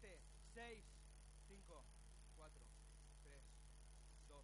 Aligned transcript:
7, 0.00 0.18
6, 0.54 0.84
5, 1.48 1.84
4, 2.36 2.60
3, 3.22 3.32
2. 4.28 4.42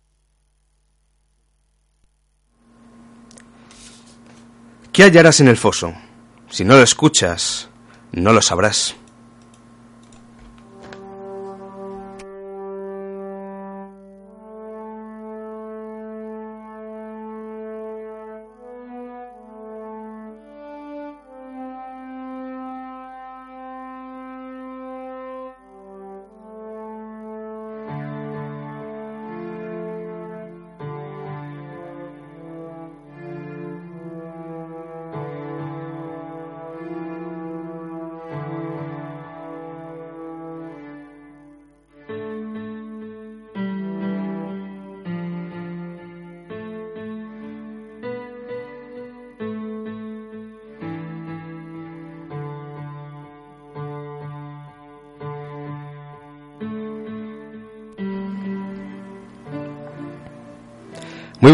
¿Qué 4.92 5.05
hallarás 5.05 5.41
en 5.41 5.48
el 5.48 5.56
foso? 5.56 5.95
Si 6.51 6.65
no 6.65 6.77
lo 6.77 6.83
escuchas, 6.83 7.69
no 8.12 8.33
lo 8.33 8.42
sabrás. 8.42 8.97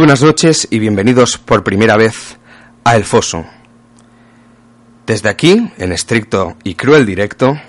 Buenas 0.09 0.23
noches 0.23 0.67
y 0.71 0.79
bienvenidos 0.79 1.37
por 1.37 1.63
primera 1.63 1.99
vez 1.99 2.39
a 2.83 2.97
El 2.97 3.05
Foso. 3.05 3.45
Desde 5.07 5.29
aquí, 5.29 5.71
en 5.77 5.93
estricto 5.93 6.57
y 6.65 6.77
cruel 6.77 7.05
directo, 7.05 7.61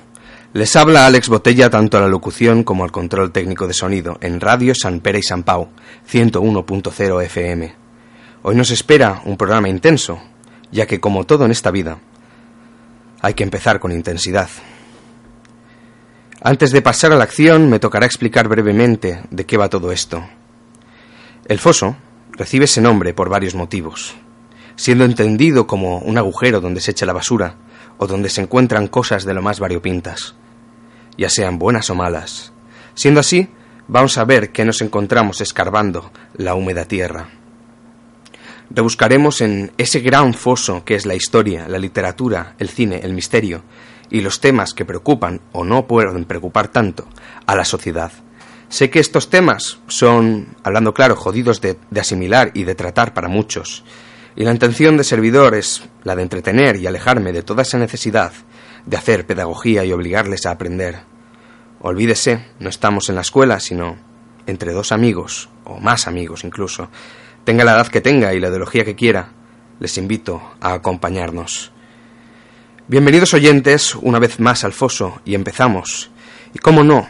les 0.53 0.73
habla 0.77 1.05
Alex 1.05 1.27
Botella 1.27 1.69
tanto 1.69 1.97
a 1.97 2.01
la 2.01 2.07
locución 2.07 2.63
como 2.63 2.85
al 2.85 2.93
control 2.93 3.33
técnico 3.33 3.67
de 3.67 3.73
sonido 3.73 4.17
en 4.21 4.39
Radio 4.39 4.73
San 4.73 5.01
Pere 5.01 5.19
y 5.19 5.21
San 5.21 5.43
Pau, 5.43 5.67
101.0 6.09 7.23
FM. 7.25 7.75
Hoy 8.43 8.55
nos 8.55 8.71
espera 8.71 9.21
un 9.25 9.35
programa 9.35 9.67
intenso, 9.67 10.21
ya 10.71 10.87
que 10.87 11.01
como 11.01 11.25
todo 11.25 11.43
en 11.43 11.51
esta 11.51 11.71
vida, 11.71 11.99
hay 13.19 13.33
que 13.33 13.43
empezar 13.43 13.81
con 13.81 13.91
intensidad. 13.91 14.47
Antes 16.41 16.71
de 16.71 16.81
pasar 16.81 17.11
a 17.11 17.17
la 17.17 17.25
acción, 17.25 17.69
me 17.69 17.79
tocará 17.79 18.05
explicar 18.05 18.47
brevemente 18.47 19.23
de 19.29 19.45
qué 19.45 19.57
va 19.57 19.67
todo 19.67 19.91
esto. 19.91 20.25
El 21.45 21.59
foso 21.59 21.97
recibe 22.39 22.65
ese 22.65 22.79
nombre 22.79 23.13
por 23.13 23.29
varios 23.29 23.53
motivos, 23.53 24.15
siendo 24.77 25.03
entendido 25.03 25.67
como 25.67 25.99
un 25.99 26.17
agujero 26.17 26.61
donde 26.61 26.79
se 26.79 26.91
echa 26.91 27.05
la 27.05 27.11
basura 27.11 27.57
o 27.97 28.07
donde 28.07 28.29
se 28.29 28.39
encuentran 28.39 28.87
cosas 28.87 29.25
de 29.25 29.33
lo 29.33 29.41
más 29.41 29.59
variopintas, 29.59 30.35
ya 31.17 31.29
sean 31.29 31.59
buenas 31.59 31.89
o 31.89 31.95
malas. 31.95 32.53
Siendo 32.95 33.19
así, 33.19 33.49
vamos 33.89 34.17
a 34.17 34.23
ver 34.23 34.53
qué 34.53 34.63
nos 34.63 34.81
encontramos 34.81 35.41
escarbando 35.41 36.13
la 36.35 36.55
húmeda 36.55 36.85
tierra. 36.85 37.27
Rebuscaremos 38.69 39.41
en 39.41 39.73
ese 39.77 39.99
gran 39.99 40.33
foso 40.33 40.85
que 40.85 40.95
es 40.95 41.05
la 41.05 41.15
historia, 41.15 41.67
la 41.67 41.77
literatura, 41.77 42.55
el 42.57 42.69
cine, 42.69 43.01
el 43.03 43.13
misterio 43.13 43.63
y 44.09 44.21
los 44.21 44.39
temas 44.39 44.73
que 44.73 44.85
preocupan 44.85 45.41
o 45.51 45.65
no 45.65 45.87
pueden 45.87 46.23
preocupar 46.23 46.69
tanto 46.69 47.05
a 47.45 47.55
la 47.57 47.65
sociedad 47.65 48.13
Sé 48.69 48.91
que 48.91 48.99
estos 48.99 49.31
temas 49.31 49.79
son, 49.87 50.55
hablando 50.63 50.93
claro, 50.93 51.15
jodidos 51.15 51.59
de, 51.59 51.77
asimilar 51.99 52.51
y 52.53 52.65
de 52.65 52.75
tratar 52.75 53.15
para 53.15 53.27
muchos, 53.27 53.83
y 54.35 54.43
la 54.43 54.51
intención 54.51 54.95
de 54.95 55.03
servidor 55.03 55.55
es 55.55 55.89
la 56.03 56.15
de 56.15 56.21
entretener 56.21 56.75
y 56.75 56.85
alejarme 56.85 57.33
de 57.33 57.41
toda 57.41 57.63
esa 57.63 57.79
necesidad 57.79 58.31
de 58.85 58.95
hacer 58.95 59.25
pedagogía 59.25 59.83
y 59.85 59.91
obligarles 59.91 60.45
a 60.45 60.51
aprender. 60.51 60.99
Olvídese, 61.81 62.45
no 62.59 62.69
estamos 62.69 63.09
en 63.09 63.15
la 63.15 63.21
escuela, 63.21 63.59
sino 63.59 63.97
entre 64.45 64.71
dos 64.71 64.91
amigos, 64.91 65.49
o 65.65 65.79
más 65.79 66.07
amigos 66.07 66.43
incluso. 66.43 66.89
Tenga 67.45 67.63
la 67.63 67.73
edad 67.73 67.87
que 67.87 68.01
tenga 68.01 68.35
y 68.35 68.39
la 68.39 68.49
ideología 68.49 68.85
que 68.85 68.95
quiera, 68.95 69.31
les 69.79 69.97
invito 69.97 70.41
a 70.61 70.73
acompañarnos. 70.73 71.71
Bienvenidos 72.87 73.33
oyentes 73.33 73.95
una 73.95 74.19
vez 74.19 74.39
más 74.39 74.63
al 74.63 74.73
foso 74.73 75.21
y 75.25 75.33
empezamos. 75.33 76.11
Y 76.53 76.59
cómo 76.59 76.83
no, 76.83 77.07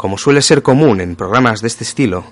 como 0.00 0.16
suele 0.16 0.40
ser 0.40 0.62
común 0.62 1.02
en 1.02 1.14
programas 1.14 1.60
de 1.60 1.66
este 1.66 1.84
estilo, 1.84 2.24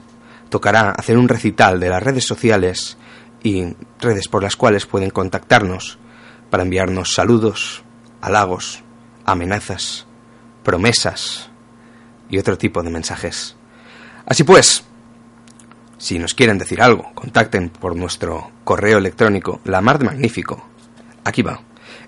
tocará 0.49 0.93
hacer 0.93 1.19
un 1.19 1.29
recital 1.29 1.79
de 1.79 1.91
las 1.91 2.03
redes 2.03 2.27
sociales 2.27 2.97
y 3.43 3.75
redes 4.01 4.29
por 4.29 4.43
las 4.43 4.57
cuales 4.57 4.87
pueden 4.87 5.11
contactarnos 5.11 5.99
para 6.49 6.63
enviarnos 6.63 7.13
saludos, 7.13 7.83
halagos, 8.23 8.83
amenazas, 9.27 10.07
promesas 10.65 11.51
y 12.31 12.39
otro 12.39 12.57
tipo 12.57 12.83
de 12.83 12.89
mensajes. 12.89 13.55
Así 14.25 14.45
pues, 14.45 14.85
si 15.99 16.19
nos 16.19 16.33
quieren 16.33 16.57
decir 16.57 16.81
algo, 16.81 17.13
contacten 17.13 17.69
por 17.69 17.97
nuestro 17.97 18.51
correo 18.65 18.97
electrónico 18.97 19.61
la 19.65 19.83
mar 19.83 19.99
de 19.99 20.07
magnífico. 20.07 20.67
Aquí 21.23 21.43
va, 21.43 21.61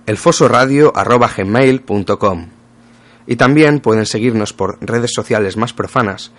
elfosoradio.gmail.com 0.07 2.60
y 3.31 3.37
también 3.37 3.79
pueden 3.79 4.07
seguirnos 4.07 4.53
por 4.53 4.77
redes 4.81 5.13
sociales 5.15 5.57
más 5.57 5.73
profanas 5.73 6.33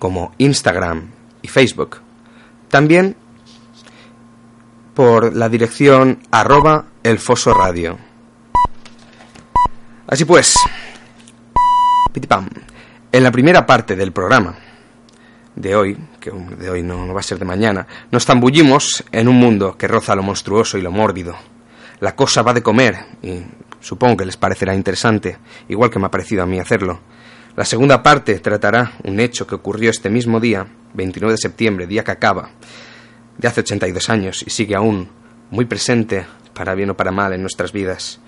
como 0.00 0.34
Instagram 0.38 1.12
y 1.40 1.46
Facebook. 1.46 2.00
También 2.68 3.14
por 4.92 5.36
la 5.36 5.48
dirección 5.48 6.18
arroba 6.32 6.86
elfosoradio. 7.04 7.96
Así 10.08 10.24
pues, 10.24 10.56
en 13.12 13.22
la 13.22 13.30
primera 13.30 13.64
parte 13.64 13.94
del 13.94 14.10
programa 14.10 14.56
de 15.54 15.76
hoy, 15.76 15.96
que 16.18 16.32
de 16.32 16.70
hoy 16.70 16.82
no, 16.82 17.06
no 17.06 17.14
va 17.14 17.20
a 17.20 17.22
ser 17.22 17.38
de 17.38 17.44
mañana, 17.44 17.86
nos 18.10 18.24
zambullimos 18.24 19.04
en 19.12 19.28
un 19.28 19.36
mundo 19.36 19.78
que 19.78 19.86
roza 19.86 20.16
lo 20.16 20.24
monstruoso 20.24 20.76
y 20.76 20.82
lo 20.82 20.90
mórbido. 20.90 21.36
La 22.00 22.16
cosa 22.16 22.42
va 22.42 22.52
de 22.52 22.64
comer 22.64 22.96
y 23.22 23.44
Supongo 23.82 24.18
que 24.18 24.24
les 24.24 24.36
parecerá 24.36 24.74
interesante, 24.74 25.36
igual 25.68 25.90
que 25.90 25.98
me 25.98 26.06
ha 26.06 26.10
parecido 26.10 26.42
a 26.42 26.46
mí 26.46 26.58
hacerlo. 26.58 27.00
La 27.56 27.64
segunda 27.64 28.02
parte 28.02 28.38
tratará 28.38 28.92
un 29.04 29.20
hecho 29.20 29.46
que 29.46 29.56
ocurrió 29.56 29.90
este 29.90 30.08
mismo 30.08 30.40
día, 30.40 30.66
29 30.94 31.32
de 31.32 31.38
septiembre, 31.38 31.86
día 31.86 32.04
que 32.04 32.12
acaba, 32.12 32.50
de 33.36 33.48
hace 33.48 33.60
82 33.60 34.08
años 34.08 34.44
y 34.46 34.50
sigue 34.50 34.76
aún 34.76 35.08
muy 35.50 35.64
presente, 35.66 36.24
para 36.54 36.74
bien 36.74 36.90
o 36.90 36.96
para 36.96 37.10
mal, 37.10 37.32
en 37.34 37.42
nuestras 37.42 37.72
vidas. 37.72 38.20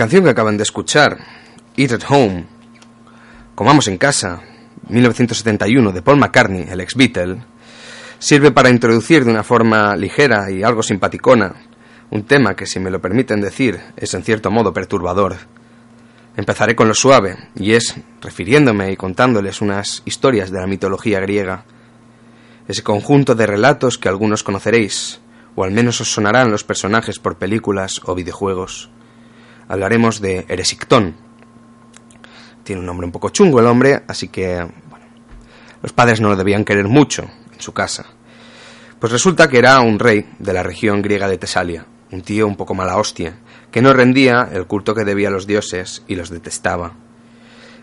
Canción 0.00 0.24
que 0.24 0.30
acaban 0.30 0.56
de 0.56 0.62
escuchar, 0.62 1.18
Eat 1.76 1.92
at 1.92 2.04
Home, 2.08 2.46
Comamos 3.54 3.86
en 3.86 3.98
casa, 3.98 4.40
1971, 4.88 5.92
de 5.92 6.00
Paul 6.00 6.16
McCartney, 6.16 6.68
el 6.70 6.80
ex 6.80 6.94
Beatle, 6.94 7.42
sirve 8.18 8.50
para 8.50 8.70
introducir 8.70 9.26
de 9.26 9.30
una 9.30 9.42
forma 9.42 9.94
ligera 9.96 10.50
y 10.50 10.62
algo 10.62 10.82
simpaticona 10.82 11.54
un 12.10 12.22
tema 12.22 12.56
que, 12.56 12.64
si 12.64 12.80
me 12.80 12.90
lo 12.90 13.02
permiten 13.02 13.42
decir, 13.42 13.78
es 13.94 14.14
en 14.14 14.22
cierto 14.22 14.50
modo 14.50 14.72
perturbador. 14.72 15.36
Empezaré 16.34 16.74
con 16.74 16.88
lo 16.88 16.94
suave, 16.94 17.36
y 17.54 17.74
es 17.74 17.94
refiriéndome 18.22 18.90
y 18.92 18.96
contándoles 18.96 19.60
unas 19.60 20.00
historias 20.06 20.50
de 20.50 20.60
la 20.60 20.66
mitología 20.66 21.20
griega, 21.20 21.66
ese 22.68 22.82
conjunto 22.82 23.34
de 23.34 23.46
relatos 23.46 23.98
que 23.98 24.08
algunos 24.08 24.44
conoceréis, 24.44 25.20
o 25.56 25.64
al 25.64 25.72
menos 25.72 26.00
os 26.00 26.10
sonarán 26.10 26.50
los 26.50 26.64
personajes 26.64 27.18
por 27.18 27.36
películas 27.36 28.00
o 28.06 28.14
videojuegos. 28.14 28.88
Hablaremos 29.70 30.20
de 30.20 30.46
Eresictón. 30.48 31.14
Tiene 32.64 32.80
un 32.80 32.86
nombre 32.86 33.06
un 33.06 33.12
poco 33.12 33.28
chungo 33.28 33.60
el 33.60 33.66
hombre, 33.66 34.02
así 34.08 34.26
que 34.26 34.56
bueno, 34.56 35.06
los 35.80 35.92
padres 35.92 36.20
no 36.20 36.28
lo 36.28 36.34
debían 36.34 36.64
querer 36.64 36.88
mucho 36.88 37.22
en 37.52 37.60
su 37.60 37.72
casa. 37.72 38.06
Pues 38.98 39.12
resulta 39.12 39.48
que 39.48 39.58
era 39.58 39.78
un 39.78 40.00
rey 40.00 40.28
de 40.40 40.52
la 40.52 40.64
región 40.64 41.02
griega 41.02 41.28
de 41.28 41.38
Tesalia, 41.38 41.86
un 42.10 42.22
tío 42.22 42.48
un 42.48 42.56
poco 42.56 42.74
mala 42.74 42.96
hostia, 42.96 43.38
que 43.70 43.80
no 43.80 43.92
rendía 43.92 44.48
el 44.52 44.66
culto 44.66 44.92
que 44.92 45.04
debía 45.04 45.28
a 45.28 45.30
los 45.30 45.46
dioses 45.46 46.02
y 46.08 46.16
los 46.16 46.30
detestaba. 46.30 46.94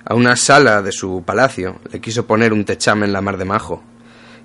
A 0.03 0.13
una 0.13 0.35
sala 0.35 0.81
de 0.81 0.91
su 0.91 1.23
palacio 1.25 1.79
le 1.89 2.01
quiso 2.01 2.27
poner 2.27 2.51
un 2.51 2.65
techame 2.65 3.05
en 3.05 3.13
la 3.13 3.21
mar 3.21 3.37
de 3.37 3.45
Majo, 3.45 3.81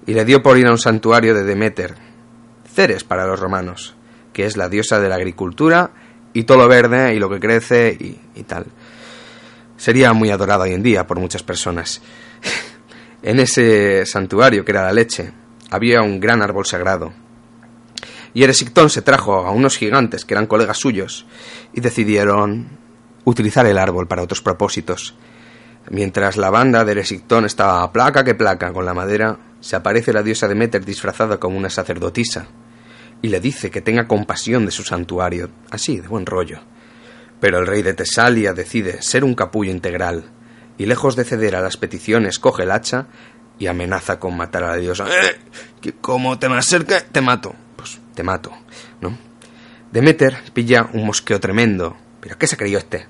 y 0.07 0.15
le 0.15 0.25
dio 0.25 0.45
por 0.45 0.59
ir 0.59 0.69
a 0.69 0.71
un 0.71 0.79
santuario 0.79 1.35
de 1.35 1.43
Demeter, 1.43 1.97
Ceres 2.73 3.03
para 3.03 3.27
los 3.27 3.41
romanos, 3.41 3.97
que 4.33 4.47
es 4.47 4.57
la 4.57 4.69
diosa 4.69 5.01
de 5.01 5.09
la 5.09 5.17
agricultura 5.17 5.91
y 6.33 6.45
todo 6.45 6.59
lo 6.59 6.69
verde 6.69 7.15
y 7.15 7.19
lo 7.19 7.29
que 7.29 7.41
crece 7.41 7.97
y, 7.99 8.19
y 8.35 8.43
tal. 8.45 8.67
Sería 9.77 10.13
muy 10.13 10.31
adorada 10.31 10.65
hoy 10.65 10.73
en 10.73 10.83
día 10.83 11.07
por 11.07 11.19
muchas 11.19 11.43
personas. 11.43 12.01
en 13.23 13.41
ese 13.41 14.07
santuario, 14.07 14.65
que 14.65 14.73
era 14.73 14.85
la 14.85 14.93
leche, 14.93 15.33
había 15.71 16.03
un 16.03 16.21
gran 16.21 16.43
árbol 16.43 16.67
sagrado, 16.67 17.13
y 18.35 18.45
Eresictón 18.45 18.91
se 18.91 19.03
trajo 19.03 19.47
a 19.47 19.51
unos 19.51 19.77
gigantes 19.77 20.25
que 20.25 20.35
eran 20.35 20.47
colegas 20.47 20.79
suyos 20.79 21.27
y 21.73 21.81
decidieron 21.81 22.79
utilizar 23.25 23.67
el 23.67 23.79
árbol 23.79 24.09
para 24.09 24.23
otros 24.23 24.41
propósitos. 24.41 25.15
Mientras 25.91 26.37
la 26.37 26.51
banda 26.51 26.85
de 26.85 26.93
Eresictón 26.93 27.45
estaba 27.45 27.83
a 27.83 27.93
placa 27.93 28.25
que 28.25 28.35
placa 28.35 28.73
con 28.73 28.87
la 28.87 28.95
madera, 28.95 29.39
se 29.61 29.77
aparece 29.77 30.13
la 30.13 30.23
diosa 30.23 30.49
Demeter 30.49 30.85
disfrazada 30.85 31.39
como 31.39 31.59
una 31.59 31.69
sacerdotisa 31.69 32.47
y 33.23 33.29
le 33.29 33.41
dice 33.41 33.71
que 33.71 33.81
tenga 33.81 34.07
compasión 34.07 34.67
de 34.67 34.73
su 34.73 34.83
santuario, 34.83 35.49
así, 35.71 36.01
de 36.01 36.09
buen 36.09 36.27
rollo. 36.27 36.61
Pero 37.41 37.59
el 37.59 37.67
rey 37.67 37.83
de 37.83 37.95
Tesalia 37.95 38.53
decide 38.53 39.01
ser 39.01 39.25
un 39.25 39.35
capullo 39.35 39.71
integral 39.71 40.25
y 40.77 40.87
lejos 40.87 41.17
de 41.17 41.25
ceder 41.25 41.57
a 41.57 41.61
las 41.61 41.77
peticiones 41.77 42.39
coge 42.39 42.65
el 42.65 42.73
hacha 42.73 43.07
y 43.59 43.69
amenaza 43.69 44.19
con 44.19 44.37
matar 44.37 44.65
a 44.65 44.71
la 44.71 44.77
diosa. 44.77 45.07
¡Eh! 45.07 45.37
Que 45.81 45.93
como 45.93 46.39
te 46.39 46.49
me 46.49 46.57
acerque, 46.57 47.01
te 47.13 47.21
mato 47.21 47.55
te 48.15 48.23
mato, 48.23 48.53
¿no? 49.01 49.17
Demeter 49.91 50.37
pilla 50.53 50.89
un 50.93 51.07
mosqueo 51.07 51.41
tremendo. 51.41 51.97
¿Pero 52.21 52.39
qué 52.39 52.47
se 52.47 52.57
creyó 52.57 52.79
este? 52.79 53.07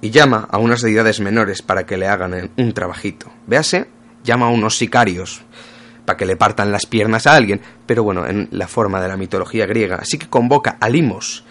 Y 0.00 0.10
llama 0.10 0.48
a 0.50 0.58
unas 0.58 0.80
deidades 0.80 1.20
menores 1.20 1.62
para 1.62 1.86
que 1.86 1.96
le 1.96 2.06
hagan 2.06 2.50
un 2.56 2.72
trabajito. 2.72 3.32
Véase, 3.46 3.88
llama 4.22 4.46
a 4.46 4.50
unos 4.50 4.76
sicarios 4.78 5.42
para 6.04 6.16
que 6.16 6.26
le 6.26 6.36
partan 6.36 6.72
las 6.72 6.86
piernas 6.86 7.26
a 7.26 7.34
alguien, 7.34 7.60
pero 7.86 8.02
bueno, 8.02 8.26
en 8.26 8.48
la 8.50 8.68
forma 8.68 9.00
de 9.00 9.08
la 9.08 9.16
mitología 9.16 9.66
griega. 9.66 9.96
Así 9.96 10.18
que 10.18 10.28
convoca 10.28 10.76
a 10.80 10.88
Limos, 10.88 11.44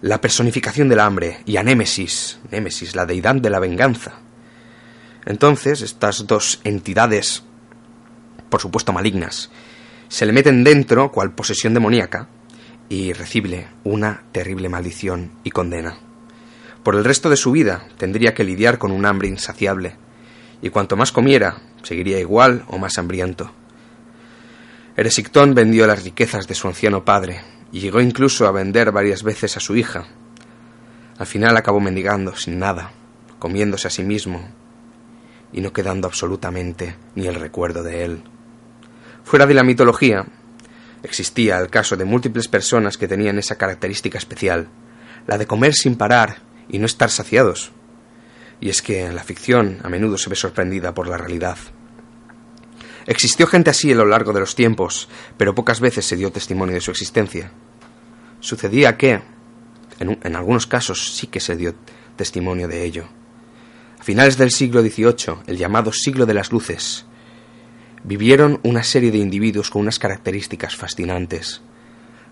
la 0.00 0.20
personificación 0.20 0.88
del 0.88 1.00
hambre, 1.00 1.40
y 1.44 1.56
a 1.56 1.62
Némesis, 1.62 2.40
Némesis, 2.50 2.96
la 2.96 3.06
deidad 3.06 3.34
de 3.34 3.50
la 3.50 3.60
venganza. 3.60 4.20
Entonces, 5.26 5.82
estas 5.82 6.26
dos 6.26 6.60
entidades, 6.64 7.42
por 8.48 8.60
supuesto 8.60 8.92
malignas, 8.92 9.50
se 10.08 10.26
le 10.26 10.32
meten 10.32 10.64
dentro 10.64 11.12
cual 11.12 11.32
posesión 11.32 11.74
demoníaca 11.74 12.28
y 12.88 13.12
recibe 13.12 13.68
una 13.84 14.24
terrible 14.32 14.68
maldición 14.68 15.32
y 15.44 15.50
condena. 15.50 15.98
Por 16.82 16.96
el 16.96 17.04
resto 17.04 17.28
de 17.28 17.36
su 17.36 17.52
vida 17.52 17.86
tendría 17.98 18.34
que 18.34 18.42
lidiar 18.42 18.78
con 18.78 18.90
un 18.90 19.04
hambre 19.04 19.28
insaciable, 19.28 19.96
y 20.62 20.70
cuanto 20.70 20.96
más 20.96 21.12
comiera, 21.12 21.58
seguiría 21.82 22.18
igual 22.18 22.64
o 22.68 22.78
más 22.78 22.98
hambriento. 22.98 23.52
Eresictón 25.00 25.54
vendió 25.54 25.86
las 25.86 26.04
riquezas 26.04 26.46
de 26.46 26.54
su 26.54 26.68
anciano 26.68 27.06
padre, 27.06 27.40
y 27.72 27.80
llegó 27.80 28.02
incluso 28.02 28.46
a 28.46 28.52
vender 28.52 28.92
varias 28.92 29.22
veces 29.22 29.56
a 29.56 29.60
su 29.60 29.74
hija. 29.74 30.04
Al 31.16 31.26
final 31.26 31.56
acabó 31.56 31.80
mendigando, 31.80 32.36
sin 32.36 32.58
nada, 32.58 32.92
comiéndose 33.38 33.88
a 33.88 33.90
sí 33.90 34.02
mismo, 34.02 34.46
y 35.54 35.62
no 35.62 35.72
quedando 35.72 36.06
absolutamente 36.06 36.96
ni 37.14 37.26
el 37.26 37.36
recuerdo 37.36 37.82
de 37.82 38.04
él. 38.04 38.22
Fuera 39.24 39.46
de 39.46 39.54
la 39.54 39.62
mitología, 39.62 40.26
existía 41.02 41.56
el 41.60 41.70
caso 41.70 41.96
de 41.96 42.04
múltiples 42.04 42.48
personas 42.48 42.98
que 42.98 43.08
tenían 43.08 43.38
esa 43.38 43.56
característica 43.56 44.18
especial, 44.18 44.68
la 45.26 45.38
de 45.38 45.46
comer 45.46 45.72
sin 45.72 45.96
parar 45.96 46.42
y 46.68 46.78
no 46.78 46.84
estar 46.84 47.08
saciados. 47.08 47.72
Y 48.60 48.68
es 48.68 48.82
que 48.82 49.10
la 49.10 49.24
ficción 49.24 49.78
a 49.82 49.88
menudo 49.88 50.18
se 50.18 50.28
ve 50.28 50.36
sorprendida 50.36 50.92
por 50.92 51.08
la 51.08 51.16
realidad. 51.16 51.56
Existió 53.10 53.48
gente 53.48 53.70
así 53.70 53.90
a 53.90 53.96
lo 53.96 54.06
largo 54.06 54.32
de 54.32 54.38
los 54.38 54.54
tiempos, 54.54 55.08
pero 55.36 55.52
pocas 55.52 55.80
veces 55.80 56.06
se 56.06 56.14
dio 56.14 56.30
testimonio 56.30 56.76
de 56.76 56.80
su 56.80 56.92
existencia. 56.92 57.50
Sucedía 58.38 58.96
que, 58.96 59.20
en, 59.98 60.20
en 60.22 60.36
algunos 60.36 60.68
casos 60.68 61.12
sí 61.16 61.26
que 61.26 61.40
se 61.40 61.56
dio 61.56 61.74
testimonio 62.14 62.68
de 62.68 62.84
ello. 62.84 63.08
A 63.98 64.04
finales 64.04 64.38
del 64.38 64.52
siglo 64.52 64.80
XVIII, 64.80 65.42
el 65.48 65.56
llamado 65.56 65.92
siglo 65.92 66.24
de 66.24 66.34
las 66.34 66.52
luces, 66.52 67.04
vivieron 68.04 68.60
una 68.62 68.84
serie 68.84 69.10
de 69.10 69.18
individuos 69.18 69.70
con 69.70 69.82
unas 69.82 69.98
características 69.98 70.76
fascinantes. 70.76 71.62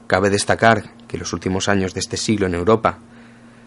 Cabe 0.06 0.30
destacar 0.30 0.94
que 1.08 1.18
los 1.18 1.32
últimos 1.32 1.68
años 1.68 1.92
de 1.92 1.99
este 1.99 2.16
siglo 2.16 2.47
en 2.47 2.54
Europa 2.54 3.00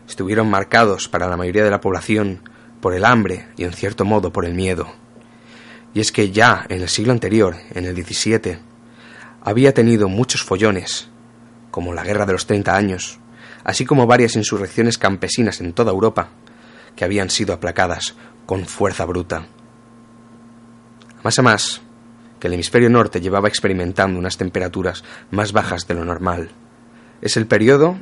estuvieron 0.07 0.49
marcados 0.49 1.09
para 1.09 1.27
la 1.27 1.35
mayoría 1.35 1.65
de 1.65 1.71
la 1.71 1.81
población 1.81 2.39
por 2.79 2.93
el 2.93 3.03
hambre 3.03 3.47
y 3.57 3.65
en 3.65 3.73
cierto 3.73 4.05
modo 4.05 4.31
por 4.31 4.45
el 4.45 4.53
miedo. 4.53 4.93
Y 5.93 5.99
es 5.99 6.11
que 6.11 6.31
ya 6.31 6.65
en 6.69 6.81
el 6.81 6.89
siglo 6.89 7.11
anterior, 7.11 7.57
en 7.73 7.85
el 7.85 7.95
XVII, 7.95 8.59
había 9.41 9.73
tenido 9.73 10.07
muchos 10.07 10.43
follones, 10.43 11.09
como 11.69 11.93
la 11.93 12.03
Guerra 12.03 12.25
de 12.25 12.33
los 12.33 12.45
Treinta 12.45 12.75
Años, 12.75 13.19
así 13.63 13.85
como 13.85 14.07
varias 14.07 14.35
insurrecciones 14.35 14.97
campesinas 14.97 15.61
en 15.61 15.73
toda 15.73 15.91
Europa, 15.91 16.29
que 16.95 17.05
habían 17.05 17.29
sido 17.29 17.53
aplacadas 17.53 18.15
con 18.45 18.65
fuerza 18.65 19.05
bruta. 19.05 19.47
Más 21.23 21.37
a 21.39 21.41
más, 21.41 21.81
que 22.39 22.47
el 22.47 22.53
hemisferio 22.53 22.89
norte 22.89 23.21
llevaba 23.21 23.47
experimentando 23.47 24.17
unas 24.17 24.37
temperaturas 24.37 25.03
más 25.29 25.51
bajas 25.51 25.87
de 25.87 25.93
lo 25.93 26.03
normal. 26.03 26.49
Es 27.21 27.37
el 27.37 27.45
periodo 27.45 27.99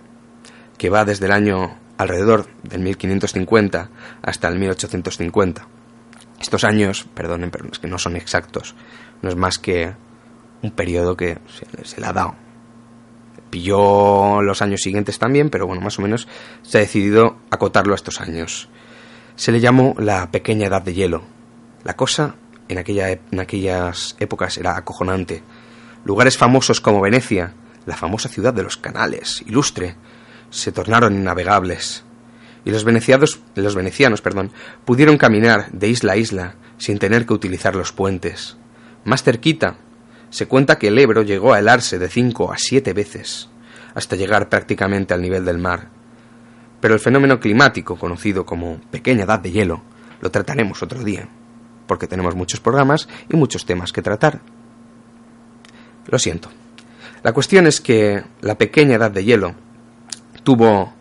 que 0.77 0.89
va 0.89 1.05
desde 1.05 1.25
el 1.25 1.33
año 1.33 1.77
alrededor 1.97 2.47
del 2.63 2.79
1550 2.79 3.89
hasta 4.21 4.47
el 4.47 4.57
1850. 4.57 5.67
Estos 6.39 6.63
años, 6.63 7.05
perdonen, 7.13 7.51
pero 7.51 7.67
es 7.71 7.79
que 7.79 7.87
no 7.87 7.97
son 7.97 8.15
exactos, 8.15 8.75
no 9.21 9.29
es 9.29 9.35
más 9.35 9.59
que 9.59 9.93
un 10.61 10.71
periodo 10.71 11.15
que 11.15 11.37
se, 11.83 11.99
le 11.99 12.07
ha 12.07 12.13
dado. 12.13 12.35
Pilló 13.49 14.41
los 14.41 14.61
años 14.61 14.81
siguientes 14.81 15.19
también, 15.19 15.49
pero 15.49 15.67
bueno, 15.67 15.81
más 15.81 15.97
o 15.99 16.01
menos 16.01 16.27
se 16.61 16.77
ha 16.77 16.81
decidido 16.81 17.37
acotarlo 17.49 17.93
a 17.93 17.95
estos 17.95 18.21
años. 18.21 18.69
Se 19.35 19.51
le 19.51 19.59
llamó 19.59 19.95
la 19.97 20.29
pequeña 20.31 20.67
edad 20.67 20.81
de 20.81 20.93
hielo. 20.93 21.23
La 21.83 21.95
cosa 21.95 22.35
en, 22.67 22.77
aquella, 22.77 23.09
en 23.09 23.39
aquellas 23.39 24.15
épocas 24.19 24.57
era 24.57 24.77
acojonante. 24.77 25.43
Lugares 26.05 26.37
famosos 26.37 26.81
como 26.81 27.01
Venecia, 27.01 27.53
la 27.85 27.95
famosa 27.95 28.29
ciudad 28.29 28.53
de 28.53 28.63
los 28.63 28.77
canales, 28.77 29.43
ilustre, 29.47 29.95
se 30.49 30.71
tornaron 30.71 31.15
innavegables. 31.15 32.03
Y 32.65 32.71
los 32.71 32.83
venecianos, 32.83 33.39
los 33.55 33.75
venecianos 33.75 34.21
perdón, 34.21 34.51
pudieron 34.85 35.17
caminar 35.17 35.71
de 35.71 35.87
isla 35.89 36.13
a 36.13 36.17
isla 36.17 36.55
sin 36.77 36.99
tener 36.99 37.25
que 37.25 37.33
utilizar 37.33 37.75
los 37.75 37.91
puentes. 37.91 38.57
Más 39.05 39.23
cerquita, 39.23 39.77
se 40.29 40.47
cuenta 40.47 40.77
que 40.77 40.89
el 40.89 40.99
Ebro 40.99 41.23
llegó 41.23 41.53
a 41.53 41.59
helarse 41.59 41.99
de 41.99 42.09
cinco 42.09 42.51
a 42.51 42.57
siete 42.57 42.93
veces, 42.93 43.49
hasta 43.95 44.15
llegar 44.15 44.49
prácticamente 44.49 45.13
al 45.13 45.21
nivel 45.21 45.45
del 45.45 45.57
mar. 45.57 45.89
Pero 46.79 46.93
el 46.93 46.99
fenómeno 46.99 47.39
climático, 47.39 47.97
conocido 47.97 48.45
como 48.45 48.79
pequeña 48.91 49.23
edad 49.23 49.39
de 49.39 49.51
hielo, 49.51 49.81
lo 50.21 50.31
trataremos 50.31 50.83
otro 50.83 51.03
día 51.03 51.29
porque 51.89 52.07
tenemos 52.07 52.35
muchos 52.35 52.59
programas 52.59 53.09
y 53.29 53.35
muchos 53.35 53.65
temas 53.65 53.91
que 53.91 54.03
tratar. 54.03 54.41
Lo 56.05 56.19
siento. 56.19 56.49
La 57.23 57.33
cuestión 57.33 57.65
es 57.65 57.81
que 57.81 58.23
la 58.41 58.59
pequeña 58.59 58.95
edad 58.95 59.09
de 59.09 59.25
hielo 59.25 59.55
tuvo 60.43 60.93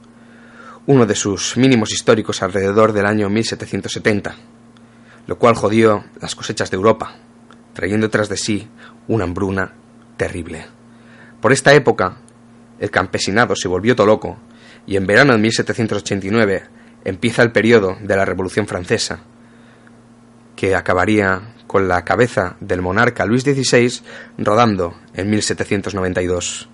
uno 0.89 1.05
de 1.05 1.15
sus 1.15 1.59
mínimos 1.59 1.93
históricos 1.93 2.43
alrededor 2.43 2.95
del 2.95 3.05
año 3.05 3.29
1770, 3.29 4.35
lo 5.27 5.39
cual 5.39 5.55
jodió 5.55 6.07
las 6.19 6.35
cosechas 6.35 6.71
de 6.71 6.77
Europa, 6.77 7.15
trayendo 7.75 8.09
tras 8.09 8.31
de 8.31 8.39
sí 8.39 8.67
una 9.07 9.25
hambruna 9.25 9.75
terrible. 10.17 10.65
Por 11.43 11.53
esta 11.53 11.75
época, 11.75 12.17
el 12.81 12.91
campesinado 12.91 13.55
se 13.55 13.69
volvió 13.69 13.95
todo 13.95 14.07
loco 14.07 14.39
y 14.87 14.97
en 14.97 15.07
verano 15.07 15.35
de 15.35 15.41
1789 15.41 16.63
empieza 17.05 17.43
el 17.43 17.53
periodo 17.53 17.99
de 18.01 18.17
la 18.17 18.25
Revolución 18.25 18.67
Francesa, 18.67 19.21
que 20.57 20.75
acabaría 20.75 21.55
con 21.67 21.87
la 21.87 22.03
cabeza 22.07 22.57
del 22.61 22.81
monarca 22.81 23.27
Luis 23.27 23.43
XVI 23.43 24.01
rodando 24.39 24.95
en 25.13 25.29
1792. 25.29 26.71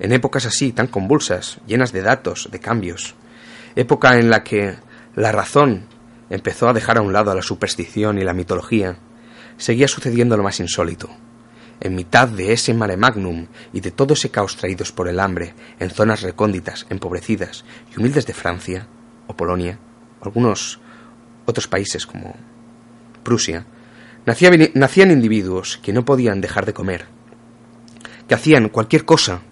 En 0.00 0.12
épocas 0.12 0.46
así, 0.46 0.72
tan 0.72 0.86
convulsas, 0.86 1.60
llenas 1.66 1.92
de 1.92 2.00
datos, 2.00 2.48
de 2.50 2.60
cambios, 2.60 3.14
época 3.80 4.18
en 4.18 4.28
la 4.28 4.42
que 4.42 4.74
la 5.14 5.30
razón 5.30 5.84
empezó 6.30 6.68
a 6.68 6.72
dejar 6.72 6.98
a 6.98 7.00
un 7.00 7.12
lado 7.12 7.30
a 7.30 7.34
la 7.36 7.42
superstición 7.42 8.18
y 8.18 8.24
la 8.24 8.32
mitología, 8.32 8.98
seguía 9.56 9.86
sucediendo 9.86 10.36
lo 10.36 10.42
más 10.42 10.58
insólito. 10.58 11.08
En 11.80 11.94
mitad 11.94 12.26
de 12.26 12.52
ese 12.52 12.74
mare 12.74 12.96
magnum 12.96 13.46
y 13.72 13.80
de 13.80 13.92
todo 13.92 14.14
ese 14.14 14.32
caos 14.32 14.56
traídos 14.56 14.90
por 14.90 15.08
el 15.08 15.20
hambre 15.20 15.54
en 15.78 15.90
zonas 15.90 16.22
recónditas, 16.22 16.86
empobrecidas 16.90 17.64
y 17.94 18.00
humildes 18.00 18.26
de 18.26 18.34
Francia 18.34 18.88
o 19.28 19.36
Polonia, 19.36 19.78
algunos 20.22 20.80
otros 21.46 21.68
países 21.68 22.04
como 22.04 22.34
Prusia, 23.22 23.64
nacían 24.26 25.12
individuos 25.12 25.78
que 25.80 25.92
no 25.92 26.04
podían 26.04 26.40
dejar 26.40 26.66
de 26.66 26.74
comer, 26.74 27.06
que 28.26 28.34
hacían 28.34 28.70
cualquier 28.70 29.04
cosa, 29.04 29.42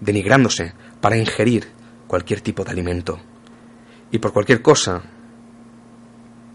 denigrándose 0.00 0.72
para 1.02 1.18
ingerir 1.18 1.76
cualquier 2.08 2.40
tipo 2.40 2.64
de 2.64 2.72
alimento. 2.72 3.20
Y 4.10 4.18
por 4.18 4.32
cualquier 4.32 4.60
cosa 4.62 5.02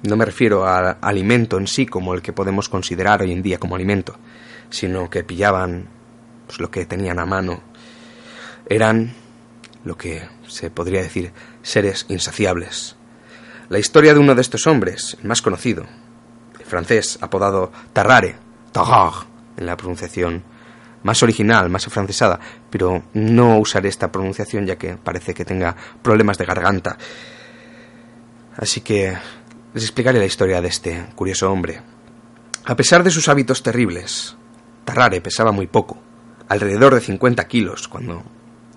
no 0.04 0.18
me 0.18 0.26
refiero 0.26 0.68
al 0.68 0.98
alimento 1.00 1.58
en 1.58 1.68
sí 1.68 1.86
como 1.86 2.14
el 2.14 2.22
que 2.22 2.34
podemos 2.34 2.68
considerar 2.68 3.22
hoy 3.22 3.32
en 3.32 3.42
día 3.42 3.58
como 3.58 3.76
alimento, 3.76 4.18
sino 4.70 5.10
que 5.10 5.24
pillaban 5.24 5.88
pues, 6.46 6.60
lo 6.60 6.70
que 6.70 6.86
tenían 6.86 7.20
a 7.20 7.26
mano. 7.26 7.62
Eran 8.68 9.14
lo 9.86 9.96
que 9.98 10.28
se 10.48 10.70
podría 10.70 11.02
decir 11.02 11.32
seres 11.62 12.06
insaciables. 12.10 12.98
La 13.70 13.80
historia 13.80 14.14
de 14.14 14.20
uno 14.20 14.36
de 14.36 14.42
estos 14.42 14.68
hombres, 14.68 15.18
el 15.22 15.28
más 15.28 15.42
conocido, 15.42 15.86
el 16.60 16.66
francés 16.66 17.18
apodado 17.22 17.72
Tarrare, 17.94 18.36
Tarare, 18.74 19.28
en 19.56 19.66
la 19.66 19.78
pronunciación 19.78 20.44
más 21.04 21.22
original, 21.22 21.70
más 21.70 21.88
afrancesada, 21.88 22.40
pero 22.70 23.04
no 23.14 23.58
usaré 23.60 23.90
esta 23.90 24.12
pronunciación 24.12 24.66
ya 24.66 24.78
que 24.78 24.96
parece 24.96 25.34
que 25.34 25.46
tenga 25.46 25.76
problemas 26.02 26.38
de 26.38 26.46
garganta. 26.46 26.98
Así 28.58 28.82
que 28.82 29.14
les 29.74 29.84
explicaré 29.84 30.20
la 30.20 30.26
historia 30.26 30.62
de 30.62 30.68
este 30.68 31.06
curioso 31.16 31.52
hombre. 31.52 31.82
A 32.66 32.76
pesar 32.76 33.04
de 33.04 33.12
sus 33.12 33.28
hábitos 33.28 33.62
terribles, 33.64 34.36
Tarrare 34.86 35.22
pesaba 35.22 35.52
muy 35.52 35.68
poco, 35.68 35.98
alrededor 36.48 36.96
de 36.96 37.02
50 37.02 37.48
kilos, 37.48 37.88
cuando 37.88 38.24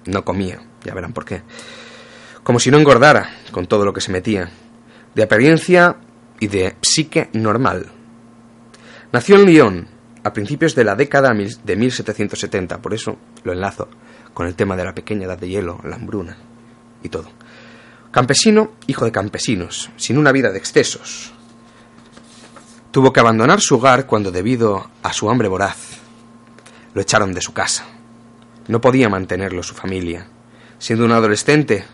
no 0.06 0.24
comía, 0.24 0.60
ya 0.84 0.94
verán 0.94 1.12
por 1.12 1.24
qué. 1.24 1.42
Como 2.42 2.58
si 2.58 2.70
no 2.70 2.78
engordara 2.78 3.30
con 3.50 3.66
todo 3.66 3.84
lo 3.84 3.92
que 3.92 4.00
se 4.00 4.12
metía, 4.12 4.50
de 5.14 5.22
apariencia 5.22 5.96
y 6.40 6.48
de 6.48 6.76
psique 6.80 7.28
normal. 7.32 7.86
Nació 9.12 9.36
en 9.36 9.46
Lyon 9.46 9.88
a 10.26 10.32
principios 10.32 10.74
de 10.74 10.82
la 10.82 10.96
década 10.96 11.32
de 11.32 11.76
1770, 11.76 12.82
por 12.82 12.92
eso 12.92 13.16
lo 13.44 13.52
enlazo 13.52 13.88
con 14.34 14.48
el 14.48 14.56
tema 14.56 14.76
de 14.76 14.84
la 14.84 14.92
pequeña 14.92 15.26
edad 15.26 15.38
de 15.38 15.48
hielo, 15.48 15.78
la 15.84 15.94
hambruna 15.94 16.36
y 17.04 17.08
todo. 17.08 17.30
Campesino, 18.10 18.72
hijo 18.88 19.04
de 19.04 19.12
campesinos, 19.12 19.88
sin 19.96 20.18
una 20.18 20.32
vida 20.32 20.50
de 20.50 20.58
excesos. 20.58 21.32
Tuvo 22.90 23.12
que 23.12 23.20
abandonar 23.20 23.60
su 23.60 23.76
hogar 23.76 24.06
cuando, 24.06 24.32
debido 24.32 24.90
a 25.04 25.12
su 25.12 25.30
hambre 25.30 25.46
voraz, 25.46 25.98
lo 26.92 27.00
echaron 27.00 27.32
de 27.32 27.40
su 27.40 27.52
casa. 27.52 27.84
No 28.66 28.80
podía 28.80 29.08
mantenerlo 29.08 29.62
su 29.62 29.74
familia. 29.74 30.26
Siendo 30.80 31.04
un 31.04 31.12
adolescente, 31.12 31.84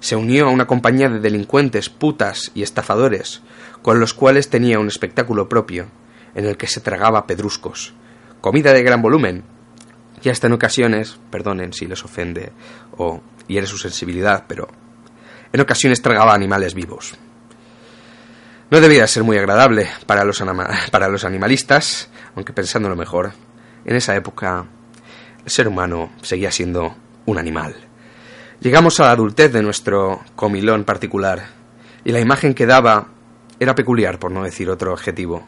se 0.00 0.16
unió 0.16 0.48
a 0.48 0.50
una 0.50 0.66
compañía 0.66 1.08
de 1.08 1.20
delincuentes, 1.20 1.90
putas 1.90 2.50
y 2.54 2.62
estafadores, 2.62 3.40
con 3.82 4.00
los 4.00 4.14
cuales 4.14 4.50
tenía 4.50 4.80
un 4.80 4.88
espectáculo 4.88 5.48
propio, 5.48 5.86
en 6.34 6.44
el 6.44 6.56
que 6.56 6.66
se 6.66 6.80
tragaba 6.80 7.26
pedruscos, 7.26 7.94
comida 8.40 8.72
de 8.72 8.82
gran 8.82 9.02
volumen, 9.02 9.44
y 10.22 10.28
hasta 10.28 10.46
en 10.46 10.54
ocasiones, 10.54 11.18
perdonen 11.30 11.72
si 11.72 11.86
les 11.86 12.04
ofende 12.04 12.52
o 12.96 13.20
hiere 13.46 13.66
su 13.66 13.78
sensibilidad, 13.78 14.44
pero 14.48 14.68
en 15.52 15.60
ocasiones 15.60 16.02
tragaba 16.02 16.34
animales 16.34 16.74
vivos. 16.74 17.14
No 18.70 18.80
debía 18.80 19.06
ser 19.06 19.22
muy 19.22 19.38
agradable 19.38 19.88
para 20.06 20.24
los, 20.24 20.42
para 20.90 21.08
los 21.08 21.24
animalistas, 21.24 22.10
aunque 22.34 22.52
pensándolo 22.52 22.96
mejor, 22.96 23.32
en 23.84 23.96
esa 23.96 24.14
época 24.14 24.66
el 25.44 25.50
ser 25.50 25.68
humano 25.68 26.10
seguía 26.20 26.50
siendo 26.50 26.94
un 27.24 27.38
animal. 27.38 27.74
Llegamos 28.60 29.00
a 29.00 29.04
la 29.04 29.12
adultez 29.12 29.52
de 29.52 29.62
nuestro 29.62 30.20
comilón 30.36 30.84
particular, 30.84 31.46
y 32.04 32.12
la 32.12 32.20
imagen 32.20 32.54
que 32.54 32.66
daba 32.66 33.08
era 33.60 33.74
peculiar, 33.74 34.18
por 34.18 34.30
no 34.30 34.42
decir 34.42 34.68
otro 34.68 34.92
objetivo, 34.92 35.46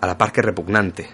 a 0.00 0.06
la 0.06 0.18
par 0.18 0.32
que 0.32 0.42
repugnante. 0.42 1.08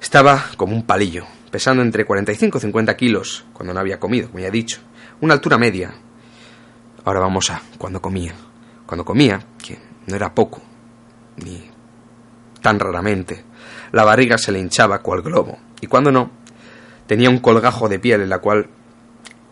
Estaba 0.00 0.44
como 0.56 0.74
un 0.74 0.84
palillo, 0.84 1.24
pesando 1.50 1.82
entre 1.82 2.04
45 2.04 2.58
y 2.58 2.60
50 2.60 2.96
kilos, 2.96 3.44
cuando 3.52 3.72
no 3.72 3.80
había 3.80 4.00
comido, 4.00 4.28
como 4.28 4.40
ya 4.40 4.48
he 4.48 4.52
dicho, 4.52 4.80
una 5.20 5.34
altura 5.34 5.58
media, 5.58 5.94
Ahora 7.04 7.18
vamos 7.18 7.50
a 7.50 7.60
cuando 7.78 8.00
comía. 8.00 8.32
Cuando 8.86 9.04
comía, 9.04 9.42
que 9.62 9.78
no 10.06 10.14
era 10.14 10.34
poco, 10.34 10.60
ni 11.44 11.68
tan 12.60 12.78
raramente, 12.78 13.44
la 13.90 14.04
barriga 14.04 14.38
se 14.38 14.52
le 14.52 14.60
hinchaba 14.60 15.00
cual 15.00 15.22
globo, 15.22 15.58
y 15.80 15.86
cuando 15.86 16.12
no, 16.12 16.30
tenía 17.06 17.30
un 17.30 17.38
colgajo 17.38 17.88
de 17.88 17.98
piel 17.98 18.20
en 18.20 18.28
la 18.28 18.38
cual 18.38 18.68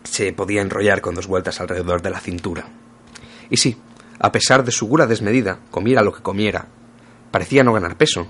se 0.03 0.31
podía 0.31 0.61
enrollar 0.61 1.01
con 1.01 1.15
dos 1.15 1.27
vueltas 1.27 1.59
alrededor 1.59 2.01
de 2.01 2.09
la 2.09 2.19
cintura. 2.19 2.65
Y 3.49 3.57
sí, 3.57 3.77
a 4.19 4.31
pesar 4.31 4.63
de 4.63 4.71
su 4.71 4.87
gula 4.87 5.07
desmedida, 5.07 5.59
comiera 5.71 6.03
lo 6.03 6.13
que 6.13 6.21
comiera, 6.21 6.67
parecía 7.31 7.63
no 7.63 7.73
ganar 7.73 7.97
peso, 7.97 8.27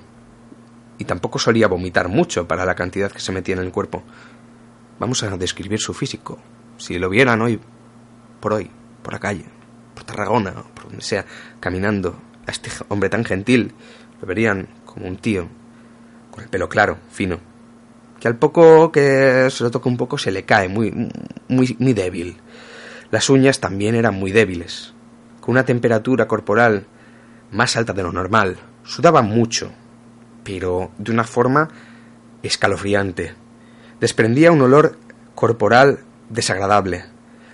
y 0.98 1.06
tampoco 1.06 1.40
solía 1.40 1.68
vomitar 1.68 2.08
mucho 2.10 2.48
para 2.48 2.64
la 2.64 2.76
cantidad 2.76 3.12
que 3.12 3.20
se 3.20 3.32
metía 3.32 3.56
en 3.56 3.62
el 3.62 3.72
cuerpo. 3.72 4.04
Vamos 5.00 5.24
a 5.24 5.36
describir 5.36 5.80
su 5.80 5.96
físico. 5.96 6.38
Si 6.78 7.00
lo 7.00 7.10
vieran 7.10 7.42
hoy 7.42 7.60
por 8.40 8.54
hoy, 8.54 8.70
por 9.02 9.14
la 9.14 9.20
calle, 9.20 9.46
por 9.96 10.04
Tarragona, 10.04 10.54
por 10.76 10.86
donde 10.86 11.02
sea, 11.02 11.26
caminando, 11.60 12.20
a 12.46 12.52
este 12.52 12.70
hombre 12.90 13.10
tan 13.10 13.26
gentil, 13.26 13.74
lo 14.20 14.28
verían 14.28 14.68
como 14.86 15.08
un 15.08 15.18
tío, 15.18 15.48
con 16.30 16.44
el 16.44 16.50
pelo 16.50 16.70
claro, 16.70 17.00
fino, 17.10 17.40
que 18.20 18.28
al 18.28 18.38
poco 18.38 18.92
que 18.92 19.48
se 19.50 19.64
lo 19.64 19.72
toca 19.72 19.90
un 19.90 19.98
poco 19.98 20.18
se 20.20 20.32
le 20.32 20.44
cae, 20.44 20.70
muy, 20.70 20.92
muy, 21.48 21.76
muy 21.80 21.94
débil. 21.94 22.38
Las 23.10 23.30
uñas 23.30 23.60
también 23.60 23.96
eran 23.96 24.14
muy 24.14 24.32
débiles, 24.32 24.94
con 25.40 25.54
una 25.54 25.66
temperatura 25.66 26.28
corporal 26.28 26.86
más 27.52 27.76
alta 27.76 27.94
de 27.94 28.04
lo 28.04 28.12
normal. 28.12 28.58
Sudaba 28.84 29.22
mucho, 29.22 29.72
pero 30.44 30.92
de 30.98 31.12
una 31.12 31.24
forma 31.24 31.70
escalofriante. 32.44 33.36
Desprendía 34.00 34.52
un 34.52 34.62
olor 34.62 34.98
corporal 35.36 36.00
desagradable. 36.30 37.06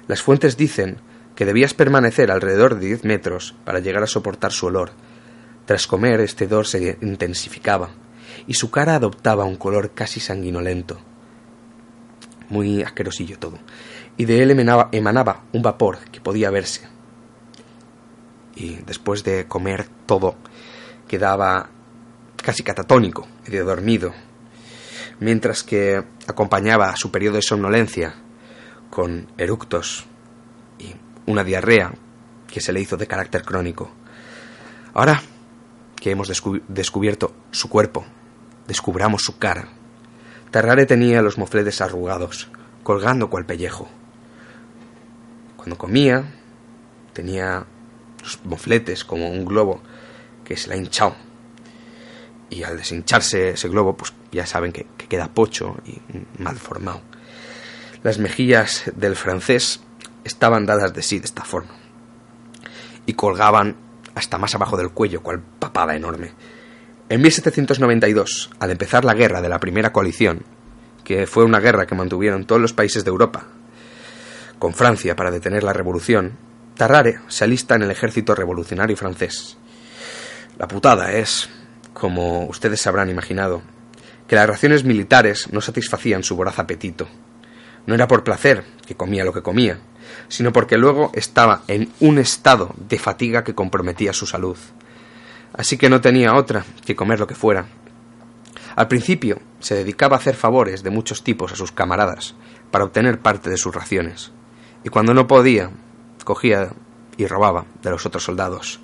Las 0.07 0.21
fuentes 0.21 0.57
dicen 0.57 0.97
que 1.35 1.45
debías 1.45 1.73
permanecer 1.73 2.31
alrededor 2.31 2.75
de 2.75 2.87
diez 2.87 3.03
metros 3.03 3.55
para 3.65 3.79
llegar 3.79 4.03
a 4.03 4.07
soportar 4.07 4.51
su 4.51 4.65
olor. 4.67 4.91
Tras 5.65 5.85
comer, 5.85 6.21
este 6.21 6.45
hedor 6.45 6.65
se 6.65 6.97
intensificaba, 7.01 7.89
y 8.47 8.53
su 8.53 8.71
cara 8.71 8.95
adoptaba 8.95 9.43
un 9.43 9.57
color 9.57 9.91
casi 9.91 10.19
sanguinolento. 10.19 10.97
Muy 12.49 12.81
asquerosillo 12.81 13.37
todo. 13.37 13.59
Y 14.15 14.25
de 14.25 14.41
él 14.41 14.51
emanaba, 14.51 14.89
emanaba 14.93 15.43
un 15.51 15.61
vapor 15.61 15.99
que 16.11 16.21
podía 16.21 16.49
verse. 16.49 16.87
Y 18.55 18.77
después 18.85 19.23
de 19.23 19.45
comer 19.45 19.87
todo, 20.05 20.35
quedaba 21.07 21.69
casi 22.35 22.63
catatónico, 22.63 23.27
medio 23.45 23.65
dormido, 23.65 24.13
mientras 25.19 25.63
que 25.63 26.03
acompañaba 26.27 26.95
su 26.95 27.11
periodo 27.11 27.35
de 27.35 27.41
somnolencia 27.41 28.15
con 28.89 29.27
eructos 29.37 30.05
una 31.27 31.43
diarrea 31.43 31.93
que 32.47 32.61
se 32.61 32.73
le 32.73 32.79
hizo 32.79 32.97
de 32.97 33.05
carácter 33.05 33.43
crónico. 33.43 33.91
Ahora 34.93 35.21
que 35.95 36.11
hemos 36.11 36.29
descubierto 36.67 37.33
su 37.51 37.69
cuerpo, 37.69 38.05
descubramos 38.67 39.23
su 39.23 39.37
cara. 39.37 39.67
Tarrare 40.51 40.85
tenía 40.85 41.21
los 41.21 41.37
mofletes 41.37 41.81
arrugados, 41.81 42.49
colgando 42.83 43.29
cual 43.29 43.45
pellejo. 43.45 43.89
Cuando 45.57 45.77
comía, 45.77 46.23
tenía 47.13 47.65
los 48.23 48.39
mofletes 48.45 49.03
como 49.03 49.29
un 49.29 49.43
globo 49.45 49.81
que 50.47 50.55
se 50.55 50.69
le 50.69 50.75
ha 50.75 50.77
hinchado. 50.77 51.15
Y 52.49 52.63
al 52.63 52.77
deshincharse 52.77 53.49
ese 53.49 53.67
globo, 53.67 53.97
pues 53.97 54.13
ya 54.31 54.45
saben 54.45 54.71
que, 54.71 54.87
que 54.97 55.07
queda 55.07 55.27
pocho 55.27 55.75
y 55.85 55.99
mal 56.41 56.57
formado. 56.57 57.01
Las 58.03 58.19
mejillas 58.19 58.89
del 58.95 59.15
francés 59.15 59.81
estaban 60.23 60.65
dadas 60.65 60.93
de 60.93 61.01
sí 61.01 61.19
de 61.19 61.25
esta 61.25 61.43
forma 61.43 61.73
y 63.05 63.13
colgaban 63.13 63.75
hasta 64.15 64.37
más 64.37 64.55
abajo 64.55 64.77
del 64.77 64.91
cuello, 64.91 65.21
cual 65.21 65.41
papada 65.59 65.95
enorme. 65.95 66.31
En 67.09 67.21
1792, 67.21 68.51
al 68.59 68.71
empezar 68.71 69.05
la 69.05 69.13
guerra 69.13 69.41
de 69.41 69.49
la 69.49 69.59
primera 69.59 69.91
coalición, 69.91 70.43
que 71.03 71.25
fue 71.27 71.43
una 71.43 71.59
guerra 71.59 71.85
que 71.85 71.95
mantuvieron 71.95 72.45
todos 72.45 72.61
los 72.61 72.73
países 72.73 73.03
de 73.03 73.09
Europa 73.09 73.47
con 74.59 74.73
Francia 74.73 75.15
para 75.15 75.31
detener 75.31 75.63
la 75.63 75.73
revolución, 75.73 76.37
Tarrare 76.75 77.19
se 77.27 77.43
alista 77.43 77.75
en 77.75 77.83
el 77.83 77.91
ejército 77.91 78.35
revolucionario 78.35 78.97
francés. 78.97 79.57
La 80.57 80.67
putada 80.67 81.13
es, 81.13 81.49
como 81.93 82.45
ustedes 82.45 82.87
habrán 82.87 83.11
imaginado, 83.11 83.61
que 84.27 84.35
las 84.35 84.47
raciones 84.47 84.83
militares 84.83 85.49
no 85.51 85.61
satisfacían 85.61 86.23
su 86.23 86.35
voraz 86.35 86.57
apetito. 86.57 87.07
No 87.85 87.93
era 87.93 88.07
por 88.07 88.23
placer 88.23 88.63
que 88.87 88.95
comía 88.95 89.23
lo 89.23 89.33
que 89.33 89.43
comía, 89.43 89.79
sino 90.27 90.51
porque 90.51 90.77
luego 90.77 91.11
estaba 91.13 91.61
en 91.67 91.91
un 91.99 92.17
estado 92.17 92.73
de 92.75 92.97
fatiga 92.97 93.43
que 93.43 93.53
comprometía 93.53 94.13
su 94.13 94.25
salud. 94.25 94.57
Así 95.53 95.77
que 95.77 95.91
no 95.91 96.01
tenía 96.01 96.33
otra 96.33 96.65
que 96.85 96.95
comer 96.95 97.19
lo 97.19 97.27
que 97.27 97.35
fuera. 97.35 97.67
Al 98.75 98.87
principio 98.87 99.39
se 99.59 99.75
dedicaba 99.75 100.15
a 100.15 100.19
hacer 100.19 100.35
favores 100.35 100.81
de 100.81 100.89
muchos 100.89 101.23
tipos 101.23 101.51
a 101.51 101.55
sus 101.55 101.71
camaradas 101.71 102.33
para 102.71 102.83
obtener 102.83 103.19
parte 103.19 103.51
de 103.51 103.57
sus 103.57 103.75
raciones, 103.75 104.31
y 104.83 104.89
cuando 104.89 105.13
no 105.13 105.27
podía, 105.27 105.69
cogía 106.23 106.73
y 107.15 107.27
robaba 107.27 107.65
de 107.83 107.91
los 107.91 108.05
otros 108.07 108.23
soldados. 108.23 108.79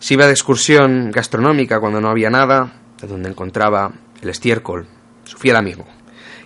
Se 0.00 0.14
iba 0.14 0.26
de 0.26 0.32
excursión 0.32 1.10
gastronómica 1.10 1.78
cuando 1.78 2.00
no 2.00 2.08
había 2.08 2.30
nada, 2.30 2.72
de 3.00 3.06
donde 3.06 3.28
encontraba 3.28 3.92
el 4.22 4.30
estiércol, 4.30 4.88
su 5.24 5.36
fiel 5.36 5.56
amigo, 5.56 5.84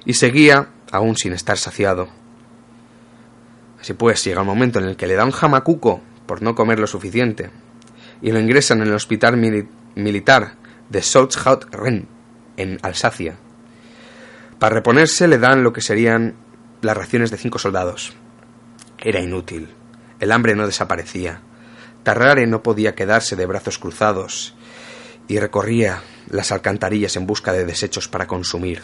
y 0.04 0.14
seguía 0.14 0.70
aún 0.90 1.16
sin 1.16 1.32
estar 1.32 1.56
saciado. 1.56 2.08
Así 3.80 3.94
pues, 3.94 4.24
llega 4.24 4.40
el 4.40 4.46
momento 4.46 4.80
en 4.80 4.86
el 4.86 4.96
que 4.96 5.06
le 5.06 5.14
da 5.14 5.24
un 5.24 5.30
jamacuco 5.30 6.02
por 6.26 6.42
no 6.42 6.56
comer 6.56 6.80
lo 6.80 6.88
suficiente 6.88 7.50
y 8.20 8.32
lo 8.32 8.40
ingresan 8.40 8.82
en 8.82 8.88
el 8.88 8.94
hospital 8.94 9.36
militar 9.94 10.56
de 10.90 11.00
Southaut-Rennes, 11.00 12.06
en 12.56 12.78
Alsacia. 12.82 13.36
Para 14.58 14.74
reponerse 14.74 15.28
le 15.28 15.38
dan 15.38 15.62
lo 15.62 15.72
que 15.72 15.80
serían 15.80 16.34
las 16.82 16.96
raciones 16.96 17.30
de 17.30 17.36
cinco 17.36 17.60
soldados. 17.60 18.14
Era 18.98 19.20
inútil. 19.20 19.68
El 20.18 20.32
hambre 20.32 20.56
no 20.56 20.66
desaparecía. 20.66 21.40
Tarrare 22.04 22.46
no 22.46 22.62
podía 22.62 22.94
quedarse 22.94 23.34
de 23.34 23.46
brazos 23.46 23.78
cruzados 23.78 24.54
y 25.26 25.38
recorría 25.38 26.02
las 26.28 26.52
alcantarillas 26.52 27.16
en 27.16 27.26
busca 27.26 27.52
de 27.52 27.64
desechos 27.64 28.08
para 28.08 28.26
consumir. 28.26 28.82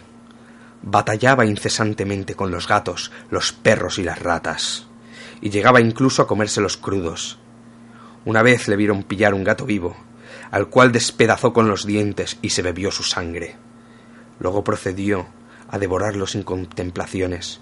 Batallaba 0.83 1.45
incesantemente 1.45 2.35
con 2.35 2.51
los 2.51 2.67
gatos, 2.67 3.13
los 3.31 3.53
perros 3.53 3.99
y 3.99 4.05
las 4.05 4.19
ratas 4.21 4.87
y 5.43 5.51
llegaba 5.51 5.81
incluso 5.81 6.23
a 6.23 6.27
comérselos 6.27 6.79
crudos. 6.79 7.39
Una 8.25 8.43
vez 8.43 8.69
le 8.69 8.77
vieron 8.77 9.03
pillar 9.03 9.35
un 9.35 9.45
gato 9.45 9.67
vivo, 9.67 9.97
al 10.51 10.69
cual 10.69 10.91
despedazó 10.91 11.53
con 11.53 11.69
los 11.69 11.87
dientes 11.87 12.39
y 12.43 12.51
se 12.51 12.63
bebió 12.63 12.91
su 12.91 13.03
sangre. 13.03 13.57
Luego 14.39 14.65
procedió 14.65 15.27
a 15.69 15.79
devorarlo 15.79 16.27
sin 16.27 16.43
contemplaciones, 16.43 17.61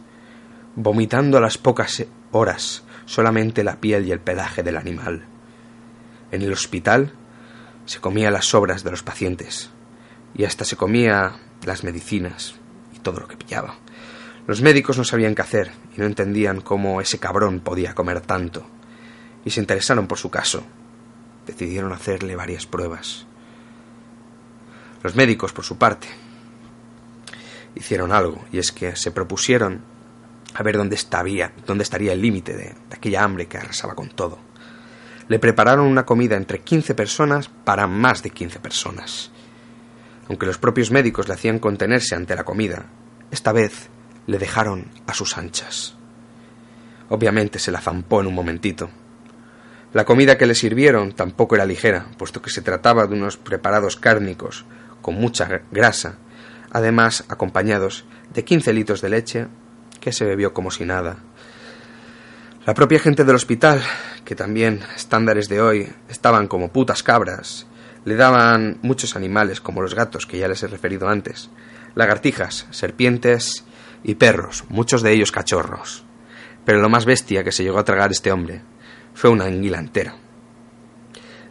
vomitando 0.76 1.38
a 1.38 1.40
las 1.40 1.58
pocas 1.58 2.04
horas 2.30 2.84
solamente 3.06 3.64
la 3.64 3.80
piel 3.80 4.06
y 4.06 4.12
el 4.12 4.20
pelaje 4.20 4.62
del 4.62 4.76
animal. 4.76 5.24
En 6.30 6.42
el 6.42 6.52
hospital 6.52 7.12
se 7.86 8.00
comía 8.00 8.30
las 8.30 8.46
sobras 8.46 8.84
de 8.84 8.90
los 8.90 9.02
pacientes 9.02 9.70
y 10.34 10.44
hasta 10.44 10.64
se 10.64 10.76
comía 10.76 11.36
las 11.64 11.84
medicinas 11.84 12.54
y 12.94 12.98
todo 12.98 13.20
lo 13.20 13.28
que 13.28 13.36
pillaba. 13.36 13.76
Los 14.46 14.62
médicos 14.62 14.96
no 14.96 15.04
sabían 15.04 15.34
qué 15.34 15.42
hacer 15.42 15.70
y 15.94 16.00
no 16.00 16.06
entendían 16.06 16.60
cómo 16.60 17.00
ese 17.00 17.18
cabrón 17.18 17.60
podía 17.60 17.94
comer 17.94 18.22
tanto, 18.22 18.66
y 19.44 19.50
se 19.50 19.60
interesaron 19.60 20.06
por 20.06 20.18
su 20.18 20.30
caso. 20.30 20.64
Decidieron 21.46 21.92
hacerle 21.92 22.34
varias 22.34 22.66
pruebas. 22.66 23.26
Los 25.02 25.16
médicos, 25.16 25.52
por 25.52 25.64
su 25.64 25.76
parte, 25.76 26.08
hicieron 27.74 28.10
algo, 28.10 28.42
y 28.50 28.58
es 28.58 28.72
que 28.72 28.96
se 28.96 29.10
propusieron 29.10 29.82
a 30.54 30.62
ver 30.62 30.78
dónde, 30.78 30.94
estaría, 30.94 31.52
dónde 31.66 31.84
estaría 31.84 32.14
el 32.14 32.22
límite 32.22 32.54
de, 32.54 32.64
de 32.64 32.96
aquella 32.96 33.24
hambre 33.24 33.46
que 33.46 33.58
arrasaba 33.58 33.94
con 33.94 34.08
todo. 34.08 34.47
Le 35.28 35.38
prepararon 35.38 35.86
una 35.86 36.06
comida 36.06 36.36
entre 36.36 36.60
15 36.60 36.94
personas 36.94 37.48
para 37.48 37.86
más 37.86 38.22
de 38.22 38.30
15 38.30 38.60
personas. 38.60 39.30
Aunque 40.28 40.46
los 40.46 40.58
propios 40.58 40.90
médicos 40.90 41.28
le 41.28 41.34
hacían 41.34 41.58
contenerse 41.58 42.14
ante 42.14 42.34
la 42.34 42.44
comida, 42.44 42.86
esta 43.30 43.52
vez 43.52 43.88
le 44.26 44.38
dejaron 44.38 44.86
a 45.06 45.14
sus 45.14 45.36
anchas. 45.36 45.94
Obviamente 47.08 47.58
se 47.58 47.72
la 47.72 47.80
zampó 47.80 48.20
en 48.20 48.26
un 48.26 48.34
momentito. 48.34 48.90
La 49.94 50.04
comida 50.04 50.36
que 50.36 50.46
le 50.46 50.54
sirvieron 50.54 51.12
tampoco 51.12 51.54
era 51.54 51.64
ligera, 51.64 52.06
puesto 52.18 52.42
que 52.42 52.50
se 52.50 52.60
trataba 52.60 53.06
de 53.06 53.14
unos 53.14 53.38
preparados 53.38 53.96
cárnicos 53.96 54.66
con 55.00 55.14
mucha 55.14 55.62
grasa, 55.70 56.16
además 56.70 57.24
acompañados 57.28 58.04
de 58.34 58.44
quince 58.44 58.74
litros 58.74 59.00
de 59.00 59.08
leche 59.08 59.46
que 60.00 60.12
se 60.12 60.26
bebió 60.26 60.52
como 60.52 60.70
si 60.70 60.84
nada. 60.84 61.16
La 62.68 62.74
propia 62.74 62.98
gente 62.98 63.24
del 63.24 63.34
hospital, 63.34 63.80
que 64.26 64.34
también 64.34 64.82
estándares 64.94 65.48
de 65.48 65.62
hoy 65.62 65.88
estaban 66.10 66.48
como 66.48 66.70
putas 66.70 67.02
cabras, 67.02 67.66
le 68.04 68.14
daban 68.14 68.76
muchos 68.82 69.16
animales 69.16 69.62
como 69.62 69.80
los 69.80 69.94
gatos 69.94 70.26
que 70.26 70.36
ya 70.36 70.48
les 70.48 70.62
he 70.62 70.66
referido 70.66 71.08
antes, 71.08 71.48
lagartijas, 71.94 72.66
serpientes 72.70 73.64
y 74.04 74.16
perros, 74.16 74.64
muchos 74.68 75.00
de 75.00 75.14
ellos 75.14 75.32
cachorros. 75.32 76.04
Pero 76.66 76.82
lo 76.82 76.90
más 76.90 77.06
bestia 77.06 77.42
que 77.42 77.52
se 77.52 77.64
llegó 77.64 77.78
a 77.78 77.86
tragar 77.86 78.10
este 78.10 78.32
hombre 78.32 78.60
fue 79.14 79.30
una 79.30 79.46
anguila 79.46 79.78
entera. 79.78 80.14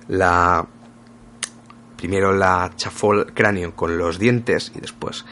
La. 0.09 0.67
Primero 1.97 2.31
la 2.31 2.73
chafó 2.75 3.13
el 3.13 3.33
cráneo 3.33 3.75
con 3.75 3.97
los 3.97 4.19
dientes 4.19 4.71
y 4.75 4.81
después 4.81 5.25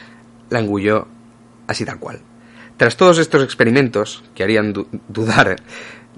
la 0.49 0.61
engulló 0.61 1.07
así 1.67 1.85
tal 1.85 1.99
cual. 1.99 2.23
Tras 2.77 2.97
todos 2.97 3.19
estos 3.19 3.43
experimentos, 3.43 4.23
que 4.35 4.43
harían 4.43 4.73
dudar 5.07 5.55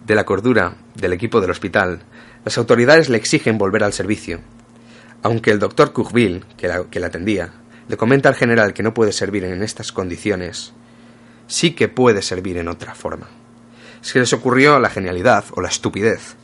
de 0.06 0.16
la 0.16 0.26
cordura 0.26 0.76
del 0.96 1.14
equipo 1.14 1.40
del 1.40 1.52
hospital, 1.52 2.00
las 2.46 2.58
autoridades 2.58 3.10
le 3.10 3.18
exigen 3.18 3.58
volver 3.58 3.84
al 3.84 3.94
servicio. 3.94 4.40
Aunque 5.22 5.52
el 5.52 5.60
doctor 5.60 5.94
Courville, 5.94 6.44
que 6.58 6.68
la, 6.68 6.86
que 6.86 7.00
la 7.00 7.08
atendía, 7.08 7.52
le 7.88 7.98
comenta 7.98 8.30
al 8.30 8.36
general 8.36 8.74
que 8.74 8.84
no 8.84 8.94
puede 8.94 9.12
servir 9.12 9.44
en 9.44 9.62
estas 9.62 9.92
condiciones, 9.92 10.74
sí 11.48 11.72
que 11.72 11.88
puede 11.88 12.22
servir 12.22 12.58
en 12.58 12.68
otra 12.68 12.96
forma. 12.96 13.28
Se 14.02 14.20
les 14.20 14.34
ocurrió 14.34 14.80
la 14.80 14.90
genialidad 14.90 15.46
o 15.52 15.62
la 15.62 15.70
estupidez 15.70 16.36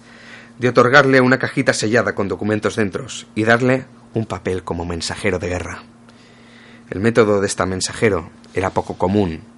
de 0.60 0.70
otorgarle 0.70 1.22
una 1.22 1.40
cajita 1.40 1.74
sellada 1.74 2.14
con 2.14 2.28
documentos 2.28 2.76
dentro 2.76 3.08
y 3.36 3.44
darle 3.44 3.86
un 4.14 4.26
papel 4.26 4.64
como 4.64 4.86
mensajero 4.86 5.40
de 5.40 5.50
guerra. 5.50 5.84
El 6.90 7.00
método 7.00 7.42
de 7.42 7.48
este 7.48 7.66
mensajero 7.66 8.30
era 8.54 8.70
poco 8.70 8.98
común. 8.98 9.53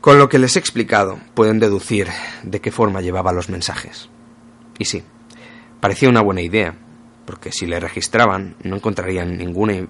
Con 0.00 0.18
lo 0.18 0.30
que 0.30 0.38
les 0.38 0.56
he 0.56 0.58
explicado, 0.58 1.18
pueden 1.34 1.58
deducir 1.58 2.08
de 2.42 2.60
qué 2.60 2.70
forma 2.70 3.02
llevaba 3.02 3.32
los 3.32 3.50
mensajes. 3.50 4.08
Y 4.78 4.86
sí, 4.86 5.02
parecía 5.78 6.08
una 6.08 6.22
buena 6.22 6.40
idea, 6.40 6.74
porque 7.26 7.52
si 7.52 7.66
le 7.66 7.78
registraban 7.78 8.56
no 8.64 8.76
encontrarían 8.76 9.36
ninguna 9.36 9.86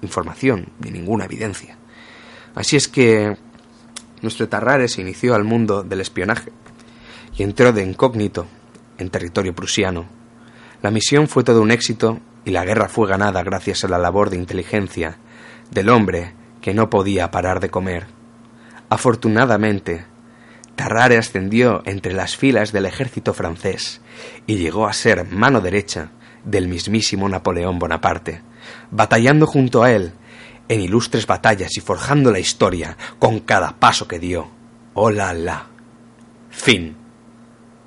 información 0.00 0.68
ni 0.78 0.92
ninguna 0.92 1.24
evidencia. 1.24 1.76
Así 2.54 2.76
es 2.76 2.86
que 2.86 3.36
nuestro 4.20 4.48
Tarrare 4.48 4.86
se 4.86 5.00
inició 5.00 5.34
al 5.34 5.42
mundo 5.42 5.82
del 5.82 6.02
espionaje 6.02 6.52
y 7.36 7.42
entró 7.42 7.72
de 7.72 7.82
incógnito 7.82 8.46
en 8.98 9.10
territorio 9.10 9.56
prusiano. 9.56 10.06
La 10.82 10.92
misión 10.92 11.26
fue 11.26 11.42
todo 11.42 11.62
un 11.62 11.72
éxito 11.72 12.20
y 12.44 12.52
la 12.52 12.64
guerra 12.64 12.88
fue 12.88 13.08
ganada 13.08 13.42
gracias 13.42 13.82
a 13.82 13.88
la 13.88 13.98
labor 13.98 14.30
de 14.30 14.36
inteligencia 14.36 15.18
del 15.72 15.88
hombre 15.88 16.32
que 16.60 16.74
no 16.74 16.90
podía 16.90 17.32
parar 17.32 17.58
de 17.58 17.70
comer. 17.70 18.21
Afortunadamente, 18.92 20.04
Tarrare 20.76 21.16
ascendió 21.16 21.80
entre 21.86 22.12
las 22.12 22.36
filas 22.36 22.72
del 22.72 22.84
ejército 22.84 23.32
francés 23.32 24.02
y 24.46 24.56
llegó 24.56 24.86
a 24.86 24.92
ser 24.92 25.24
mano 25.32 25.62
derecha 25.62 26.10
del 26.44 26.68
mismísimo 26.68 27.26
Napoleón 27.26 27.78
Bonaparte, 27.78 28.42
batallando 28.90 29.46
junto 29.46 29.82
a 29.82 29.92
él 29.92 30.12
en 30.68 30.82
ilustres 30.82 31.26
batallas 31.26 31.74
y 31.78 31.80
forjando 31.80 32.30
la 32.30 32.38
historia 32.38 32.98
con 33.18 33.40
cada 33.40 33.80
paso 33.80 34.06
que 34.06 34.18
dio. 34.18 34.50
¡Hola, 34.92 35.32
la! 35.32 35.64
Fin. 36.50 36.94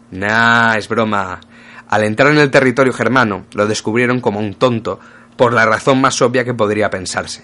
Nah, 0.09 0.73
es 0.73 0.89
broma. 0.89 1.39
Al 1.87 2.03
entrar 2.03 2.31
en 2.31 2.39
el 2.39 2.49
territorio 2.49 2.93
germano, 2.93 3.45
lo 3.53 3.67
descubrieron 3.67 4.21
como 4.21 4.39
un 4.39 4.55
tonto 4.55 4.99
por 5.37 5.53
la 5.53 5.67
razón 5.67 6.01
más 6.01 6.19
obvia 6.23 6.43
que 6.43 6.55
podría 6.55 6.89
pensarse. 6.89 7.43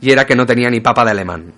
Y 0.00 0.10
era 0.10 0.24
que 0.24 0.36
no 0.36 0.46
tenía 0.46 0.70
ni 0.70 0.80
papa 0.80 1.04
de 1.04 1.10
alemán. 1.10 1.52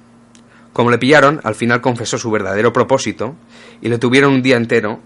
Como 0.73 0.91
le 0.91 0.99
pillaron, 0.99 1.41
al 1.43 1.55
final 1.55 1.81
confesó 1.81 2.19
su 2.19 2.31
verdadero 2.31 2.73
propósito 2.73 3.35
y 3.81 3.89
le 3.89 3.99
tuvieron 3.99 4.35
un 4.35 4.43
día 4.43 4.57
entero 4.57 5.01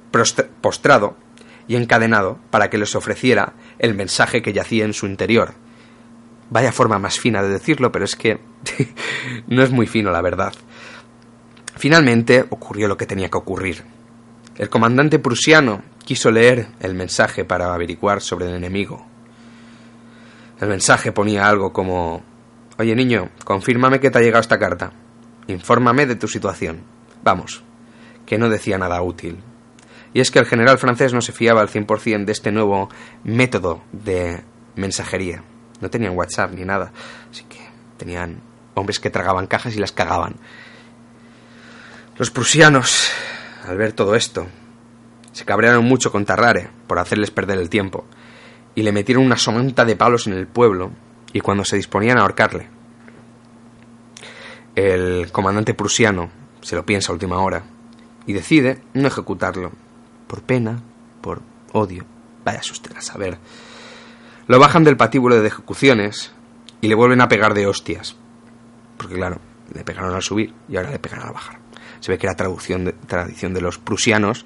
postrado 0.60 1.16
y 1.66 1.76
encadenado 1.76 2.38
para 2.50 2.68
que 2.68 2.78
les 2.78 2.94
ofreciera 2.94 3.54
el 3.78 3.94
mensaje 3.94 4.42
que 4.42 4.52
yacía 4.52 4.84
en 4.84 4.92
su 4.92 5.06
interior, 5.06 5.54
Vaya 6.50 6.72
forma 6.72 6.98
más 6.98 7.18
fina 7.18 7.42
de 7.42 7.48
decirlo, 7.48 7.90
pero 7.90 8.04
es 8.04 8.16
que 8.16 8.38
no 9.48 9.62
es 9.62 9.70
muy 9.70 9.86
fino, 9.86 10.10
la 10.10 10.22
verdad. 10.22 10.52
Finalmente 11.76 12.44
ocurrió 12.50 12.86
lo 12.86 12.96
que 12.96 13.06
tenía 13.06 13.28
que 13.28 13.38
ocurrir. 13.38 13.82
El 14.56 14.68
comandante 14.68 15.18
prusiano 15.18 15.82
quiso 16.04 16.30
leer 16.30 16.68
el 16.80 16.94
mensaje 16.94 17.44
para 17.44 17.74
averiguar 17.74 18.20
sobre 18.20 18.46
el 18.46 18.54
enemigo. 18.54 19.04
El 20.60 20.68
mensaje 20.68 21.12
ponía 21.12 21.48
algo 21.48 21.72
como 21.72 22.22
Oye 22.78 22.94
niño, 22.94 23.30
confírmame 23.44 24.00
que 24.00 24.10
te 24.10 24.18
ha 24.18 24.22
llegado 24.22 24.40
esta 24.40 24.58
carta. 24.58 24.92
Infórmame 25.46 26.06
de 26.06 26.16
tu 26.16 26.28
situación. 26.28 26.82
Vamos, 27.22 27.62
que 28.26 28.38
no 28.38 28.48
decía 28.48 28.78
nada 28.78 29.02
útil. 29.02 29.38
Y 30.12 30.20
es 30.20 30.30
que 30.30 30.38
el 30.38 30.46
general 30.46 30.78
francés 30.78 31.12
no 31.12 31.20
se 31.20 31.32
fiaba 31.32 31.60
al 31.60 31.68
100% 31.68 32.24
de 32.24 32.32
este 32.32 32.52
nuevo 32.52 32.88
método 33.24 33.82
de 33.92 34.44
mensajería. 34.76 35.42
No 35.80 35.90
tenían 35.90 36.16
WhatsApp 36.16 36.52
ni 36.52 36.64
nada, 36.64 36.92
así 37.30 37.44
que 37.44 37.58
tenían 37.96 38.40
hombres 38.74 39.00
que 39.00 39.10
tragaban 39.10 39.46
cajas 39.46 39.74
y 39.74 39.80
las 39.80 39.92
cagaban. 39.92 40.36
Los 42.16 42.30
prusianos, 42.30 43.10
al 43.66 43.76
ver 43.76 43.92
todo 43.92 44.14
esto, 44.14 44.46
se 45.32 45.44
cabrearon 45.44 45.84
mucho 45.84 46.12
con 46.12 46.24
Tarrare 46.24 46.70
por 46.86 47.00
hacerles 47.00 47.32
perder 47.32 47.58
el 47.58 47.68
tiempo 47.68 48.06
y 48.76 48.82
le 48.82 48.92
metieron 48.92 49.24
una 49.24 49.36
somanta 49.36 49.84
de 49.84 49.96
palos 49.96 50.28
en 50.28 50.34
el 50.34 50.46
pueblo 50.46 50.92
y 51.32 51.40
cuando 51.40 51.64
se 51.64 51.76
disponían 51.76 52.18
a 52.18 52.22
ahorcarle. 52.22 52.68
El 54.74 55.30
comandante 55.30 55.74
prusiano 55.74 56.30
se 56.60 56.74
lo 56.74 56.84
piensa 56.84 57.12
a 57.12 57.14
última 57.14 57.38
hora 57.38 57.64
y 58.26 58.32
decide 58.32 58.82
no 58.94 59.06
ejecutarlo, 59.06 59.70
por 60.26 60.42
pena, 60.42 60.82
por 61.20 61.42
odio, 61.72 62.04
vaya 62.44 62.60
usted 62.60 62.96
a 62.96 63.00
saber. 63.00 63.38
Lo 64.46 64.58
bajan 64.58 64.84
del 64.84 64.96
patíbulo 64.96 65.40
de 65.40 65.46
ejecuciones 65.46 66.32
y 66.80 66.88
le 66.88 66.94
vuelven 66.94 67.20
a 67.20 67.28
pegar 67.28 67.54
de 67.54 67.66
hostias, 67.66 68.16
porque 68.96 69.14
claro, 69.14 69.38
le 69.72 69.84
pegaron 69.84 70.14
al 70.14 70.22
subir 70.22 70.52
y 70.68 70.76
ahora 70.76 70.90
le 70.90 70.98
pegan 70.98 71.22
al 71.22 71.32
bajar. 71.32 71.58
Se 72.00 72.10
ve 72.10 72.18
que 72.18 72.26
era 72.26 72.36
traducción 72.36 72.84
de, 72.84 72.92
tradición 72.92 73.54
de 73.54 73.60
los 73.60 73.78
prusianos 73.78 74.44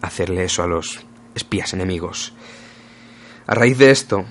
hacerle 0.00 0.44
eso 0.44 0.62
a 0.62 0.66
los 0.66 1.04
espías 1.34 1.74
enemigos. 1.74 2.32
A 3.46 3.54
raíz 3.54 3.78
de 3.78 3.90
esto, 3.90 4.24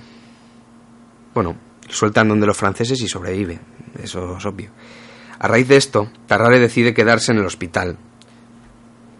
bueno, 1.34 1.56
sueltan 1.90 2.30
donde 2.30 2.48
los 2.48 2.58
franceses 2.58 3.02
y 3.02 3.08
sobrevive, 3.08 3.60
eso 4.02 4.38
es 4.38 4.46
obvio. 4.46 4.72
A 5.39 5.47
raíz 5.47 5.67
de 5.67 5.78
esto, 5.78 6.10
Tarrare 6.26 6.60
decide 6.60 6.93
quedarse 6.93 7.32
en 7.32 7.38
el 7.38 7.45
hospital. 7.45 7.97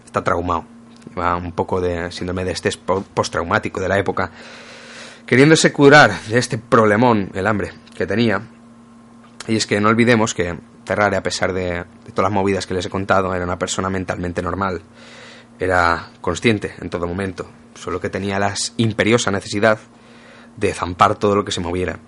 Está 0.06 0.24
traumado, 0.24 0.66
va 1.18 1.36
un 1.36 1.52
poco 1.52 1.80
de 1.80 2.12
síndrome 2.12 2.44
de 2.44 2.54
estrés 2.54 2.78
postraumático 2.78 3.80
de 3.80 3.88
la 3.88 4.00
época, 4.00 4.32
queriéndose 5.28 5.72
curar 5.72 6.20
de 6.28 6.40
este 6.40 6.58
problemón, 6.58 7.30
el 7.36 7.46
hambre 7.46 7.74
que 7.94 8.08
tenía. 8.08 8.42
Y 9.48 9.58
es 9.58 9.68
que 9.68 9.80
no 9.80 9.90
olvidemos 9.90 10.34
que 10.34 10.58
Ferrari, 10.86 11.18
a 11.18 11.24
pesar 11.24 11.54
de, 11.54 11.86
todas 12.16 12.32
las 12.32 12.32
movidas 12.32 12.66
que 12.66 12.74
les 12.74 12.86
he 12.86 12.90
contado, 12.90 13.36
era 13.36 13.44
una 13.44 13.60
persona 13.60 13.90
mentalmente 13.90 14.42
normal. 14.42 14.82
Era 15.60 16.10
consciente 16.22 16.74
en 16.82 16.90
todo 16.90 17.08
momento, 17.08 17.48
solo 17.76 18.00
que 18.00 18.10
tenía 18.10 18.40
la 18.40 18.56
imperiosa 18.78 19.30
necesidad 19.30 19.80
de 20.56 20.74
zampar 20.74 21.16
todo 21.16 21.36
lo 21.36 21.46
que 21.46 21.52
se 21.52 21.62
moviera. 21.62 22.00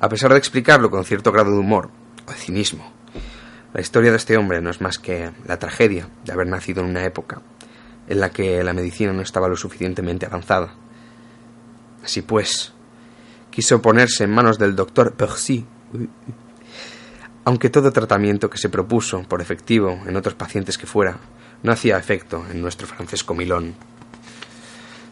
A 0.00 0.08
pesar 0.08 0.32
de 0.32 0.38
explicarlo 0.38 0.90
con 0.90 1.04
cierto 1.04 1.30
grado 1.30 1.50
de 1.50 1.58
humor 1.58 1.90
o 2.26 2.30
de 2.30 2.36
cinismo, 2.36 2.93
la 3.74 3.80
historia 3.80 4.10
de 4.10 4.16
este 4.16 4.38
hombre 4.38 4.62
no 4.62 4.70
es 4.70 4.80
más 4.80 4.98
que 4.98 5.30
la 5.46 5.58
tragedia 5.58 6.08
de 6.24 6.32
haber 6.32 6.46
nacido 6.46 6.82
en 6.82 6.88
una 6.88 7.04
época 7.04 7.42
en 8.08 8.20
la 8.20 8.30
que 8.30 8.64
la 8.64 8.72
medicina 8.72 9.12
no 9.12 9.20
estaba 9.20 9.48
lo 9.48 9.56
suficientemente 9.56 10.26
avanzada. 10.26 10.74
Así 12.02 12.22
pues, 12.22 12.72
quiso 13.50 13.82
ponerse 13.82 14.24
en 14.24 14.30
manos 14.30 14.58
del 14.58 14.76
doctor 14.76 15.14
Percy 15.14 15.66
aunque 17.44 17.68
todo 17.68 17.92
tratamiento 17.92 18.48
que 18.48 18.58
se 18.58 18.70
propuso, 18.70 19.22
por 19.22 19.42
efectivo, 19.42 20.00
en 20.06 20.16
otros 20.16 20.34
pacientes 20.34 20.78
que 20.78 20.86
fuera, 20.86 21.18
no 21.62 21.72
hacía 21.72 21.98
efecto 21.98 22.44
en 22.50 22.62
nuestro 22.62 22.86
Francesco 22.86 23.34
Milón. 23.34 23.74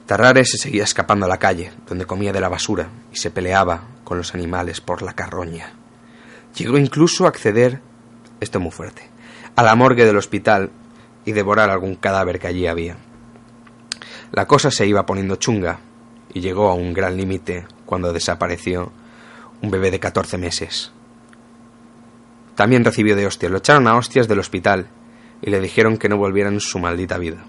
Tarrare 0.07 0.44
se 0.44 0.57
seguía 0.57 0.85
escapando 0.85 1.27
a 1.27 1.29
la 1.29 1.38
calle, 1.38 1.72
donde 1.87 2.07
comía 2.07 2.33
de 2.33 2.40
la 2.40 2.48
basura 2.48 2.88
y 3.12 3.16
se 3.16 3.31
peleaba 3.31 3.83
con 4.03 4.16
los 4.16 4.35
animales 4.35 4.81
por 4.81 5.03
la 5.03 5.12
carroña. 5.12 5.75
Llegó 6.57 6.79
incluso 6.79 7.27
a 7.27 7.29
acceder, 7.29 7.81
esto 8.42 8.61
muy 8.61 8.72
fuerte, 8.72 9.02
a 9.57 9.62
la 9.62 9.74
morgue 9.74 10.05
del 10.05 10.16
hospital 10.16 10.70
y 11.24 11.33
devorar 11.33 11.70
algún 11.70 11.94
cadáver 11.94 12.38
que 12.38 12.48
allí 12.48 12.66
había. 12.66 12.96
La 14.33 14.46
cosa 14.46 14.70
se 14.70 14.87
iba 14.87 15.07
poniendo 15.07 15.37
chunga 15.37 15.81
y 16.33 16.40
llegó 16.40 16.68
a 16.68 16.74
un 16.74 16.92
gran 16.92 17.16
límite 17.16 17.66
cuando 17.87 18.12
desapareció 18.12 18.92
un 19.61 19.70
bebé 19.70 19.90
de 19.90 20.00
catorce 20.00 20.38
meses. 20.38 20.90
También 22.55 22.85
recibió 22.85 23.14
de 23.16 23.26
hostias. 23.26 23.52
Lo 23.52 23.59
echaron 23.59 23.87
a 23.87 23.96
hostias 23.96 24.28
del 24.28 24.40
hospital 24.40 24.88
y 25.40 25.50
le 25.50 25.61
dijeron 25.61 25.96
que 25.96 26.09
no 26.09 26.16
volviera 26.16 26.48
en 26.48 26.61
su 26.61 26.78
maldita 26.78 27.18
vida. 27.18 27.44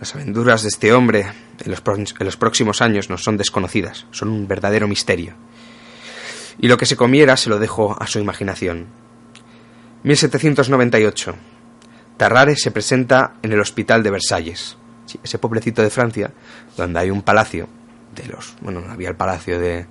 Las 0.00 0.14
aventuras 0.14 0.62
de 0.62 0.68
este 0.68 0.92
hombre 0.92 1.26
en 1.64 1.70
los, 1.70 1.82
en 1.86 2.26
los 2.26 2.36
próximos 2.36 2.82
años 2.82 3.10
no 3.10 3.18
son 3.18 3.36
desconocidas, 3.36 4.06
son 4.10 4.30
un 4.30 4.48
verdadero 4.48 4.88
misterio. 4.88 5.34
Y 6.58 6.68
lo 6.68 6.76
que 6.76 6.86
se 6.86 6.96
comiera 6.96 7.36
se 7.36 7.50
lo 7.50 7.58
dejó 7.58 8.00
a 8.00 8.06
su 8.06 8.18
imaginación. 8.18 8.86
1798. 10.04 11.34
Tarrare 12.18 12.56
se 12.56 12.70
presenta 12.70 13.34
en 13.42 13.52
el 13.52 13.60
hospital 13.60 14.02
de 14.02 14.10
Versalles, 14.10 14.76
ese 15.22 15.38
pueblecito 15.38 15.82
de 15.82 15.88
Francia, 15.88 16.30
donde 16.76 17.00
hay 17.00 17.10
un 17.10 17.22
palacio 17.22 17.68
de 18.14 18.26
los. 18.26 18.54
Bueno, 18.60 18.84
había 18.88 19.08
el 19.08 19.16
palacio 19.16 19.58
de, 19.58 19.86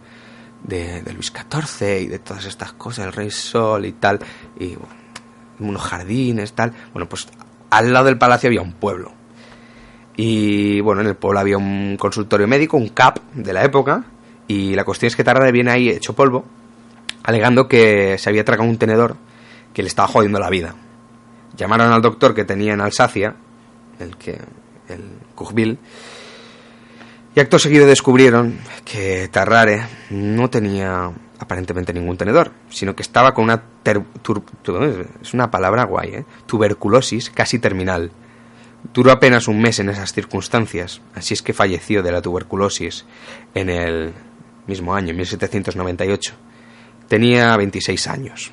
de, 0.63 1.13
Luis 1.13 1.33
XIV 1.33 2.03
y 2.03 2.07
de 2.07 2.19
todas 2.19 2.45
estas 2.45 2.73
cosas, 2.73 3.07
el 3.07 3.11
Rey 3.11 3.31
Sol 3.31 3.87
y 3.87 3.93
tal, 3.93 4.19
y 4.59 4.77
unos 5.59 5.81
jardines, 5.81 6.53
tal. 6.53 6.73
Bueno, 6.93 7.09
pues 7.09 7.27
al 7.71 7.91
lado 7.91 8.05
del 8.05 8.19
palacio 8.19 8.47
había 8.47 8.61
un 8.61 8.73
pueblo. 8.73 9.11
Y 10.15 10.79
bueno, 10.81 11.01
en 11.01 11.07
el 11.07 11.15
pueblo 11.15 11.39
había 11.39 11.57
un 11.57 11.97
consultorio 11.97 12.47
médico, 12.47 12.77
un 12.77 12.89
CAP 12.89 13.17
de 13.33 13.51
la 13.51 13.63
época, 13.63 14.03
y 14.47 14.75
la 14.75 14.83
cuestión 14.83 15.07
es 15.07 15.15
que 15.15 15.23
Tarrade 15.23 15.51
viene 15.51 15.71
ahí 15.71 15.89
hecho 15.89 16.13
polvo, 16.13 16.45
alegando 17.23 17.67
que 17.67 18.19
se 18.19 18.29
había 18.29 18.45
tragado 18.45 18.69
un 18.69 18.77
tenedor 18.77 19.17
que 19.73 19.81
le 19.81 19.87
estaba 19.87 20.07
jodiendo 20.07 20.39
la 20.39 20.49
vida. 20.49 20.75
Llamaron 21.55 21.91
al 21.91 22.01
doctor 22.01 22.33
que 22.33 22.45
tenía 22.45 22.73
en 22.73 22.81
Alsacia, 22.81 23.35
el 23.99 24.17
que 24.17 24.39
el 24.89 25.03
Cujbil, 25.35 25.79
y 27.35 27.39
acto 27.39 27.57
seguido 27.57 27.87
descubrieron 27.87 28.59
que 28.85 29.27
Tarrare 29.31 29.87
no 30.11 30.51
tenía 30.51 31.11
aparentemente 31.39 31.91
ningún 31.91 32.15
tenedor, 32.15 32.51
sino 32.69 32.95
que 32.95 33.01
estaba 33.01 33.33
con 33.33 33.45
una 33.45 33.63
es 35.21 35.33
una 35.33 35.51
palabra 35.51 35.83
guay, 35.85 36.09
¿eh? 36.09 36.25
tuberculosis 36.45 37.29
casi 37.31 37.59
terminal. 37.59 38.11
Duró 38.93 39.11
apenas 39.11 39.47
un 39.47 39.59
mes 39.59 39.79
en 39.79 39.89
esas 39.89 40.13
circunstancias, 40.13 41.01
así 41.15 41.33
es 41.33 41.41
que 41.41 41.53
falleció 41.53 42.03
de 42.03 42.11
la 42.11 42.21
tuberculosis 42.21 43.05
en 43.55 43.69
el 43.69 44.13
mismo 44.67 44.93
año, 44.93 45.13
1798. 45.13 46.33
Tenía 47.07 47.57
26 47.57 48.07
años. 48.07 48.51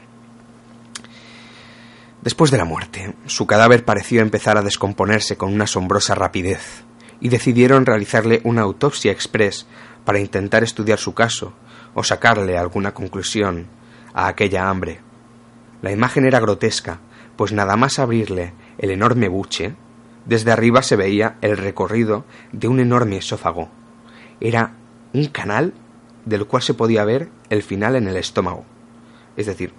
Después 2.23 2.51
de 2.51 2.59
la 2.59 2.67
muerte, 2.67 3.15
su 3.25 3.47
cadáver 3.47 3.87
pareció 3.87 4.21
empezar 4.21 4.59
a 4.59 4.63
descomponerse 4.63 5.39
con 5.39 5.55
una 5.55 5.65
asombrosa 5.65 6.15
rapidez 6.15 6.85
y 7.19 7.31
decidieron 7.31 7.87
realizarle 7.87 8.43
una 8.45 8.61
autopsia 8.61 9.11
express 9.11 9.67
para 10.05 10.21
intentar 10.21 10.63
estudiar 10.63 10.99
su 10.99 11.15
caso 11.15 11.55
o 11.95 12.05
sacarle 12.05 12.59
alguna 12.59 12.93
conclusión 12.93 13.69
a 14.13 14.29
aquella 14.29 14.69
hambre. 14.69 15.01
La 15.81 15.93
imagen 15.93 16.27
era 16.27 16.41
grotesca, 16.41 17.01
pues 17.37 17.53
nada 17.53 17.77
más 17.77 17.99
abrirle 17.99 18.53
el 18.77 18.91
enorme 18.91 19.29
buche, 19.29 19.75
desde 20.27 20.53
arriba 20.53 20.83
se 20.83 20.97
veía 20.97 21.39
el 21.41 21.57
recorrido 21.57 22.27
de 22.53 22.69
un 22.69 22.81
enorme 22.81 23.17
esófago. 23.17 23.71
Era 24.41 24.75
un 25.15 25.25
canal 25.27 25.73
del 26.27 26.47
cual 26.47 26.63
se 26.63 26.75
podía 26.75 27.03
ver 27.05 27.31
el 27.49 27.63
final 27.63 27.97
en 27.97 28.09
el 28.09 28.17
estómago. 28.19 28.67
Es 29.39 29.47
decir, 29.47 29.73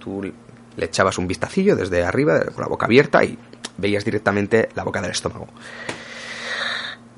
tú 0.00 0.32
le 0.76 0.86
echabas 0.86 1.18
un 1.18 1.26
vistacillo 1.26 1.76
desde 1.76 2.04
arriba, 2.04 2.40
con 2.54 2.62
la 2.62 2.68
boca 2.68 2.86
abierta, 2.86 3.24
y 3.24 3.38
veías 3.76 4.04
directamente 4.04 4.68
la 4.74 4.84
boca 4.84 5.00
del 5.00 5.10
estómago 5.10 5.48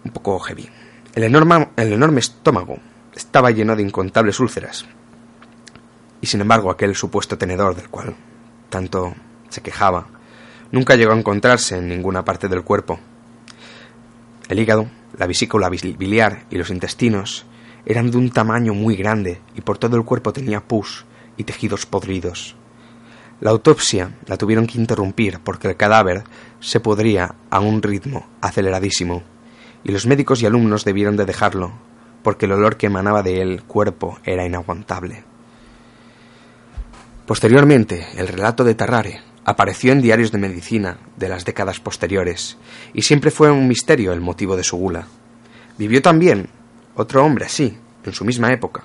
un 0.04 0.12
poco 0.12 0.38
heavy. 0.38 0.68
El 1.14 1.24
enorme, 1.24 1.68
el 1.76 1.92
enorme 1.92 2.20
estómago 2.20 2.78
estaba 3.14 3.50
lleno 3.50 3.74
de 3.76 3.82
incontables 3.82 4.38
úlceras. 4.40 4.84
Y 6.20 6.26
sin 6.26 6.40
embargo, 6.40 6.70
aquel 6.70 6.94
supuesto 6.94 7.38
tenedor 7.38 7.74
del 7.74 7.88
cual 7.88 8.14
tanto 8.68 9.14
se 9.48 9.62
quejaba 9.62 10.06
nunca 10.72 10.96
llegó 10.96 11.12
a 11.12 11.18
encontrarse 11.18 11.78
en 11.78 11.88
ninguna 11.88 12.24
parte 12.24 12.48
del 12.48 12.62
cuerpo. 12.62 12.98
El 14.48 14.58
hígado, 14.58 14.88
la 15.16 15.26
vesícula 15.26 15.68
biliar 15.68 16.44
y 16.50 16.56
los 16.56 16.70
intestinos 16.70 17.46
eran 17.86 18.10
de 18.10 18.16
un 18.16 18.30
tamaño 18.30 18.74
muy 18.74 18.96
grande 18.96 19.40
y 19.54 19.60
por 19.60 19.78
todo 19.78 19.96
el 19.96 20.04
cuerpo 20.04 20.32
tenía 20.32 20.60
pus 20.60 21.04
y 21.36 21.44
tejidos 21.44 21.86
podridos. 21.86 22.56
La 23.44 23.50
autopsia 23.50 24.10
la 24.24 24.38
tuvieron 24.38 24.66
que 24.66 24.78
interrumpir 24.78 25.38
porque 25.44 25.68
el 25.68 25.76
cadáver 25.76 26.24
se 26.60 26.80
podría 26.80 27.34
a 27.50 27.60
un 27.60 27.82
ritmo 27.82 28.26
aceleradísimo 28.40 29.22
y 29.84 29.92
los 29.92 30.06
médicos 30.06 30.40
y 30.40 30.46
alumnos 30.46 30.86
debieron 30.86 31.14
de 31.18 31.26
dejarlo, 31.26 31.74
porque 32.22 32.46
el 32.46 32.52
olor 32.52 32.78
que 32.78 32.86
emanaba 32.86 33.22
de 33.22 33.42
él 33.42 33.62
cuerpo 33.64 34.18
era 34.24 34.46
inaguantable. 34.46 35.24
Posteriormente, 37.26 38.06
el 38.16 38.28
relato 38.28 38.64
de 38.64 38.74
Tarrare 38.74 39.20
apareció 39.44 39.92
en 39.92 40.00
diarios 40.00 40.32
de 40.32 40.38
medicina 40.38 40.96
de 41.18 41.28
las 41.28 41.44
décadas 41.44 41.80
posteriores, 41.80 42.56
y 42.94 43.02
siempre 43.02 43.30
fue 43.30 43.50
un 43.50 43.68
misterio 43.68 44.14
el 44.14 44.22
motivo 44.22 44.56
de 44.56 44.64
su 44.64 44.78
gula. 44.78 45.06
Vivió 45.76 46.00
también 46.00 46.48
otro 46.94 47.22
hombre 47.22 47.44
así, 47.44 47.76
en 48.06 48.12
su 48.14 48.24
misma 48.24 48.54
época, 48.54 48.84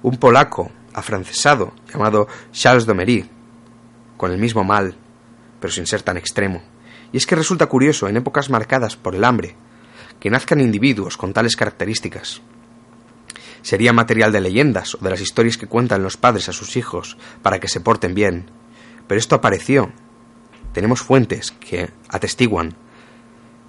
un 0.00 0.16
polaco 0.16 0.70
afrancesado 0.94 1.74
llamado 1.92 2.26
Charles 2.52 2.86
Domery, 2.86 3.36
con 4.18 4.30
el 4.32 4.38
mismo 4.38 4.64
mal, 4.64 4.94
pero 5.60 5.72
sin 5.72 5.86
ser 5.86 6.02
tan 6.02 6.18
extremo. 6.18 6.62
Y 7.12 7.16
es 7.16 7.26
que 7.26 7.36
resulta 7.36 7.66
curioso, 7.66 8.08
en 8.08 8.18
épocas 8.18 8.50
marcadas 8.50 8.96
por 8.96 9.14
el 9.14 9.24
hambre, 9.24 9.56
que 10.20 10.28
nazcan 10.28 10.60
individuos 10.60 11.16
con 11.16 11.32
tales 11.32 11.56
características. 11.56 12.42
Sería 13.62 13.92
material 13.92 14.32
de 14.32 14.40
leyendas 14.40 14.94
o 14.94 14.98
de 14.98 15.10
las 15.10 15.20
historias 15.20 15.56
que 15.56 15.66
cuentan 15.66 16.02
los 16.02 16.16
padres 16.16 16.48
a 16.48 16.52
sus 16.52 16.76
hijos 16.76 17.16
para 17.42 17.58
que 17.58 17.68
se 17.68 17.80
porten 17.80 18.14
bien. 18.14 18.50
Pero 19.06 19.18
esto 19.18 19.36
apareció. 19.36 19.90
Tenemos 20.72 21.00
fuentes 21.00 21.52
que 21.52 21.90
atestiguan 22.08 22.76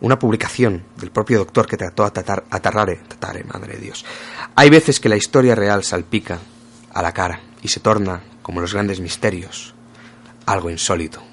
una 0.02 0.20
publicación 0.20 0.84
del 0.98 1.12
propio 1.12 1.40
doctor 1.40 1.68
que 1.68 1.78
trató 1.78 2.06
a, 2.06 2.14
tatar, 2.14 2.46
a 2.50 2.60
Tarrare, 2.60 3.02
Tatare, 3.08 3.44
madre 3.44 3.74
de 3.74 3.82
Dios. 3.82 4.06
Hay 4.56 4.70
veces 4.70 5.00
que 5.00 5.10
la 5.10 5.18
historia 5.18 5.56
real 5.56 5.84
salpica 5.84 6.40
a 6.94 7.02
la 7.02 7.14
cara 7.14 7.42
y 7.62 7.68
se 7.68 7.80
torna, 7.80 8.22
como 8.42 8.62
los 8.62 8.74
grandes 8.74 9.00
misterios, 9.00 9.76
algo 10.52 10.70
insólito. 10.72 11.29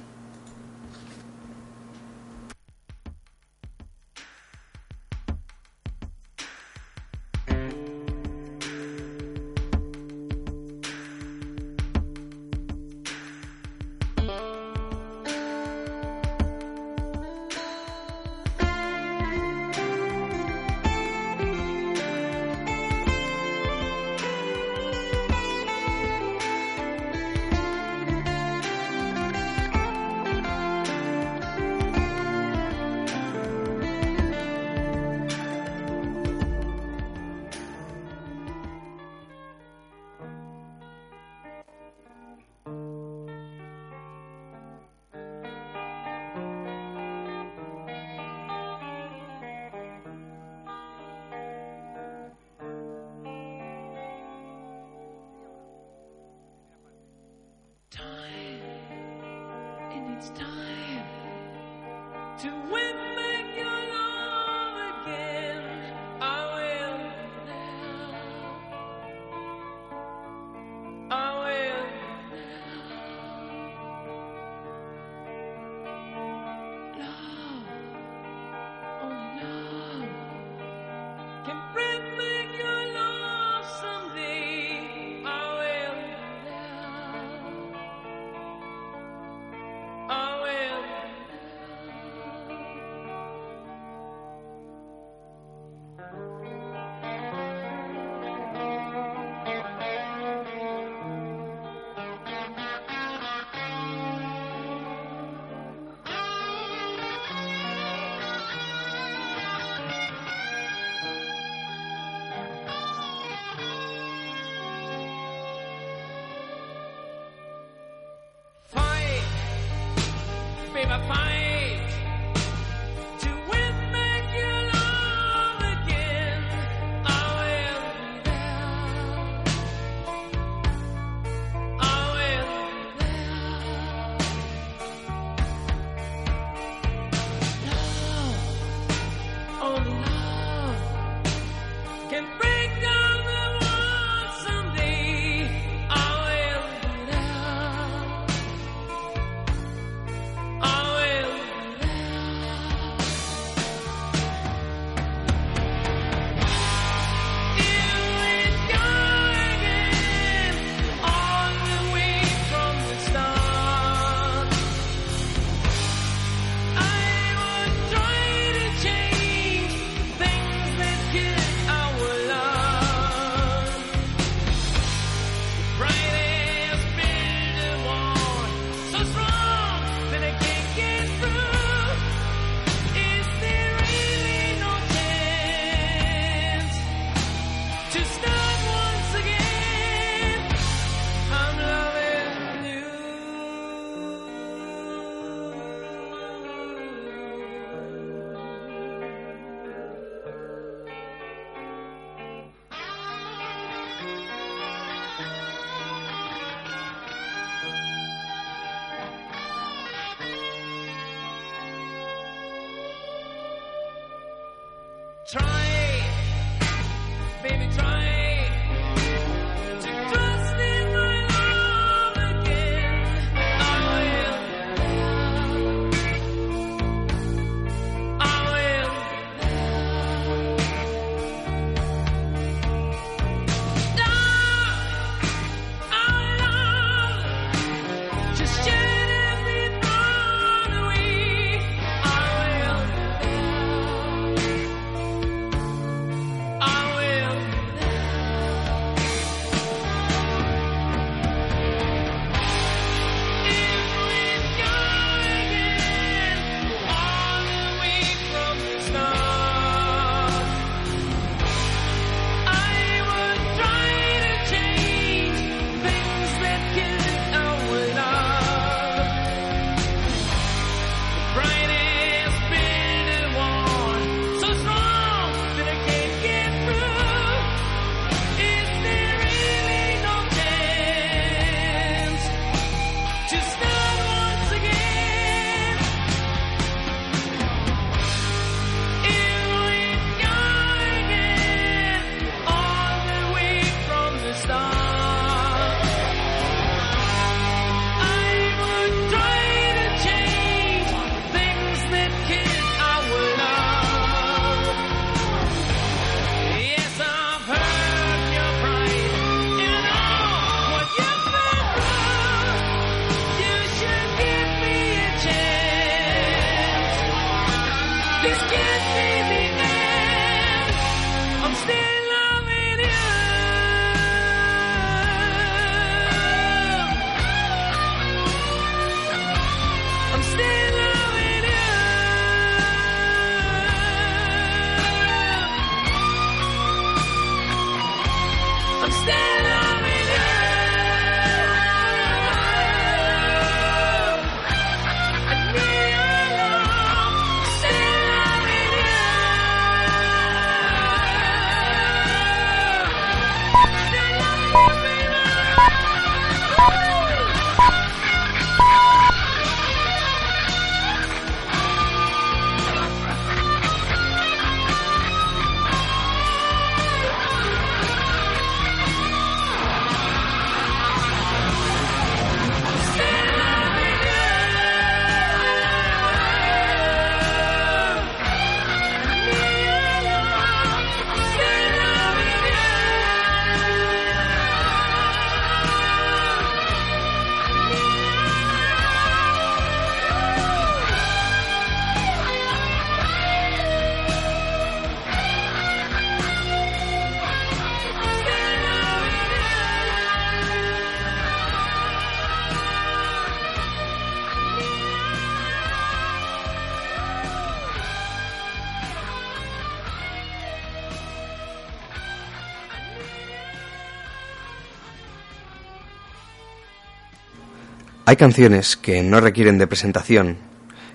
Hay 418.08 418.14
canciones 418.14 418.76
que 418.76 419.02
no 419.02 419.20
requieren 419.20 419.58
de 419.58 419.66
presentación. 419.66 420.36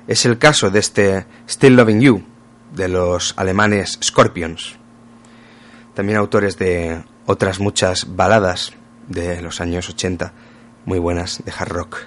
Es 0.08 0.26
el 0.26 0.38
caso 0.38 0.70
de 0.70 0.80
este 0.80 1.26
Still 1.46 1.76
Loving 1.76 2.00
You, 2.00 2.24
de 2.74 2.88
los 2.88 3.34
alemanes 3.36 4.00
Scorpions. 4.02 4.78
También 5.94 6.18
autores 6.18 6.58
de 6.58 7.04
otras 7.26 7.60
muchas 7.60 8.16
baladas 8.16 8.72
de 9.10 9.42
los 9.42 9.60
años 9.60 9.90
80, 9.90 10.32
muy 10.86 11.00
buenas, 11.00 11.44
de 11.44 11.52
hard 11.52 11.74
rock. 11.74 11.98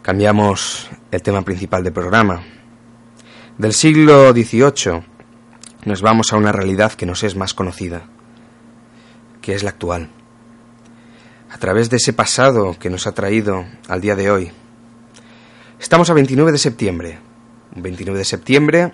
Cambiamos 0.00 0.88
el 1.10 1.20
tema 1.20 1.42
principal 1.42 1.84
del 1.84 1.92
programa. 1.92 2.40
Del 3.58 3.74
siglo 3.74 4.32
XVIII 4.32 5.02
nos 5.84 6.00
vamos 6.00 6.32
a 6.32 6.38
una 6.38 6.50
realidad 6.50 6.94
que 6.94 7.04
nos 7.04 7.24
es 7.24 7.36
más 7.36 7.52
conocida, 7.52 8.04
que 9.42 9.52
es 9.52 9.62
la 9.62 9.68
actual 9.68 10.08
a 11.50 11.58
través 11.58 11.88
de 11.90 11.96
ese 11.96 12.12
pasado 12.12 12.76
que 12.78 12.90
nos 12.90 13.06
ha 13.06 13.12
traído 13.12 13.64
al 13.88 14.00
día 14.00 14.14
de 14.14 14.30
hoy. 14.30 14.50
Estamos 15.80 16.10
a 16.10 16.14
29 16.14 16.52
de 16.52 16.58
septiembre, 16.58 17.18
un 17.74 17.82
29 17.82 18.18
de 18.18 18.24
septiembre 18.24 18.92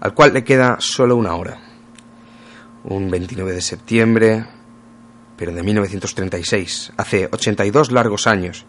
al 0.00 0.14
cual 0.14 0.32
le 0.32 0.44
queda 0.44 0.76
solo 0.78 1.16
una 1.16 1.34
hora. 1.34 1.60
Un 2.84 3.10
29 3.10 3.52
de 3.52 3.60
septiembre, 3.60 4.46
pero 5.36 5.52
de 5.52 5.62
1936, 5.62 6.92
hace 6.96 7.28
82 7.30 7.90
largos 7.90 8.26
años, 8.26 8.64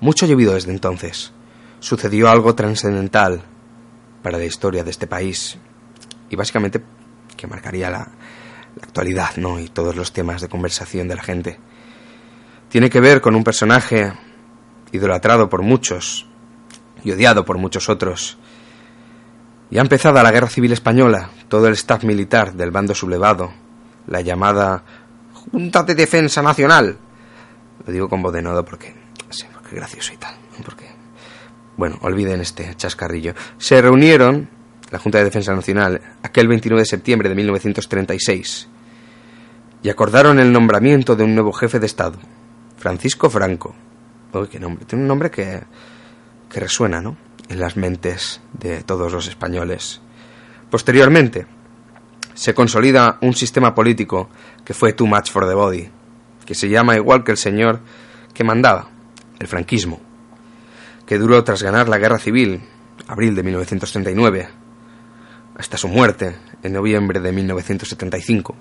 mucho 0.00 0.26
llovido 0.26 0.54
desde 0.54 0.72
entonces. 0.72 1.32
Sucedió 1.78 2.28
algo 2.28 2.54
trascendental 2.54 3.42
para 4.22 4.38
la 4.38 4.44
historia 4.44 4.82
de 4.82 4.90
este 4.90 5.06
país 5.06 5.56
y 6.30 6.36
básicamente 6.36 6.82
que 7.36 7.46
marcaría 7.46 7.90
la, 7.90 7.98
la 7.98 8.82
actualidad, 8.82 9.36
¿no? 9.36 9.60
Y 9.60 9.68
todos 9.68 9.94
los 9.94 10.12
temas 10.12 10.40
de 10.40 10.48
conversación 10.48 11.06
de 11.06 11.16
la 11.16 11.22
gente 11.22 11.58
tiene 12.72 12.88
que 12.88 13.00
ver 13.00 13.20
con 13.20 13.34
un 13.34 13.44
personaje 13.44 14.14
idolatrado 14.92 15.50
por 15.50 15.60
muchos 15.60 16.26
y 17.04 17.12
odiado 17.12 17.44
por 17.44 17.58
muchos 17.58 17.90
otros. 17.90 18.38
Ya 19.70 19.82
empezada 19.82 20.22
la 20.22 20.32
Guerra 20.32 20.48
Civil 20.48 20.72
Española, 20.72 21.28
todo 21.48 21.68
el 21.68 21.74
staff 21.74 22.02
militar 22.04 22.54
del 22.54 22.70
bando 22.70 22.94
sublevado, 22.94 23.52
la 24.06 24.22
llamada 24.22 24.84
Junta 25.34 25.82
de 25.82 25.94
Defensa 25.94 26.40
Nacional, 26.40 26.96
lo 27.86 27.92
digo 27.92 28.08
con 28.08 28.22
voz 28.22 28.32
de 28.32 28.40
nodo 28.40 28.64
porque, 28.64 28.94
sí, 29.28 29.44
porque 29.52 29.76
gracioso 29.76 30.14
y 30.14 30.16
tal, 30.16 30.34
porque, 30.64 30.86
bueno, 31.76 31.98
olviden 32.00 32.40
este 32.40 32.74
chascarrillo, 32.74 33.34
se 33.58 33.82
reunieron, 33.82 34.48
la 34.90 34.98
Junta 34.98 35.18
de 35.18 35.24
Defensa 35.24 35.54
Nacional, 35.54 36.00
aquel 36.22 36.48
29 36.48 36.80
de 36.80 36.86
septiembre 36.86 37.28
de 37.28 37.34
1936, 37.34 38.68
y 39.82 39.90
acordaron 39.90 40.38
el 40.38 40.50
nombramiento 40.54 41.16
de 41.16 41.24
un 41.24 41.34
nuevo 41.34 41.52
jefe 41.52 41.78
de 41.78 41.84
Estado, 41.84 42.18
Francisco 42.82 43.30
Franco. 43.30 43.72
Uy, 44.32 44.48
qué 44.48 44.58
nombre. 44.58 44.84
Tiene 44.86 45.02
un 45.02 45.08
nombre 45.08 45.30
que, 45.30 45.62
que 46.50 46.58
resuena, 46.58 47.00
¿no? 47.00 47.16
En 47.48 47.60
las 47.60 47.76
mentes 47.76 48.40
de 48.54 48.82
todos 48.82 49.12
los 49.12 49.28
españoles. 49.28 50.00
Posteriormente, 50.68 51.46
se 52.34 52.54
consolida 52.54 53.18
un 53.20 53.34
sistema 53.34 53.72
político 53.72 54.30
que 54.64 54.74
fue 54.74 54.94
too 54.94 55.06
much 55.06 55.30
for 55.30 55.46
the 55.46 55.54
body, 55.54 55.88
que 56.44 56.56
se 56.56 56.68
llama 56.68 56.96
igual 56.96 57.22
que 57.22 57.30
el 57.30 57.36
señor 57.36 57.78
que 58.34 58.42
mandaba, 58.42 58.88
el 59.38 59.46
franquismo, 59.46 60.00
que 61.06 61.18
duró 61.18 61.44
tras 61.44 61.62
ganar 61.62 61.88
la 61.88 61.98
guerra 61.98 62.18
civil, 62.18 62.62
abril 63.06 63.36
de 63.36 63.44
1939, 63.44 64.48
hasta 65.56 65.76
su 65.76 65.86
muerte, 65.86 66.34
en 66.64 66.72
noviembre 66.72 67.20
de 67.20 67.30
1975. 67.30 68.56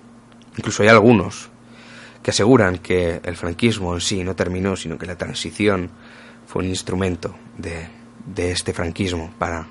Incluso 0.57 0.83
hay 0.83 0.89
algunos 0.89 1.50
que 2.23 2.31
aseguran 2.31 2.77
que 2.77 3.21
el 3.23 3.35
franquismo 3.35 3.93
en 3.93 4.01
sí 4.01 4.23
no 4.23 4.35
terminó, 4.35 4.75
sino 4.75 4.97
que 4.97 5.05
la 5.05 5.17
transición 5.17 5.89
fue 6.45 6.63
un 6.63 6.69
instrumento 6.69 7.35
de, 7.57 7.87
de 8.25 8.51
este 8.51 8.73
franquismo 8.73 9.33
para, 9.37 9.67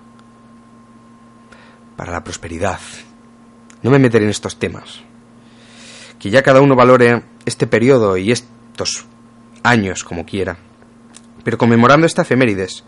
para 1.96 2.12
la 2.12 2.24
prosperidad. 2.24 2.80
No 3.82 3.90
me 3.90 3.98
meteré 3.98 4.24
en 4.24 4.30
estos 4.30 4.58
temas. 4.58 5.00
Que 6.18 6.30
ya 6.30 6.42
cada 6.42 6.60
uno 6.60 6.76
valore 6.76 7.22
este 7.46 7.66
periodo 7.66 8.16
y 8.16 8.32
estos 8.32 9.06
años 9.62 10.04
como 10.04 10.26
quiera. 10.26 10.58
Pero 11.44 11.56
conmemorando 11.56 12.06
esta 12.06 12.22
efemérides, 12.22 12.84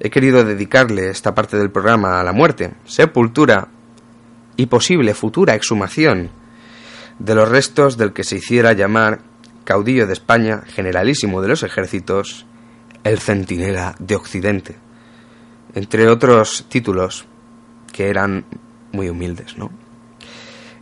he 0.00 0.10
querido 0.10 0.44
dedicarle 0.44 1.08
esta 1.08 1.34
parte 1.34 1.56
del 1.56 1.70
programa 1.70 2.20
a 2.20 2.24
la 2.24 2.32
muerte, 2.32 2.74
sepultura 2.84 3.68
y 4.56 4.66
posible 4.66 5.14
futura 5.14 5.54
exhumación 5.54 6.30
de 7.18 7.34
los 7.34 7.48
restos 7.48 7.96
del 7.96 8.12
que 8.12 8.24
se 8.24 8.36
hiciera 8.36 8.72
llamar 8.72 9.20
caudillo 9.64 10.06
de 10.06 10.12
España, 10.12 10.62
generalísimo 10.66 11.42
de 11.42 11.48
los 11.48 11.62
ejércitos, 11.62 12.46
el 13.04 13.18
centinela 13.18 13.94
de 13.98 14.16
Occidente, 14.16 14.76
entre 15.74 16.08
otros 16.08 16.66
títulos 16.68 17.26
que 17.92 18.08
eran 18.08 18.44
muy 18.92 19.08
humildes, 19.08 19.56
¿no? 19.58 19.70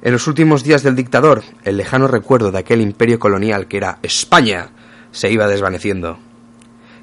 En 0.02 0.12
los 0.12 0.26
últimos 0.26 0.62
días 0.64 0.82
del 0.82 0.96
dictador, 0.96 1.42
el 1.64 1.78
lejano 1.78 2.08
recuerdo 2.08 2.52
de 2.52 2.58
aquel 2.58 2.82
imperio 2.82 3.18
colonial 3.18 3.68
que 3.68 3.78
era 3.78 3.98
España 4.02 4.68
se 5.12 5.30
iba 5.30 5.48
desvaneciendo. 5.48 6.18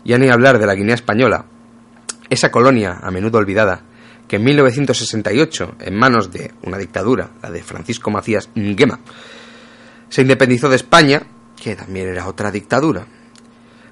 Ya 0.06 0.20
ni 0.20 0.30
hablar 0.30 0.60
de 0.60 0.68
la 0.68 0.76
Guinea 0.76 0.94
española, 0.94 1.46
esa 2.30 2.52
colonia 2.52 3.00
a 3.02 3.10
menudo 3.10 3.40
olvidada, 3.40 3.82
que 4.32 4.38
en 4.38 4.46
1968, 4.46 5.76
en 5.82 5.94
manos 5.94 6.32
de 6.32 6.54
una 6.64 6.78
dictadura, 6.78 7.32
la 7.44 7.52
de 7.52 7.62
Francisco 7.62 8.12
Macías 8.12 8.48
Nguema, 8.56 9.02
se 10.08 10.22
independizó 10.22 10.70
de 10.70 10.78
España, 10.78 11.24
que 11.62 11.76
también 11.76 12.08
era 12.08 12.26
otra 12.26 12.50
dictadura. 12.50 13.06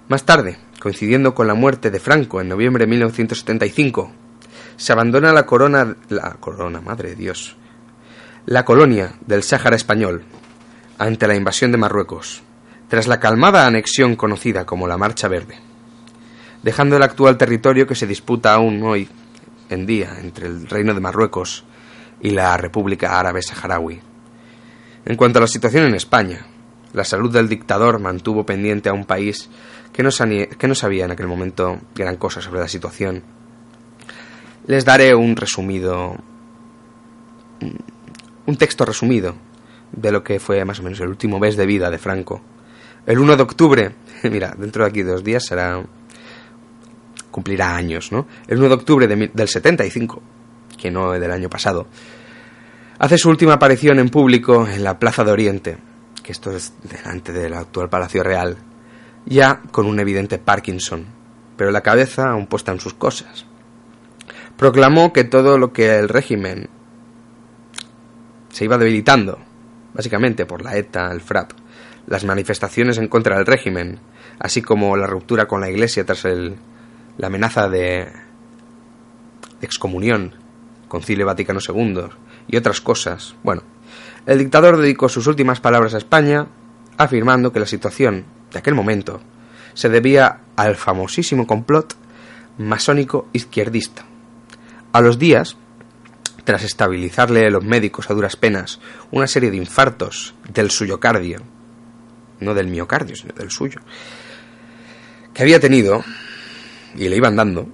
Más 0.08 0.24
tarde, 0.24 0.58
coincidiendo 0.80 1.36
con 1.36 1.46
la 1.46 1.56
muerte 1.56 1.92
de 1.92 2.00
Franco 2.00 2.40
en 2.40 2.48
noviembre 2.48 2.86
de 2.86 2.90
1975, 2.90 4.14
se 4.78 4.94
abandona 4.94 5.34
la 5.34 5.46
corona, 5.46 5.98
la 6.08 6.36
corona, 6.36 6.80
madre 6.80 7.10
de 7.10 7.16
Dios, 7.18 7.58
la 8.46 8.64
colonia 8.64 9.16
del 9.20 9.44
Sáhara 9.44 9.76
español 9.76 10.24
ante 11.00 11.28
la 11.28 11.36
invasión 11.36 11.74
de 11.74 11.80
Marruecos, 11.80 12.44
tras 12.88 13.08
la 13.08 13.20
calmada 13.20 13.68
anexión 13.68 14.16
conocida 14.16 14.66
como 14.66 14.88
la 14.88 14.98
Marcha 14.98 15.28
Verde, 15.28 15.60
dejando 16.64 16.96
el 16.96 17.04
actual 17.04 17.38
territorio 17.38 17.86
que 17.86 17.96
se 17.96 18.08
disputa 18.08 18.54
aún 18.54 18.82
hoy 18.84 19.10
en 19.70 19.86
día 19.86 20.18
entre 20.20 20.48
el 20.48 20.68
Reino 20.68 20.94
de 20.94 21.00
Marruecos 21.00 21.64
y 22.22 22.32
la 22.32 22.58
República 22.58 23.20
Árabe 23.20 23.42
Saharaui. 23.42 24.00
En 25.06 25.16
cuanto 25.16 25.40
a 25.40 25.42
la 25.42 25.48
situación 25.48 25.86
en 25.86 25.96
España, 25.96 26.46
la 26.94 27.04
salud 27.04 27.32
del 27.32 27.48
dictador 27.48 28.00
mantuvo 28.00 28.46
pendiente 28.46 28.90
a 28.90 28.94
un 28.94 29.06
país 29.06 29.50
que 29.94 30.04
no, 30.04 30.10
que 30.12 30.68
no 30.68 30.76
sabía 30.76 31.06
en 31.06 31.12
aquel 31.12 31.28
momento 31.28 31.80
gran 31.96 32.18
cosa 32.18 32.42
sobre 32.42 32.60
la 32.60 32.68
situación. 32.68 33.24
Les 34.68 34.86
daré 34.86 35.16
un 35.16 35.36
resumido, 35.36 36.16
un 38.46 38.58
texto 38.58 38.86
resumido 38.86 39.36
de 39.92 40.12
lo 40.12 40.24
que 40.24 40.40
fue 40.40 40.64
más 40.66 40.80
o 40.80 40.84
menos 40.84 41.00
el 41.00 41.10
último 41.10 41.40
mes 41.40 41.56
de 41.58 41.66
vida 41.66 41.90
de 41.90 41.98
Franco. 41.98 42.42
El 43.06 43.20
1 43.20 43.38
de 43.38 43.44
octubre, 43.44 43.96
mira, 44.30 44.54
dentro 44.58 44.84
de 44.84 44.90
aquí 44.90 45.02
dos 45.02 45.24
días 45.24 45.46
será 45.46 45.84
cumplirá 47.32 47.76
años, 47.76 48.12
¿no? 48.12 48.28
El 48.48 48.58
1 48.58 48.68
de 48.68 48.74
octubre 48.74 49.08
del 49.08 49.48
75, 49.48 50.22
que 50.78 50.92
no 50.92 51.12
del 51.12 51.32
año 51.32 51.50
pasado, 51.50 51.88
hace 52.98 53.18
su 53.18 53.30
última 53.30 53.54
aparición 53.54 54.00
en 54.00 54.10
público 54.10 54.68
en 54.68 54.84
la 54.84 55.00
Plaza 55.00 55.24
de 55.24 55.32
Oriente, 55.32 55.78
que 56.24 56.32
esto 56.32 56.52
es 56.52 56.74
delante 56.84 57.34
del 57.34 57.54
actual 57.54 57.90
Palacio 57.90 58.24
Real, 58.24 58.58
ya 59.26 59.62
con 59.72 59.86
un 59.86 60.00
evidente 60.00 60.40
Parkinson, 60.40 61.06
pero 61.56 61.72
la 61.72 61.82
cabeza 61.82 62.30
aún 62.30 62.48
puesta 62.48 62.72
en 62.72 62.80
sus 62.80 62.94
cosas. 62.94 63.46
Proclamó 64.58 65.14
que 65.14 65.24
todo 65.24 65.58
lo 65.58 65.72
que 65.72 65.98
el 65.98 66.10
régimen 66.10 66.70
se 68.50 68.66
iba 68.66 68.78
debilitando, 68.78 69.40
básicamente 69.94 70.46
por 70.46 70.62
la 70.62 70.76
ETA, 70.76 71.12
el 71.12 71.22
FRAP, 71.22 71.52
las 72.08 72.26
manifestaciones 72.26 72.98
en 72.98 73.08
contra 73.08 73.38
del 73.38 73.46
régimen, 73.46 74.00
así 74.40 74.62
como 74.62 74.98
la 74.98 75.08
ruptura 75.08 75.48
con 75.48 75.62
la 75.62 75.70
Iglesia 75.70 76.06
tras 76.06 76.26
el, 76.26 76.58
la 77.20 77.28
amenaza 77.28 77.68
de 77.68 78.08
excomunión, 79.62 80.36
Concilio 80.88 81.26
Vaticano 81.26 81.60
II 81.66 82.06
y 82.48 82.56
otras 82.56 82.80
cosas. 82.80 83.36
Bueno, 83.44 83.62
el 84.26 84.40
dictador 84.40 84.78
dedicó 84.78 85.10
sus 85.10 85.28
últimas 85.28 85.60
palabras 85.60 85.94
a 85.94 85.98
España 85.98 86.48
afirmando 86.98 87.52
que 87.52 87.60
la 87.60 87.66
situación 87.66 88.26
de 88.52 88.60
aquel 88.60 88.74
momento 88.74 89.20
se 89.74 89.90
debía 89.90 90.40
al 90.56 90.78
famosísimo 90.78 91.46
complot 91.46 91.96
masónico 92.58 93.28
izquierdista. 93.34 94.06
A 94.94 95.02
los 95.02 95.20
días, 95.20 95.58
tras 96.46 96.64
estabilizarle 96.64 97.52
los 97.52 97.66
médicos 97.66 98.10
a 98.10 98.14
duras 98.14 98.38
penas 98.38 98.80
una 99.12 99.28
serie 99.28 99.52
de 99.52 99.58
infartos 99.58 100.36
del 100.54 100.72
suyo 100.72 101.02
cardio, 101.02 101.42
no 102.40 102.54
del 102.54 102.68
miocardio, 102.68 103.18
sino 103.18 103.34
del 103.34 103.52
suyo, 103.52 103.82
que 105.34 105.44
había 105.44 105.60
tenido 105.60 106.02
y 106.96 107.10
le 107.10 107.16
iban 107.16 107.36
dando, 107.36 107.68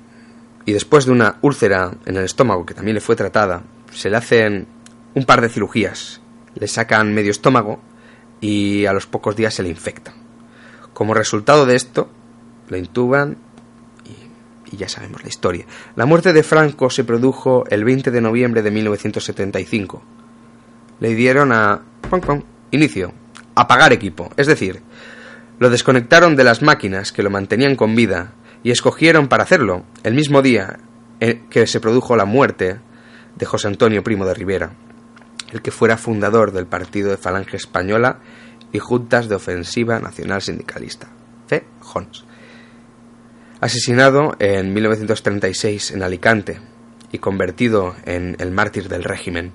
y 0.65 0.73
después 0.73 1.05
de 1.05 1.11
una 1.11 1.37
úlcera 1.41 1.91
en 2.05 2.17
el 2.17 2.25
estómago 2.25 2.65
que 2.65 2.73
también 2.73 2.95
le 2.95 3.01
fue 3.01 3.15
tratada, 3.15 3.63
se 3.91 4.09
le 4.09 4.17
hacen 4.17 4.67
un 5.13 5.25
par 5.25 5.41
de 5.41 5.49
cirugías, 5.49 6.21
le 6.55 6.67
sacan 6.67 7.13
medio 7.13 7.31
estómago 7.31 7.79
y 8.41 8.85
a 8.85 8.93
los 8.93 9.05
pocos 9.05 9.35
días 9.35 9.53
se 9.53 9.63
le 9.63 9.69
infecta. 9.69 10.13
Como 10.93 11.13
resultado 11.13 11.65
de 11.65 11.75
esto, 11.75 12.09
le 12.69 12.79
intuban 12.79 13.37
y, 14.71 14.75
ya 14.75 14.89
sabemos 14.89 15.21
la 15.21 15.29
historia. 15.29 15.65
La 15.95 16.05
muerte 16.05 16.33
de 16.33 16.43
Franco 16.43 16.89
se 16.89 17.03
produjo 17.03 17.65
el 17.69 17.83
20 17.83 18.11
de 18.11 18.21
noviembre 18.21 18.61
de 18.61 18.71
1975. 18.71 20.03
Le 20.99 21.15
dieron 21.15 21.51
a... 21.51 21.81
inicio. 22.71 23.13
Apagar 23.55 23.93
equipo. 23.93 24.31
Es 24.35 24.47
decir, 24.47 24.81
lo 25.59 25.69
desconectaron 25.69 26.35
de 26.35 26.43
las 26.43 26.61
máquinas 26.61 27.11
que 27.11 27.23
lo 27.23 27.29
mantenían 27.29 27.75
con 27.75 27.95
vida 27.95 28.33
y 28.65 28.71
escogieron 28.71 29.27
para 29.27 29.43
hacerlo 29.43 29.85
el 30.01 30.15
mismo 30.15 30.41
día 30.41 30.79
que 31.51 31.67
se 31.67 31.79
produjo 31.79 32.15
la 32.15 32.25
muerte 32.25 32.79
de 33.35 33.45
José 33.45 33.67
Antonio 33.67 34.03
Primo 34.03 34.25
de 34.25 34.33
Rivera, 34.33 34.71
el 35.51 35.61
que 35.61 35.69
fuera 35.69 35.97
fundador 35.97 36.51
del 36.51 36.65
Partido 36.65 37.11
de 37.11 37.17
Falange 37.17 37.57
Española 37.57 38.21
y 38.71 38.79
Juntas 38.79 39.29
de 39.29 39.35
Ofensiva 39.35 39.99
Nacional 39.99 40.41
Sindicalista, 40.41 41.09
C. 41.47 41.63
Jons. 41.79 42.25
Asesinado 43.61 44.35
en 44.39 44.73
1936 44.73 45.91
en 45.91 46.01
Alicante 46.01 46.59
y 47.11 47.19
convertido 47.19 47.95
en 48.05 48.35
el 48.39 48.49
mártir 48.49 48.89
del 48.89 49.03
régimen, 49.03 49.51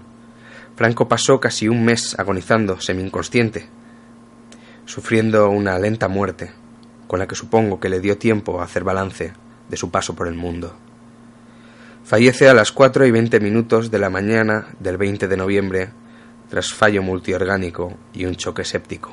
Franco 0.77 1.09
pasó 1.09 1.41
casi 1.41 1.67
un 1.67 1.85
mes 1.85 2.17
agonizando 2.17 2.81
semi-inconsciente, 2.81 3.67
sufriendo 4.85 5.51
una 5.51 5.81
lenta 5.81 6.07
muerte, 6.07 6.53
con 7.11 7.19
la 7.19 7.27
que 7.27 7.35
supongo 7.35 7.81
que 7.81 7.89
le 7.89 7.99
dio 7.99 8.19
tiempo 8.19 8.61
a 8.61 8.65
hacer 8.65 8.85
balance 8.85 9.33
de 9.69 9.77
su 9.77 9.91
paso 9.91 10.15
por 10.15 10.29
el 10.29 10.37
mundo. 10.37 10.77
Fallece 12.05 12.49
a 12.49 12.55
las 12.55 12.71
4 12.71 13.05
y 13.05 13.11
20 13.11 13.41
minutos 13.41 13.91
de 13.91 13.99
la 13.99 14.11
mañana 14.11 14.69
del 14.79 14.97
20 14.97 15.27
de 15.27 15.37
noviembre 15.37 15.91
tras 16.49 16.73
fallo 16.73 17.03
multiorgánico 17.03 17.99
y 18.13 18.27
un 18.27 18.37
choque 18.37 18.65
séptico. 18.65 19.13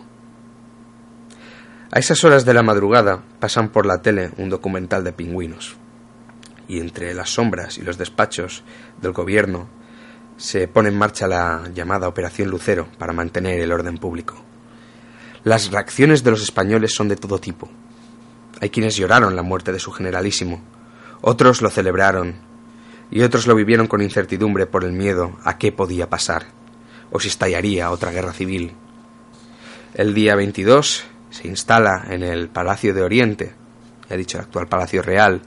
A 1.91 1.97
esas 1.97 2.23
horas 2.23 2.45
de 2.45 2.53
la 2.53 2.61
madrugada 2.61 3.23
pasan 3.39 3.69
por 3.69 3.87
la 3.87 3.99
tele 4.03 4.29
un 4.37 4.49
documental 4.49 5.03
de 5.03 5.13
pingüinos, 5.13 5.75
y 6.67 6.79
entre 6.79 7.15
las 7.15 7.31
sombras 7.31 7.79
y 7.79 7.81
los 7.81 7.97
despachos 7.97 8.63
del 9.01 9.13
gobierno 9.13 9.69
se 10.37 10.67
pone 10.67 10.89
en 10.89 10.99
marcha 10.99 11.27
la 11.27 11.63
llamada 11.73 12.07
Operación 12.07 12.51
Lucero 12.51 12.89
para 12.99 13.11
mantener 13.11 13.59
el 13.59 13.71
orden 13.71 13.97
público. 13.97 14.35
Las 15.43 15.71
reacciones 15.71 16.23
de 16.23 16.29
los 16.29 16.43
españoles 16.43 16.93
son 16.93 17.07
de 17.07 17.15
todo 17.15 17.39
tipo. 17.39 17.71
Hay 18.62 18.70
quienes 18.70 18.95
lloraron 18.95 19.36
la 19.36 19.43
muerte 19.43 19.72
de 19.72 19.80
su 19.80 19.91
generalísimo, 19.91 20.62
otros 21.22 21.62
lo 21.62 21.70
celebraron 21.70 22.36
y 23.12 23.22
otros 23.22 23.47
lo 23.47 23.55
vivieron 23.55 23.88
con 23.88 24.01
incertidumbre 24.01 24.66
por 24.66 24.84
el 24.84 24.91
miedo 24.91 25.38
a 25.43 25.58
qué 25.58 25.72
podía 25.72 26.10
pasar 26.10 26.47
o 27.12 27.20
si 27.20 27.28
estallaría 27.28 27.91
otra 27.91 28.12
guerra 28.12 28.34
civil. 28.34 28.74
El 29.93 30.14
día 30.14 30.36
22 30.36 31.05
se 31.30 31.47
instala 31.47 32.05
en 32.10 32.24
el 32.24 32.49
Palacio 32.49 32.93
de 32.93 33.01
Oriente, 33.01 33.53
ya 34.10 34.18
dicho 34.18 34.38
el 34.38 34.43
actual 34.45 34.68
Palacio 34.68 35.01
Real, 35.01 35.41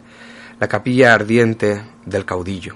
la 0.58 0.68
capilla 0.68 1.14
ardiente 1.14 1.82
del 2.04 2.24
caudillo. 2.24 2.74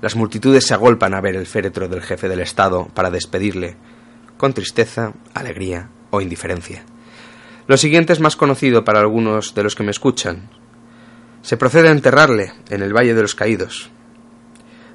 Las 0.00 0.16
multitudes 0.16 0.66
se 0.66 0.74
agolpan 0.74 1.14
a 1.14 1.20
ver 1.20 1.36
el 1.36 1.46
féretro 1.46 1.88
del 1.88 2.02
jefe 2.02 2.28
del 2.28 2.40
Estado 2.40 2.88
para 2.94 3.10
despedirle, 3.10 3.76
con 4.36 4.52
tristeza, 4.52 5.12
alegría 5.34 5.90
o 6.10 6.20
indiferencia. 6.20 6.84
Lo 7.68 7.76
siguiente 7.76 8.12
es 8.12 8.20
más 8.20 8.34
conocido 8.34 8.84
para 8.84 9.00
algunos 9.00 9.54
de 9.54 9.62
los 9.62 9.76
que 9.76 9.84
me 9.84 9.92
escuchan. 9.92 10.48
Se 11.42 11.56
procede 11.56 11.88
a 11.88 11.92
enterrarle 11.92 12.52
en 12.70 12.82
el 12.82 12.92
Valle 12.92 13.14
de 13.14 13.22
los 13.22 13.34
Caídos, 13.34 13.90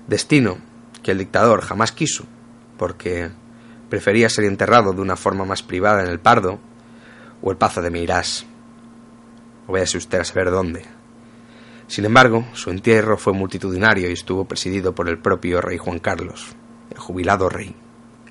destino 0.07 0.57
que 1.01 1.11
el 1.11 1.17
dictador 1.17 1.61
jamás 1.61 1.93
quiso, 1.93 2.25
porque 2.77 3.29
prefería 3.89 4.29
ser 4.29 4.45
enterrado 4.45 4.91
de 4.91 5.01
una 5.01 5.15
forma 5.15 5.45
más 5.45 5.63
privada 5.63 6.03
en 6.03 6.09
el 6.09 6.19
Pardo 6.19 6.59
o 7.41 7.51
el 7.51 7.57
Pazo 7.57 7.81
de 7.81 7.89
Meirás, 7.89 8.45
o 9.65 9.73
véase 9.73 9.97
usted 9.97 10.19
a 10.19 10.25
saber 10.25 10.51
dónde. 10.51 10.85
Sin 11.87 12.03
embargo, 12.03 12.45
su 12.51 12.69
entierro 12.69 13.17
fue 13.17 13.31
multitudinario 13.31 14.09
y 14.09 14.13
estuvo 14.13 14.45
presidido 14.45 14.93
por 14.93 15.07
el 15.07 15.19
propio 15.19 15.61
rey 15.61 15.77
Juan 15.77 15.99
Carlos, 15.99 16.55
el 16.91 16.97
jubilado 16.97 17.47
rey, 17.47 17.73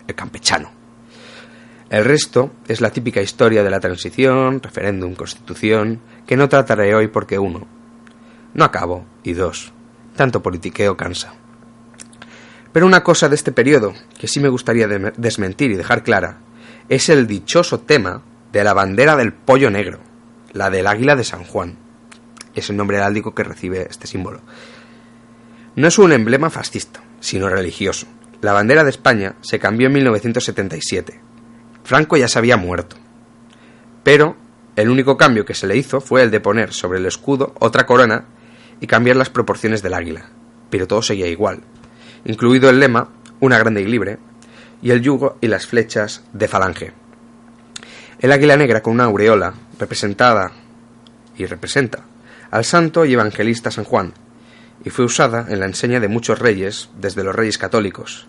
el 0.07 0.14
campechano. 0.14 0.76
El 1.89 2.05
resto 2.05 2.51
es 2.66 2.80
la 2.80 2.91
típica 2.91 3.22
historia 3.22 3.62
de 3.62 3.70
la 3.70 3.78
transición, 3.78 4.61
referéndum, 4.61 5.14
constitución, 5.14 6.01
que 6.26 6.37
no 6.37 6.49
trataré 6.49 6.95
hoy 6.97 7.07
porque 7.07 7.39
uno, 7.39 7.68
no 8.55 8.64
acabo, 8.64 9.07
y 9.22 9.34
dos, 9.34 9.72
tanto 10.16 10.43
politiqueo 10.43 10.97
cansa. 10.97 11.34
Pero 12.72 12.87
una 12.87 13.05
cosa 13.05 13.28
de 13.28 13.37
este 13.37 13.53
periodo 13.53 13.95
que 14.18 14.26
sí 14.26 14.41
me 14.41 14.49
gustaría 14.49 14.89
desmentir 14.89 15.70
y 15.70 15.76
dejar 15.76 16.03
clara 16.03 16.41
es 16.89 17.09
el 17.09 17.28
dichoso 17.28 17.80
tema 17.80 18.22
de 18.53 18.64
la 18.64 18.74
bandera 18.74 19.14
del 19.14 19.32
pollo 19.32 19.70
negro, 19.70 20.01
la 20.53 20.70
del 20.70 20.89
águila 20.89 21.14
de 21.14 21.24
San 21.24 21.45
Juan. 21.45 21.76
Es 22.55 22.68
el 22.68 22.76
nombre 22.76 22.97
heráldico 22.97 23.34
que 23.34 23.45
recibe 23.45 23.87
este 23.89 24.07
símbolo. 24.07 24.41
No 25.76 25.87
es 25.87 25.99
un 25.99 26.12
emblema 26.12 26.51
fascista, 26.51 27.01
sino 27.20 27.49
religioso. 27.49 28.07
La 28.41 28.53
bandera 28.53 28.82
de 28.82 28.91
España 28.91 29.37
se 29.41 29.59
cambió 29.59 29.87
en 29.87 29.95
1977. 29.95 31.26
Franco 31.87 32.16
ya 32.16 32.26
se 32.26 32.41
había 32.41 32.57
muerto. 32.57 32.97
Pero 34.03 34.37
el 34.74 34.91
único 34.91 35.16
cambio 35.16 35.45
que 35.45 35.55
se 35.55 35.68
le 35.68 35.76
hizo 35.76 36.01
fue 36.01 36.20
el 36.24 36.32
de 36.32 36.41
poner 36.41 36.72
sobre 36.72 36.99
el 36.99 37.07
escudo 37.07 37.55
otra 37.61 37.87
corona 37.87 38.24
y 38.80 38.89
cambiar 38.89 39.14
las 39.14 39.30
proporciones 39.30 39.82
del 39.82 39.95
águila. 39.95 40.28
Pero 40.68 40.89
todo 40.89 41.01
seguía 41.01 41.28
igual, 41.28 41.61
incluido 42.24 42.68
el 42.70 42.80
lema 42.80 43.11
Una 43.39 43.59
grande 43.59 43.82
y 43.82 43.84
libre, 43.84 44.18
y 44.82 44.91
el 44.91 45.01
yugo 45.01 45.39
y 45.41 45.47
las 45.47 45.68
flechas 45.68 46.24
de 46.32 46.49
falange. 46.49 46.93
El 48.18 48.32
águila 48.32 48.57
negra 48.57 48.82
con 48.82 48.95
una 48.95 49.05
aureola 49.05 49.55
representada 49.78 50.51
y 51.37 51.47
representa 51.47 52.01
al 52.51 52.64
santo 52.64 53.05
y 53.05 53.12
evangelista 53.12 53.70
San 53.70 53.84
Juan, 53.84 54.12
y 54.84 54.91
fue 54.91 55.05
usada 55.05 55.47
en 55.51 55.61
la 55.61 55.66
enseña 55.66 56.01
de 56.01 56.09
muchos 56.09 56.41
reyes, 56.41 56.91
desde 56.99 57.22
los 57.22 57.34
reyes 57.34 57.59
católicos. 57.59 58.26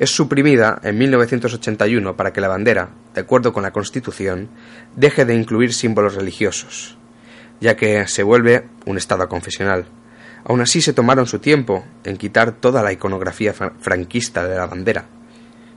Es 0.00 0.10
suprimida 0.10 0.80
en 0.82 0.96
1981 0.98 2.16
para 2.16 2.32
que 2.32 2.40
la 2.40 2.48
bandera, 2.48 2.88
de 3.14 3.20
acuerdo 3.20 3.52
con 3.52 3.62
la 3.62 3.70
Constitución, 3.70 4.48
deje 4.96 5.24
de 5.26 5.34
incluir 5.34 5.72
símbolos 5.74 6.14
religiosos, 6.14 6.96
ya 7.60 7.76
que 7.76 8.08
se 8.08 8.22
vuelve 8.22 8.66
un 8.86 8.96
Estado 8.96 9.28
confesional. 9.28 9.84
Aún 10.44 10.62
así 10.62 10.80
se 10.80 10.94
tomaron 10.94 11.26
su 11.26 11.38
tiempo 11.38 11.84
en 12.04 12.16
quitar 12.16 12.52
toda 12.52 12.82
la 12.82 12.92
iconografía 12.92 13.52
fra- 13.52 13.74
franquista 13.78 14.48
de 14.48 14.56
la 14.56 14.66
bandera. 14.66 15.04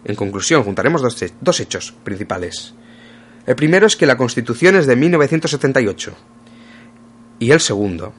En 0.06 0.16
conclusión, 0.16 0.64
juntaremos 0.64 1.02
dos 1.42 1.60
hechos 1.60 1.94
principales. 2.06 2.74
El 3.46 3.56
primero 3.58 3.86
es 3.86 3.98
que 3.98 4.06
la 4.06 4.16
Constitución 4.18 4.78
es 4.78 4.88
de 4.88 4.96
1978 4.96 6.14
y 7.40 7.52
el 7.52 7.60
segundo 7.60 8.14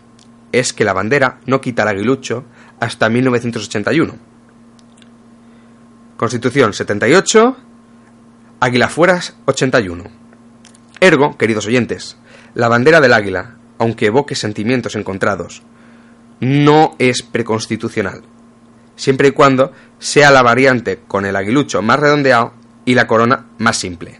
es 0.52 0.74
que 0.74 0.84
la 0.84 0.92
bandera 0.92 1.40
no 1.46 1.62
quita 1.62 1.82
el 1.82 1.88
aguilucho 1.88 2.44
hasta 2.78 3.08
1981. 3.08 4.33
Constitución 6.24 6.72
78, 6.72 7.54
Águila 8.58 8.88
Fueras 8.88 9.36
81. 9.44 10.04
Ergo, 10.98 11.36
queridos 11.36 11.66
oyentes, 11.66 12.16
la 12.54 12.68
bandera 12.68 13.02
del 13.02 13.12
águila, 13.12 13.56
aunque 13.76 14.06
evoque 14.06 14.34
sentimientos 14.34 14.96
encontrados, 14.96 15.62
no 16.40 16.96
es 16.98 17.22
preconstitucional, 17.22 18.22
siempre 18.96 19.28
y 19.28 19.30
cuando 19.32 19.72
sea 19.98 20.30
la 20.30 20.40
variante 20.40 21.00
con 21.06 21.26
el 21.26 21.36
aguilucho 21.36 21.82
más 21.82 22.00
redondeado 22.00 22.54
y 22.86 22.94
la 22.94 23.06
corona 23.06 23.48
más 23.58 23.76
simple. 23.76 24.18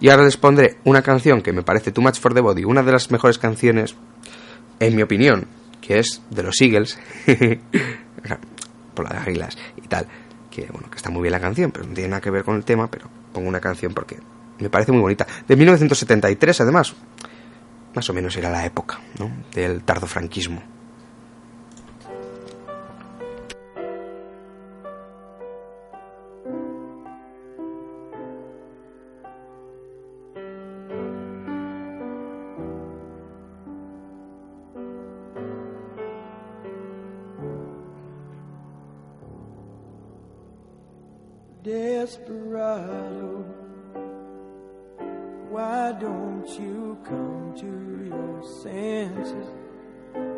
Y 0.00 0.08
ahora 0.08 0.24
les 0.24 0.38
pondré 0.38 0.78
una 0.84 1.02
canción 1.02 1.42
que 1.42 1.52
me 1.52 1.62
parece 1.62 1.92
Too 1.92 2.00
Much 2.00 2.18
for 2.18 2.32
the 2.32 2.40
Body, 2.40 2.64
una 2.64 2.82
de 2.82 2.92
las 2.92 3.10
mejores 3.10 3.36
canciones, 3.36 3.94
en 4.80 4.96
mi 4.96 5.02
opinión, 5.02 5.48
que 5.82 5.98
es 5.98 6.22
de 6.30 6.42
los 6.42 6.58
Eagles, 6.62 6.98
por 8.94 9.12
las 9.12 9.26
águilas 9.26 9.58
y 9.76 9.86
tal, 9.86 10.08
que 10.56 10.72
bueno, 10.72 10.88
que 10.90 10.96
está 10.96 11.10
muy 11.10 11.22
bien 11.22 11.32
la 11.32 11.40
canción, 11.40 11.70
pero 11.70 11.86
no 11.86 11.92
tiene 11.92 12.08
nada 12.08 12.22
que 12.22 12.30
ver 12.30 12.42
con 12.42 12.56
el 12.56 12.64
tema, 12.64 12.90
pero 12.90 13.08
pongo 13.32 13.46
una 13.46 13.60
canción 13.60 13.92
porque 13.92 14.18
me 14.58 14.70
parece 14.70 14.90
muy 14.90 15.02
bonita. 15.02 15.26
De 15.46 15.54
1973, 15.54 16.62
además, 16.62 16.94
más 17.94 18.08
o 18.08 18.14
menos 18.14 18.34
era 18.36 18.50
la 18.50 18.64
época, 18.64 18.98
¿no? 19.18 19.30
Del 19.52 19.82
tardofranquismo. 19.82 20.62
Desperado, 42.06 43.44
why 45.50 45.90
don't 46.00 46.48
you 46.50 46.96
come 47.04 47.52
to 47.56 48.06
your 48.06 48.42
senses? 48.62 49.48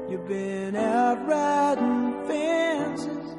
You've 0.09 0.27
been 0.27 0.77
out 0.77 1.29
riding 1.29 2.27
fences 2.27 3.37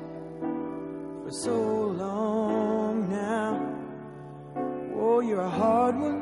for 1.23 1.32
so 1.32 1.59
long 1.88 3.09
now. 3.09 3.65
Oh, 4.95 5.21
you're 5.21 5.41
a 5.41 5.49
hard 5.49 5.95
one, 5.97 6.21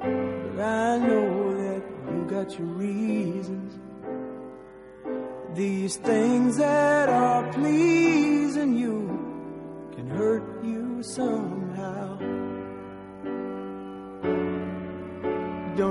but 0.00 0.60
I 0.60 0.98
know 0.98 1.54
that 1.54 1.82
you 2.10 2.26
got 2.28 2.58
your 2.58 2.66
reasons. 2.66 3.78
These 5.54 5.98
things 5.98 6.56
that 6.56 7.08
are 7.08 7.52
pleasing 7.52 8.03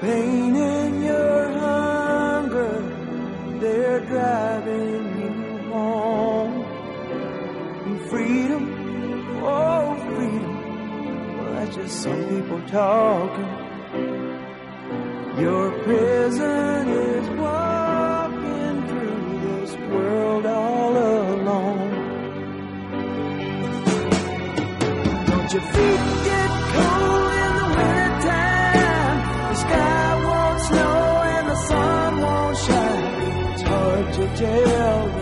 Pain 0.00 0.56
and 0.56 1.04
your 1.04 1.48
hunger, 1.58 3.58
they're 3.60 4.00
driving 4.00 5.20
you 5.20 5.72
home. 5.72 6.62
And 7.86 8.00
freedom, 8.10 9.40
oh, 9.42 9.96
freedom. 10.14 11.38
Well, 11.38 11.52
that's 11.54 11.74
just 11.76 12.02
some 12.02 12.28
people 12.28 12.60
talking. 12.68 13.53
Hard 34.42 35.13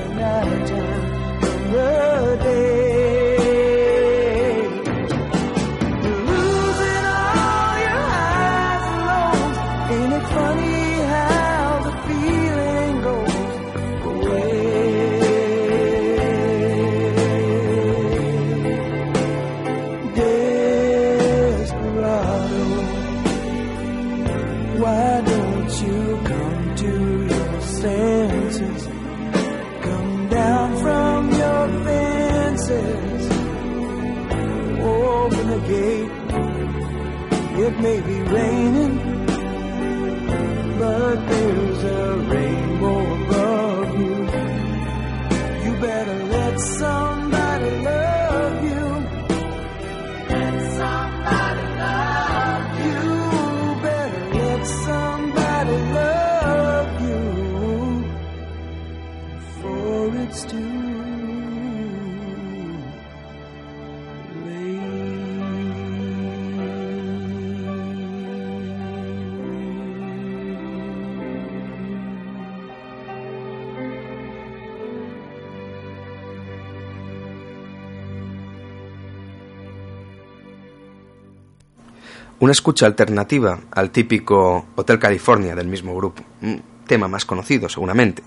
Una 82.43 82.51
escucha 82.51 82.87
alternativa 82.87 83.61
al 83.71 83.93
típico 83.93 84.67
Hotel 84.75 84.99
California 84.99 85.55
del 85.55 85.69
mismo 85.69 85.95
grupo. 85.95 86.25
Un 86.43 86.61
tema 86.89 87.07
más 87.07 87.25
conocido, 87.25 87.69
seguramente. 87.69 88.25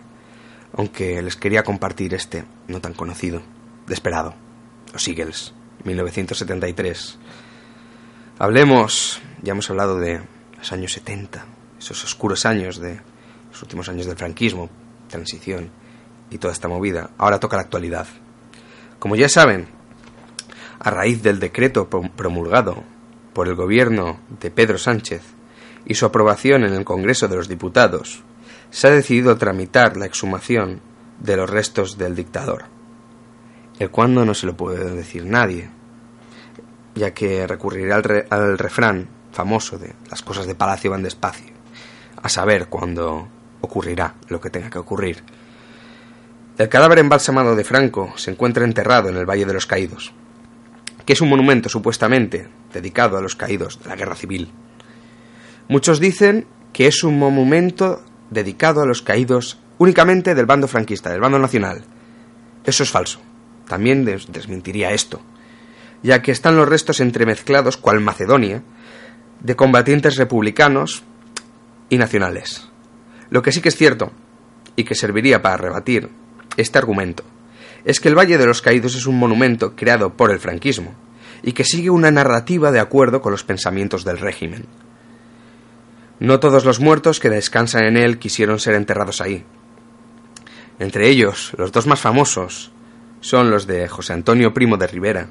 Aunque 0.78 1.22
les 1.22 1.36
quería 1.36 1.64
compartir 1.64 2.14
este, 2.14 2.46
no 2.70 2.80
tan 2.80 2.94
conocido. 2.94 3.42
Desesperado. 3.86 4.34
Los 4.94 5.06
Eagles, 5.10 5.54
1973. 5.84 7.20
Hablemos, 8.40 9.20
ya 9.42 9.52
hemos 9.52 9.70
hablado 9.70 10.00
de 10.00 10.22
los 10.58 10.72
años 10.72 10.94
70, 10.94 11.46
esos 11.78 12.02
oscuros 12.06 12.46
años 12.46 12.80
de 12.80 13.02
los 13.52 13.62
últimos 13.64 13.90
años 13.90 14.06
del 14.06 14.16
franquismo, 14.16 14.70
transición 15.10 15.72
y 16.30 16.38
toda 16.38 16.54
esta 16.54 16.70
movida. 16.70 17.10
Ahora 17.18 17.42
toca 17.42 17.58
la 17.58 17.64
actualidad. 17.64 18.08
Como 18.98 19.18
ya 19.18 19.28
saben, 19.28 19.68
a 20.80 20.90
raíz 20.90 21.22
del 21.22 21.40
decreto 21.42 21.90
pro- 21.90 22.10
promulgado 22.16 22.95
por 23.36 23.50
el 23.50 23.56
gobierno 23.56 24.18
de 24.40 24.50
Pedro 24.50 24.78
Sánchez 24.78 25.22
y 25.86 25.96
su 25.96 26.06
aprobación 26.06 26.64
en 26.64 26.74
el 26.74 26.86
Congreso 26.86 27.28
de 27.28 27.36
los 27.36 27.50
Diputados, 27.50 28.24
se 28.72 28.88
ha 28.88 28.92
decidido 28.92 29.38
tramitar 29.38 29.98
la 29.98 30.06
exhumación 30.06 30.80
de 31.20 31.36
los 31.36 31.50
restos 31.50 31.98
del 31.98 32.16
dictador. 32.16 32.64
El 33.78 33.92
cuándo 33.92 34.24
no 34.26 34.34
se 34.34 34.48
lo 34.48 34.56
puede 34.56 34.90
decir 34.96 35.26
nadie, 35.26 35.70
ya 36.96 37.14
que 37.14 37.46
recurrirá 37.46 37.98
al, 37.98 38.04
re- 38.04 38.26
al 38.30 38.58
refrán 38.58 39.10
famoso 39.34 39.78
de 39.78 39.94
las 40.10 40.22
cosas 40.24 40.48
de 40.48 40.56
palacio 40.56 40.92
van 40.92 41.04
despacio, 41.04 41.52
a 42.24 42.30
saber 42.30 42.68
cuándo 42.68 43.28
ocurrirá 43.60 44.16
lo 44.30 44.40
que 44.40 44.50
tenga 44.50 44.70
que 44.70 44.80
ocurrir. 44.80 45.24
El 46.58 46.70
cadáver 46.70 47.00
embalsamado 47.00 47.54
de 47.58 47.66
Franco 47.66 48.14
se 48.16 48.32
encuentra 48.32 48.64
enterrado 48.64 49.10
en 49.10 49.18
el 49.18 49.26
Valle 49.30 49.46
de 49.46 49.54
los 49.54 49.66
Caídos, 49.66 50.14
que 51.06 51.14
es 51.14 51.22
un 51.22 51.30
monumento 51.30 51.70
supuestamente 51.70 52.48
dedicado 52.74 53.18
a 53.18 53.22
los 53.22 53.36
caídos 53.36 53.82
de 53.84 53.90
la 53.90 53.96
Guerra 53.96 54.16
Civil. 54.16 54.50
Muchos 55.68 56.00
dicen 56.00 56.48
que 56.74 56.88
es 56.88 57.04
un 57.04 57.18
monumento 57.20 58.04
dedicado 58.30 58.82
a 58.82 58.86
los 58.86 59.02
caídos 59.02 59.60
únicamente 59.78 60.36
del 60.36 60.46
bando 60.46 60.68
franquista, 60.68 61.12
del 61.12 61.22
bando 61.22 61.40
nacional. 61.40 61.84
Eso 62.66 62.84
es 62.84 62.90
falso. 62.90 63.20
También 63.68 64.06
des- 64.06 64.32
desmentiría 64.32 64.92
esto, 64.92 65.22
ya 66.04 66.22
que 66.22 66.32
están 66.32 66.56
los 66.56 66.68
restos 66.68 67.00
entremezclados, 67.00 67.78
cual 67.78 68.00
Macedonia, 68.00 68.64
de 69.42 69.56
combatientes 69.56 70.18
republicanos 70.18 71.04
y 71.90 71.98
nacionales. 71.98 72.70
Lo 73.30 73.42
que 73.42 73.52
sí 73.52 73.62
que 73.62 73.70
es 73.70 73.76
cierto, 73.76 74.12
y 74.76 74.84
que 74.84 74.96
serviría 74.96 75.42
para 75.42 75.58
rebatir 75.58 76.10
este 76.58 76.78
argumento, 76.78 77.24
es 77.86 78.00
que 78.00 78.10
el 78.10 78.18
Valle 78.18 78.38
de 78.38 78.46
los 78.46 78.62
Caídos 78.62 78.96
es 78.96 79.06
un 79.06 79.18
monumento 79.18 79.76
creado 79.76 80.18
por 80.18 80.32
el 80.32 80.40
franquismo 80.40 80.94
y 81.44 81.54
que 81.54 81.64
sigue 81.64 81.92
una 81.92 82.12
narrativa 82.12 82.72
de 82.72 82.80
acuerdo 82.80 83.22
con 83.22 83.32
los 83.32 83.44
pensamientos 83.44 84.04
del 84.04 84.18
régimen. 84.18 84.66
No 86.20 86.40
todos 86.40 86.66
los 86.66 86.80
muertos 86.80 87.20
que 87.20 87.30
descansan 87.30 87.84
en 87.84 87.98
él 87.98 88.18
quisieron 88.18 88.60
ser 88.60 88.74
enterrados 88.74 89.22
ahí. 89.22 89.46
Entre 90.80 91.08
ellos, 91.08 91.54
los 91.58 91.72
dos 91.72 91.88
más 91.88 92.02
famosos 92.02 92.72
son 93.22 93.50
los 93.50 93.68
de 93.68 93.88
José 93.88 94.14
Antonio 94.14 94.54
Primo 94.54 94.78
de 94.78 94.88
Rivera 94.88 95.28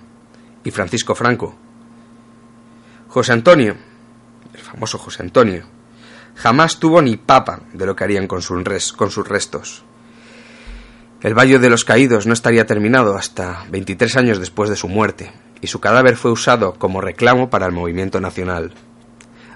y 0.62 0.70
Francisco 0.70 1.14
Franco. 1.14 1.56
José 3.08 3.32
Antonio, 3.32 3.76
el 4.52 4.60
famoso 4.60 4.98
José 4.98 5.22
Antonio, 5.22 5.64
jamás 6.34 6.78
tuvo 6.78 7.02
ni 7.02 7.16
papa 7.16 7.60
de 7.72 7.86
lo 7.86 7.94
que 7.94 8.04
harían 8.04 8.26
con, 8.26 8.42
sus 8.42 9.28
restos. 9.28 9.84
El 11.24 11.32
Valle 11.32 11.58
de 11.58 11.70
los 11.70 11.86
Caídos 11.86 12.26
no 12.26 12.34
estaría 12.34 12.66
terminado 12.66 13.16
hasta 13.16 13.64
23 13.70 14.18
años 14.18 14.38
después 14.38 14.68
de 14.68 14.76
su 14.76 14.88
muerte, 14.88 15.32
y 15.62 15.68
su 15.68 15.80
cadáver 15.80 16.16
fue 16.16 16.30
usado 16.30 16.74
como 16.74 17.00
reclamo 17.00 17.48
para 17.48 17.64
el 17.64 17.72
movimiento 17.72 18.20
nacional. 18.20 18.74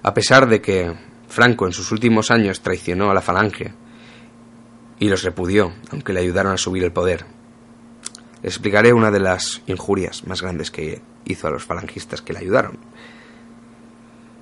A 0.02 0.14
pesar 0.14 0.48
de 0.48 0.62
que 0.62 0.94
Franco 1.28 1.66
en 1.66 1.74
sus 1.74 1.92
últimos 1.92 2.30
años 2.30 2.62
traicionó 2.62 3.10
a 3.10 3.14
la 3.14 3.20
Falange 3.20 3.74
y 4.98 5.10
los 5.10 5.22
repudió, 5.24 5.74
aunque 5.92 6.14
le 6.14 6.20
ayudaron 6.20 6.54
a 6.54 6.56
subir 6.56 6.84
el 6.84 6.92
poder. 6.92 7.26
Les 8.42 8.54
explicaré 8.54 8.94
una 8.94 9.10
de 9.10 9.20
las 9.20 9.60
injurias 9.66 10.26
más 10.26 10.40
grandes 10.40 10.70
que 10.70 11.02
hizo 11.26 11.48
a 11.48 11.50
los 11.50 11.64
falangistas 11.64 12.22
que 12.22 12.32
le 12.32 12.38
ayudaron. 12.38 12.78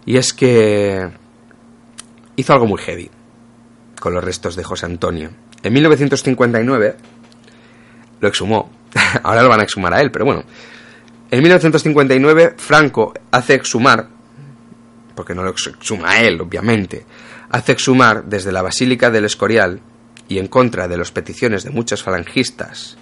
Y 0.05 0.17
es 0.17 0.33
que 0.33 1.11
hizo 2.37 2.53
algo 2.53 2.67
muy 2.67 2.79
heavy 2.79 3.11
con 3.99 4.15
los 4.15 4.23
restos 4.23 4.55
de 4.55 4.63
José 4.63 4.87
Antonio. 4.87 5.31
En 5.67 5.73
1959 5.73 6.97
lo 8.21 8.29
exhumó. 8.29 8.71
Ahora 9.23 9.43
lo 9.43 9.49
van 9.49 9.61
a 9.61 9.65
exhumar 9.65 9.93
a 9.95 10.01
él, 10.01 10.11
pero 10.11 10.25
bueno. 10.25 10.43
En 11.31 11.41
1959 11.41 12.55
Franco 12.57 13.13
hace 13.31 13.55
exhumar, 13.55 14.09
porque 15.15 15.35
no 15.35 15.43
lo 15.43 15.51
ex- 15.51 15.67
exhuma 15.67 16.11
a 16.13 16.21
él, 16.23 16.41
obviamente, 16.41 17.05
hace 17.51 17.73
exhumar 17.73 18.25
desde 18.25 18.53
la 18.53 18.63
Basílica 18.63 19.11
del 19.11 19.25
Escorial 19.25 19.81
y 20.29 20.39
en 20.39 20.47
contra 20.49 20.87
de 20.89 20.97
las 20.97 21.11
peticiones 21.11 21.65
de 21.65 21.71
muchos 21.71 22.03
falangistas. 22.03 22.97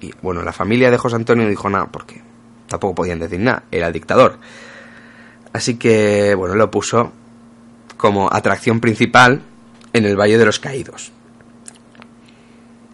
Y 0.00 0.12
bueno, 0.22 0.42
la 0.42 0.52
familia 0.52 0.90
de 0.90 0.96
José 0.98 1.16
Antonio 1.16 1.48
dijo 1.48 1.68
nada, 1.68 1.86
porque 1.90 2.22
tampoco 2.66 2.94
podían 2.96 3.18
decir 3.18 3.40
nada, 3.40 3.64
era 3.70 3.90
dictador. 3.90 4.38
Así 5.52 5.76
que, 5.76 6.34
bueno, 6.34 6.54
lo 6.54 6.70
puso 6.70 7.12
como 7.96 8.32
atracción 8.32 8.80
principal 8.80 9.42
en 9.92 10.04
el 10.04 10.16
Valle 10.16 10.38
de 10.38 10.44
los 10.46 10.60
Caídos. 10.60 11.10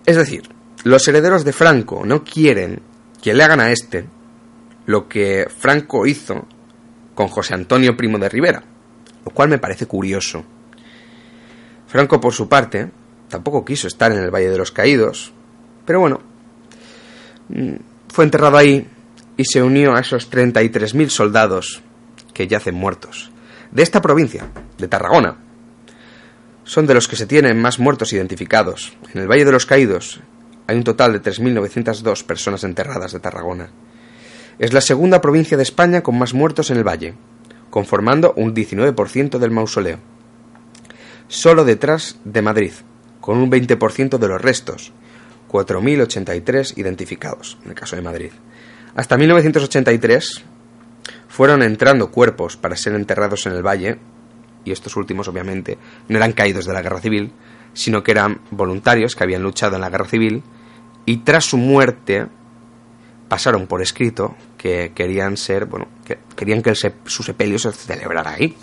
Es 0.07 0.17
decir, 0.17 0.43
los 0.85 1.09
herederos 1.09 1.45
de 1.45 1.53
Franco 1.53 2.05
no 2.05 2.23
quieren 2.23 2.81
que 3.23 3.35
le 3.35 3.43
hagan 3.43 3.61
a 3.61 3.73
este 3.73 4.07
lo 4.87 5.09
que 5.09 5.47
Franco 5.49 6.07
hizo 6.07 6.47
con 7.15 7.29
José 7.29 7.55
Antonio 7.55 7.97
Primo 7.97 8.19
de 8.19 8.29
Rivera, 8.29 8.63
lo 9.25 9.33
cual 9.33 9.49
me 9.49 9.59
parece 9.59 9.87
curioso. 9.87 10.45
Franco, 11.87 12.21
por 12.21 12.35
su 12.35 12.49
parte, 12.49 12.91
tampoco 13.29 13.65
quiso 13.65 13.87
estar 13.89 14.13
en 14.13 14.19
el 14.19 14.31
Valle 14.31 14.51
de 14.51 14.59
los 14.59 14.73
Caídos, 14.73 15.33
pero 15.87 16.01
bueno, 16.01 16.21
mm, 17.49 17.77
fue 18.13 18.25
enterrado 18.25 18.59
ahí 18.59 18.87
y 19.39 19.45
se 19.45 19.63
unió 19.63 19.95
a 19.97 20.01
esos 20.01 20.31
33.000 20.31 21.09
soldados 21.09 21.83
que 22.35 22.47
yacen 22.47 22.75
muertos. 22.75 23.31
De 23.71 23.83
esta 23.83 24.03
provincia, 24.03 24.49
de 24.77 24.89
Tarragona, 24.89 25.39
son 26.65 26.87
de 26.87 26.95
los 26.95 27.09
que 27.09 27.17
se 27.17 27.27
tienen 27.27 27.61
más 27.61 27.79
muertos 27.79 28.13
identificados. 28.13 28.93
En 29.15 29.23
el 29.23 29.29
Valle 29.29 29.45
de 29.47 29.53
los 29.53 29.67
Caídos 29.67 30.21
hay 30.67 30.77
un 30.77 30.85
total 30.85 31.13
de 31.13 31.23
3.902 31.23 32.25
personas 32.25 32.65
enterradas 32.65 33.13
de 33.13 33.21
Tarragona. 33.21 33.71
Es 34.59 34.73
la 34.73 34.81
segunda 34.81 35.21
provincia 35.21 35.57
de 35.57 35.63
España 35.63 36.03
con 36.03 36.19
más 36.19 36.33
muertos 36.33 36.71
en 36.71 36.79
el 36.79 36.85
valle, 36.85 37.15
conformando 37.71 38.33
un 38.37 38.55
19% 38.55 39.39
del 39.39 39.51
mausoleo. 39.51 39.99
Solo 41.29 41.65
detrás 41.65 42.19
de 42.25 42.43
Madrid, 42.43 42.73
con 43.21 43.39
un 43.39 43.51
20% 43.51 44.19
de 44.19 44.29
los 44.29 44.41
restos, 44.41 44.93
4.083 45.51 46.79
identificados, 46.79 47.59
en 47.65 47.71
el 47.71 47.77
caso 47.77 47.97
de 47.97 48.03
Madrid. 48.03 48.31
Hasta 48.95 49.17
1983 49.17 50.45
fueron 51.29 51.63
entrando 51.63 52.11
cuerpos 52.11 52.57
para 52.57 52.77
ser 52.77 52.95
enterrados 52.95 53.47
en 53.47 53.53
el 53.53 53.67
valle, 53.67 53.99
y 54.65 54.73
estos 54.73 54.97
últimos 54.97 55.29
obviamente 55.29 55.79
no 56.09 56.17
eran 56.17 56.33
caídos 56.33 56.65
de 56.65 56.73
la 56.73 56.83
guerra 56.83 57.01
civil, 57.01 57.33
sino 57.73 58.03
que 58.03 58.13
eran 58.13 58.41
voluntarios 58.51 59.17
que 59.17 59.25
habían 59.25 59.43
luchado 59.43 59.75
en 59.75 59.81
la 59.81 59.91
guerra 59.91 60.07
civil 60.07 60.43
y 61.07 61.19
tras 61.19 61.45
su 61.45 61.57
muerte 61.57 62.27
pasaron 63.29 63.67
por 63.67 63.83
escrito 63.83 64.37
que 64.57 64.93
querían 64.95 65.37
ser, 65.37 65.67
bueno, 65.67 65.89
que 66.05 66.19
querían 66.37 66.63
que 66.63 66.75
su 66.75 67.23
sepelio 67.23 67.59
se 67.59 67.73
celebrara 67.73 68.33
ahí. 68.33 68.57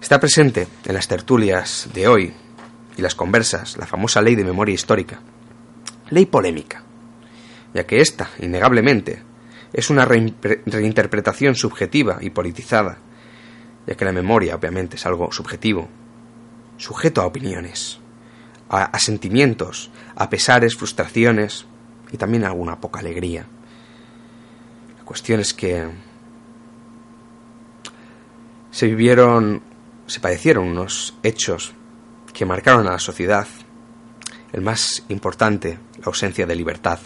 Está 0.00 0.20
presente 0.20 0.68
en 0.84 0.94
las 0.94 1.08
tertulias 1.08 1.88
de 1.92 2.08
hoy 2.08 2.32
y 2.96 3.02
las 3.02 3.14
conversas 3.14 3.76
la 3.76 3.86
famosa 3.86 4.22
ley 4.22 4.34
de 4.34 4.44
memoria 4.44 4.74
histórica. 4.74 5.20
Ley 6.10 6.26
polémica, 6.26 6.82
ya 7.74 7.84
que 7.86 8.00
esta, 8.00 8.30
innegablemente, 8.38 9.22
es 9.72 9.90
una 9.90 10.04
reinterpretación 10.04 11.54
subjetiva 11.54 12.18
y 12.20 12.30
politizada, 12.30 12.98
ya 13.86 13.94
que 13.94 14.04
la 14.04 14.12
memoria, 14.12 14.54
obviamente, 14.54 14.96
es 14.96 15.04
algo 15.04 15.30
subjetivo, 15.32 15.88
sujeto 16.76 17.20
a 17.20 17.26
opiniones, 17.26 17.98
a 18.70 18.98
sentimientos, 18.98 19.90
a 20.18 20.28
pesares, 20.28 20.76
frustraciones 20.76 21.64
y 22.10 22.16
también 22.16 22.44
alguna 22.44 22.80
poca 22.80 22.98
alegría. 22.98 23.46
La 24.98 25.04
cuestión 25.04 25.38
es 25.38 25.54
que 25.54 25.86
se 28.72 28.86
vivieron, 28.86 29.62
se 30.06 30.18
padecieron 30.18 30.66
unos 30.66 31.16
hechos 31.22 31.72
que 32.34 32.44
marcaron 32.44 32.88
a 32.88 32.92
la 32.92 32.98
sociedad. 32.98 33.46
El 34.52 34.62
más 34.62 35.04
importante, 35.08 35.78
la 35.98 36.06
ausencia 36.06 36.46
de 36.46 36.56
libertad. 36.56 36.98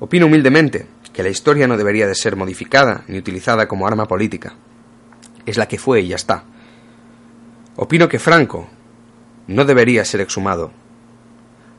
Opino 0.00 0.26
humildemente 0.26 0.88
que 1.12 1.22
la 1.22 1.28
historia 1.28 1.68
no 1.68 1.76
debería 1.76 2.08
de 2.08 2.14
ser 2.16 2.34
modificada 2.34 3.04
ni 3.06 3.18
utilizada 3.18 3.68
como 3.68 3.86
arma 3.86 4.06
política. 4.06 4.54
Es 5.46 5.56
la 5.56 5.68
que 5.68 5.78
fue 5.78 6.00
y 6.00 6.08
ya 6.08 6.16
está. 6.16 6.42
Opino 7.76 8.08
que 8.08 8.18
Franco 8.18 8.68
no 9.46 9.64
debería 9.64 10.04
ser 10.04 10.20
exhumado, 10.20 10.72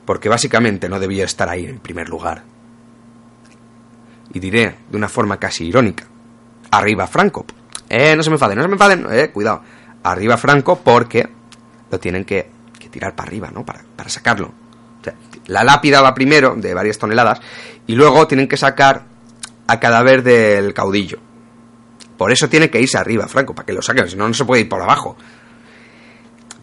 porque 0.06 0.30
básicamente 0.30 0.90
no 0.90 1.00
debía 1.00 1.26
estar 1.26 1.50
ahí 1.50 1.66
en 1.66 1.80
primer 1.80 2.10
lugar. 2.10 2.44
Y 4.34 4.40
diré 4.40 4.76
de 4.90 4.98
una 4.98 5.10
forma 5.10 5.38
casi 5.38 5.68
irónica, 5.68 6.06
arriba 6.72 7.08
Franco. 7.08 7.46
Eh, 7.90 8.16
no 8.16 8.24
se 8.24 8.30
me 8.30 8.36
enfaden, 8.36 8.58
no 8.58 8.64
se 8.64 8.68
me 8.70 8.76
enfaden, 8.76 9.08
eh, 9.12 9.30
cuidado. 9.32 9.62
Arriba 10.04 10.38
Franco 10.38 10.80
porque 10.80 11.28
lo 11.92 12.00
tienen 12.00 12.26
que, 12.26 12.50
tirar 12.90 13.16
para 13.16 13.28
arriba, 13.28 13.52
¿no? 13.54 13.64
Para, 13.66 13.84
sacarlo. 14.08 14.54
La 15.48 15.64
lápida 15.64 16.02
va 16.02 16.14
primero, 16.14 16.56
de 16.56 16.74
varias 16.74 16.98
toneladas, 16.98 17.40
y 17.88 17.96
luego 17.96 18.28
tienen 18.28 18.48
que 18.48 18.58
sacar 18.58 19.06
a 19.68 19.80
cadáver 19.80 20.24
del 20.24 20.74
caudillo. 20.74 21.20
Por 22.18 22.32
eso 22.32 22.50
tiene 22.50 22.70
que 22.70 22.82
irse 22.82 22.98
arriba, 22.98 23.28
Franco, 23.28 23.56
para 23.56 23.66
que 23.66 23.74
lo 23.74 23.82
saquen, 23.82 24.08
si 24.10 24.16
no, 24.16 24.28
no 24.28 24.34
se 24.34 24.46
puede 24.46 24.62
ir 24.62 24.70
por 24.70 24.82
abajo. 24.82 25.18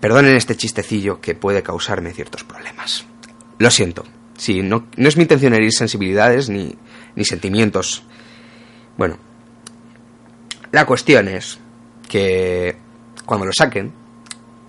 Perdonen 0.01 0.37
este 0.37 0.57
chistecillo 0.57 1.21
que 1.21 1.35
puede 1.35 1.63
causarme 1.63 2.13
ciertos 2.13 2.45
problemas. 2.45 3.07
Lo 3.59 3.71
siento. 3.71 4.05
Sí, 4.37 4.63
no, 4.63 4.87
no 4.97 5.09
es 5.09 5.17
mi 5.17 5.23
intención 5.23 5.53
herir 5.55 5.73
sensibilidades 5.73 6.49
ni, 6.49 6.75
ni 7.17 7.25
sentimientos. 7.25 8.05
Bueno, 8.97 9.19
la 10.71 10.87
cuestión 10.87 11.29
es 11.29 11.59
que 12.09 12.77
cuando 13.27 13.47
lo 13.47 13.53
saquen, 13.53 13.93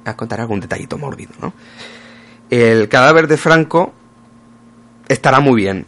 a 0.05 0.15
contar 0.15 0.41
algún 0.41 0.59
detallito 0.59 0.97
mórbido, 0.97 1.31
¿no? 1.41 1.53
El 2.49 2.89
cadáver 2.89 3.27
de 3.27 3.37
Franco 3.37 3.93
estará 5.07 5.39
muy 5.39 5.61
bien. 5.61 5.85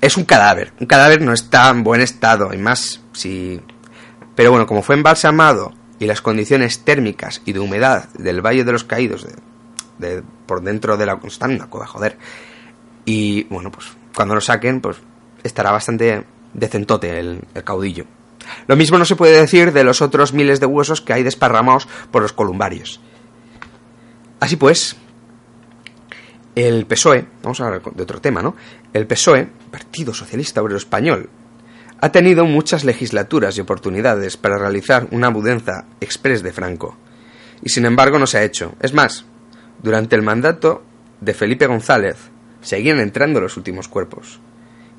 Es 0.00 0.16
un 0.16 0.24
cadáver. 0.24 0.72
Un 0.80 0.86
cadáver 0.86 1.20
no 1.20 1.32
está 1.32 1.68
en 1.68 1.84
buen 1.84 2.00
estado, 2.00 2.54
y 2.54 2.58
más 2.58 3.00
si... 3.12 3.60
Pero 4.34 4.50
bueno, 4.50 4.66
como 4.66 4.82
fue 4.82 4.94
embalsamado 4.94 5.74
y 5.98 6.06
las 6.06 6.22
condiciones 6.22 6.82
térmicas 6.82 7.42
y 7.44 7.52
de 7.52 7.60
humedad 7.60 8.08
del 8.14 8.40
Valle 8.40 8.64
de 8.64 8.72
los 8.72 8.84
Caídos, 8.84 9.26
de- 10.00 10.22
por 10.46 10.62
dentro 10.62 10.96
de 10.96 11.06
la... 11.06 11.20
Está 11.24 11.46
en 11.46 11.52
una 11.52 11.86
joder. 11.86 12.18
Y 13.04 13.44
bueno, 13.44 13.70
pues 13.70 13.86
cuando 14.14 14.34
lo 14.34 14.40
saquen, 14.40 14.80
pues 14.80 14.96
estará 15.42 15.70
bastante 15.70 16.24
decentote 16.54 17.18
el, 17.20 17.40
el 17.54 17.64
caudillo. 17.64 18.04
Lo 18.66 18.74
mismo 18.76 18.98
no 18.98 19.04
se 19.04 19.16
puede 19.16 19.38
decir 19.40 19.72
de 19.72 19.84
los 19.84 20.02
otros 20.02 20.32
miles 20.32 20.58
de 20.60 20.66
huesos 20.66 21.00
que 21.00 21.12
hay 21.12 21.22
desparramados 21.22 21.86
por 22.10 22.22
los 22.22 22.32
columbarios. 22.32 23.00
Así 24.40 24.56
pues, 24.56 24.96
el 26.54 26.86
PSOE, 26.86 27.26
vamos 27.42 27.60
a 27.60 27.66
hablar 27.66 27.82
de 27.82 28.02
otro 28.02 28.20
tema, 28.20 28.42
¿no? 28.42 28.56
El 28.92 29.06
PSOE, 29.06 29.46
Partido 29.70 30.12
Socialista 30.14 30.62
Obrero 30.62 30.78
Español, 30.78 31.28
ha 32.00 32.10
tenido 32.12 32.44
muchas 32.46 32.84
legislaturas 32.84 33.56
y 33.56 33.60
oportunidades 33.60 34.36
para 34.36 34.58
realizar 34.58 35.06
una 35.10 35.30
mudanza 35.30 35.84
express 36.00 36.42
de 36.42 36.52
Franco. 36.52 36.96
Y 37.62 37.68
sin 37.68 37.84
embargo 37.84 38.18
no 38.18 38.26
se 38.26 38.38
ha 38.38 38.42
hecho. 38.42 38.74
Es 38.80 38.94
más, 38.94 39.26
durante 39.82 40.16
el 40.16 40.22
mandato 40.22 40.82
de 41.20 41.34
Felipe 41.34 41.66
González 41.66 42.16
seguían 42.60 42.98
entrando 42.98 43.40
los 43.40 43.56
últimos 43.56 43.88
cuerpos. 43.88 44.40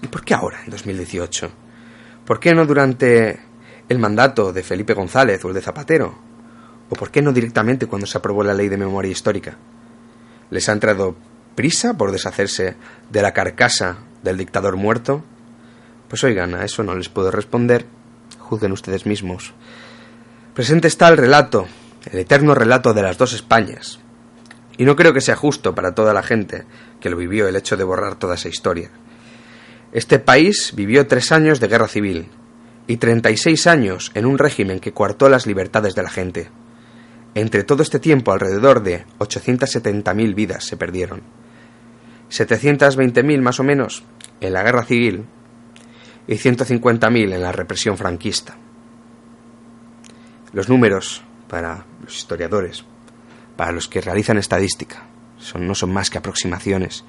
¿Y 0.01 0.07
por 0.07 0.23
qué 0.23 0.33
ahora, 0.33 0.61
en 0.63 0.71
2018? 0.71 1.51
¿Por 2.25 2.39
qué 2.39 2.53
no 2.53 2.65
durante 2.65 3.39
el 3.89 3.99
mandato 3.99 4.51
de 4.51 4.63
Felipe 4.63 4.93
González 4.93 5.43
o 5.43 5.49
el 5.49 5.53
de 5.53 5.61
Zapatero? 5.61 6.15
¿O 6.89 6.95
por 6.95 7.11
qué 7.11 7.21
no 7.21 7.31
directamente 7.31 7.87
cuando 7.87 8.07
se 8.07 8.17
aprobó 8.17 8.43
la 8.43 8.53
ley 8.53 8.69
de 8.69 8.77
memoria 8.77 9.11
histórica? 9.11 9.57
¿Les 10.49 10.67
ha 10.67 10.73
entrado 10.73 11.15
prisa 11.55 11.95
por 11.95 12.11
deshacerse 12.11 12.75
de 13.09 13.21
la 13.21 13.33
carcasa 13.33 13.99
del 14.23 14.37
dictador 14.37 14.75
muerto? 14.75 15.23
Pues 16.07 16.23
oigan, 16.23 16.55
a 16.55 16.65
eso 16.65 16.83
no 16.83 16.95
les 16.95 17.09
puedo 17.09 17.31
responder. 17.31 17.85
Juzguen 18.39 18.71
ustedes 18.71 19.05
mismos. 19.05 19.53
Presente 20.53 20.87
está 20.87 21.07
el 21.07 21.17
relato, 21.17 21.67
el 22.11 22.19
eterno 22.19 22.53
relato 22.53 22.93
de 22.93 23.03
las 23.03 23.17
dos 23.17 23.33
Españas. 23.33 23.99
Y 24.81 24.83
no 24.83 24.95
creo 24.95 25.13
que 25.13 25.21
sea 25.21 25.35
justo 25.35 25.75
para 25.75 25.93
toda 25.93 26.11
la 26.11 26.23
gente 26.23 26.65
que 26.99 27.11
lo 27.11 27.15
vivió 27.15 27.47
el 27.47 27.55
hecho 27.55 27.77
de 27.77 27.83
borrar 27.83 28.15
toda 28.15 28.33
esa 28.33 28.49
historia. 28.49 28.89
Este 29.91 30.17
país 30.17 30.73
vivió 30.75 31.05
tres 31.05 31.31
años 31.31 31.59
de 31.59 31.67
guerra 31.67 31.87
civil 31.87 32.29
y 32.87 32.97
36 32.97 33.67
años 33.67 34.09
en 34.15 34.25
un 34.25 34.39
régimen 34.39 34.79
que 34.79 34.91
coartó 34.91 35.29
las 35.29 35.45
libertades 35.45 35.93
de 35.93 36.01
la 36.01 36.09
gente. 36.09 36.49
Entre 37.35 37.63
todo 37.63 37.83
este 37.83 37.99
tiempo, 37.99 38.31
alrededor 38.31 38.81
de 38.81 39.05
870.000 39.19 40.33
vidas 40.33 40.65
se 40.65 40.77
perdieron. 40.77 41.21
720.000 42.31 43.39
más 43.39 43.59
o 43.59 43.63
menos 43.63 44.03
en 44.39 44.51
la 44.51 44.63
guerra 44.63 44.83
civil 44.83 45.25
y 46.25 46.33
150.000 46.37 47.35
en 47.35 47.41
la 47.43 47.51
represión 47.51 47.99
franquista. 47.99 48.57
Los 50.53 50.69
números 50.69 51.21
para 51.47 51.85
los 52.03 52.17
historiadores, 52.17 52.83
para 53.61 53.73
los 53.73 53.87
que 53.87 54.01
realizan 54.01 54.39
estadística, 54.39 55.03
son, 55.37 55.67
no 55.67 55.75
son 55.75 55.93
más 55.93 56.09
que 56.09 56.17
aproximaciones. 56.17 57.03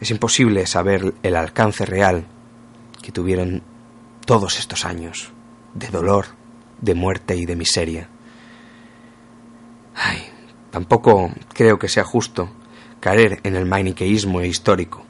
Es 0.00 0.10
imposible 0.10 0.66
saber 0.66 1.14
el 1.22 1.36
alcance 1.36 1.86
real 1.86 2.26
que 3.00 3.12
tuvieron 3.12 3.62
todos 4.26 4.58
estos 4.58 4.84
años 4.84 5.30
de 5.72 5.86
dolor, 5.86 6.26
de 6.80 6.96
muerte 6.96 7.36
y 7.36 7.46
de 7.46 7.54
miseria. 7.54 8.08
Ay, 9.94 10.18
tampoco 10.72 11.30
creo 11.52 11.78
que 11.78 11.88
sea 11.88 12.02
justo 12.02 12.50
caer 12.98 13.38
en 13.44 13.54
el 13.54 13.66
maniqueísmo 13.66 14.42
histórico 14.42 15.06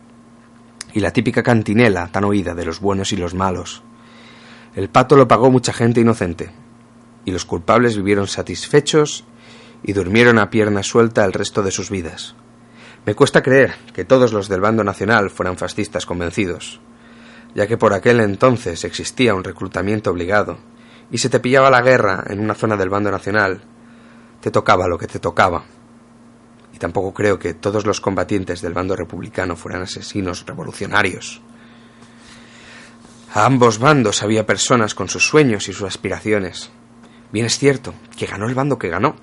y 0.93 1.01
la 1.01 1.15
típica 1.15 1.43
cantinela 1.43 2.09
tan 2.09 2.25
oída 2.25 2.55
de 2.55 2.67
los 2.67 2.79
buenos 2.79 3.11
y 3.15 3.17
los 3.17 3.33
malos. 3.33 3.83
El 4.77 4.91
pato 4.91 5.17
lo 5.17 5.27
pagó 5.27 5.51
mucha 5.51 5.73
gente 5.73 6.03
inocente, 6.03 6.51
y 7.25 7.31
los 7.31 7.47
culpables 7.47 7.97
vivieron 7.97 8.27
satisfechos 8.27 9.25
y 9.85 9.93
durmieron 9.93 10.39
a 10.39 10.51
pierna 10.51 10.83
suelta 10.83 11.25
el 11.25 11.33
resto 11.33 11.63
de 11.63 11.71
sus 11.71 11.91
vidas. 11.91 12.35
Me 13.07 13.15
cuesta 13.15 13.43
creer 13.43 13.75
que 13.93 14.05
todos 14.05 14.33
los 14.33 14.49
del 14.49 14.63
bando 14.63 14.83
nacional 14.83 15.31
fueran 15.31 15.59
fascistas 15.59 16.07
convencidos, 16.07 16.81
ya 17.55 17.67
que 17.67 17.77
por 17.77 17.93
aquel 17.93 18.21
entonces 18.21 18.83
existía 18.85 19.35
un 19.35 19.45
reclutamiento 19.45 20.11
obligado, 20.11 20.59
y 21.11 21.19
si 21.19 21.29
te 21.29 21.39
pillaba 21.39 21.71
la 21.71 21.83
guerra 21.83 22.25
en 22.29 22.41
una 22.41 22.55
zona 22.55 22.77
del 22.77 22.89
bando 22.89 23.11
nacional, 23.11 23.63
te 24.41 24.51
tocaba 24.51 24.89
lo 24.89 24.99
que 24.99 25.07
te 25.07 25.19
tocaba. 25.19 25.65
Y 26.73 26.79
tampoco 26.79 27.13
creo 27.13 27.39
que 27.39 27.55
todos 27.55 27.87
los 27.87 28.01
combatientes 28.01 28.63
del 28.63 28.73
bando 28.73 28.97
republicano 28.97 29.55
fueran 29.55 29.83
asesinos 29.83 30.45
revolucionarios. 30.47 31.41
A 33.35 33.45
ambos 33.45 33.79
bandos 33.79 34.23
había 34.23 34.47
personas 34.47 34.95
con 34.95 35.09
sus 35.09 35.27
sueños 35.27 35.69
y 35.69 35.73
sus 35.73 35.87
aspiraciones. 35.87 36.71
Bien 37.33 37.47
es 37.47 37.59
cierto 37.59 37.93
que 38.17 38.27
ganó 38.27 38.49
el 38.49 38.55
bando 38.55 38.79
que 38.79 38.89
ganó. 38.89 39.17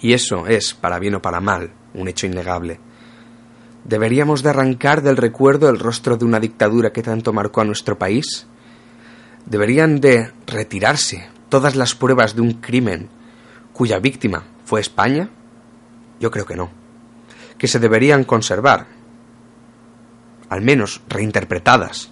Y 0.00 0.14
eso 0.14 0.46
es, 0.46 0.74
para 0.74 0.98
bien 0.98 1.14
o 1.16 1.22
para 1.22 1.40
mal, 1.40 1.72
un 1.94 2.08
hecho 2.08 2.26
innegable. 2.26 2.80
¿Deberíamos 3.84 4.42
de 4.42 4.50
arrancar 4.50 5.02
del 5.02 5.16
recuerdo 5.16 5.68
el 5.68 5.78
rostro 5.78 6.16
de 6.16 6.24
una 6.24 6.40
dictadura 6.40 6.92
que 6.92 7.02
tanto 7.02 7.32
marcó 7.32 7.60
a 7.60 7.64
nuestro 7.64 7.98
país? 7.98 8.46
¿Deberían 9.46 10.00
de 10.00 10.32
retirarse 10.46 11.28
todas 11.48 11.76
las 11.76 11.94
pruebas 11.94 12.34
de 12.34 12.42
un 12.42 12.54
crimen 12.54 13.08
cuya 13.72 13.98
víctima 13.98 14.44
fue 14.64 14.80
España? 14.80 15.28
Yo 16.18 16.30
creo 16.30 16.46
que 16.46 16.56
no. 16.56 16.70
Que 17.58 17.68
se 17.68 17.78
deberían 17.78 18.24
conservar, 18.24 18.86
al 20.48 20.62
menos 20.62 21.02
reinterpretadas, 21.08 22.10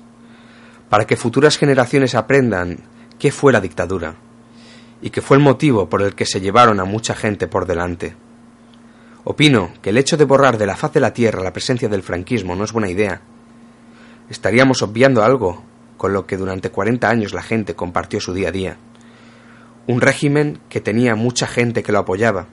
para 0.89 1.07
que 1.07 1.17
futuras 1.17 1.57
generaciones 1.57 2.15
aprendan 2.15 2.81
qué 3.19 3.31
fue 3.31 3.53
la 3.53 3.61
dictadura 3.61 4.17
y 5.01 5.11
que 5.11 5.23
fue 5.23 5.37
el 5.37 5.43
motivo 5.43 5.89
por 5.89 6.03
el 6.03 6.15
que 6.15 6.27
se 6.27 6.41
llevaron 6.41 6.81
a 6.81 6.85
mucha 6.85 7.15
gente 7.15 7.47
por 7.47 7.67
delante. 7.67 8.17
Opino 9.25 9.73
que 9.83 9.91
el 9.91 9.99
hecho 9.99 10.17
de 10.17 10.25
borrar 10.25 10.59
de 10.59 10.67
la 10.67 10.77
faz 10.77 10.93
de 10.93 11.01
la 11.01 11.13
tierra 11.13 11.43
la 11.43 11.53
presencia 11.53 11.89
del 11.89 12.03
franquismo 12.03 12.57
no 12.57 12.65
es 12.65 12.73
buena 12.73 12.89
idea. 12.89 13.21
Estaríamos 14.31 14.83
obviando 14.83 15.23
algo 15.23 15.63
con 15.97 16.13
lo 16.13 16.27
que 16.27 16.37
durante 16.37 16.71
40 16.71 17.09
años 17.09 17.35
la 17.35 17.43
gente 17.43 17.75
compartió 17.75 18.21
su 18.21 18.33
día 18.33 18.49
a 18.49 18.53
día. 18.53 18.77
Un 19.87 20.01
régimen 20.01 20.61
que 20.69 20.81
tenía 20.81 21.15
mucha 21.15 21.47
gente 21.47 21.83
que 21.83 21.93
lo 21.93 21.99
apoyaba. 21.99 22.47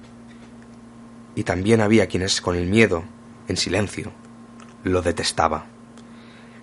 Y 1.35 1.43
también 1.43 1.81
había 1.81 2.07
quienes 2.07 2.41
con 2.41 2.55
el 2.55 2.65
miedo, 2.65 3.03
en 3.47 3.57
silencio, 3.57 4.11
lo 4.83 5.01
detestaba. 5.01 5.65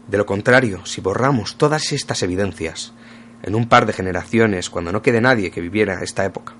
De 0.08 0.18
lo 0.18 0.26
contrario, 0.26 0.84
si 0.84 1.00
borramos 1.00 1.56
todas 1.56 1.92
estas 1.92 2.22
evidencias 2.22 2.92
en 3.42 3.54
un 3.54 3.68
par 3.68 3.86
de 3.86 3.92
generaciones, 3.92 4.70
cuando 4.70 4.92
no 4.92 5.02
quede 5.02 5.20
nadie 5.20 5.50
que 5.50 5.60
viviera 5.60 6.02
esta 6.02 6.24
época, 6.24 6.54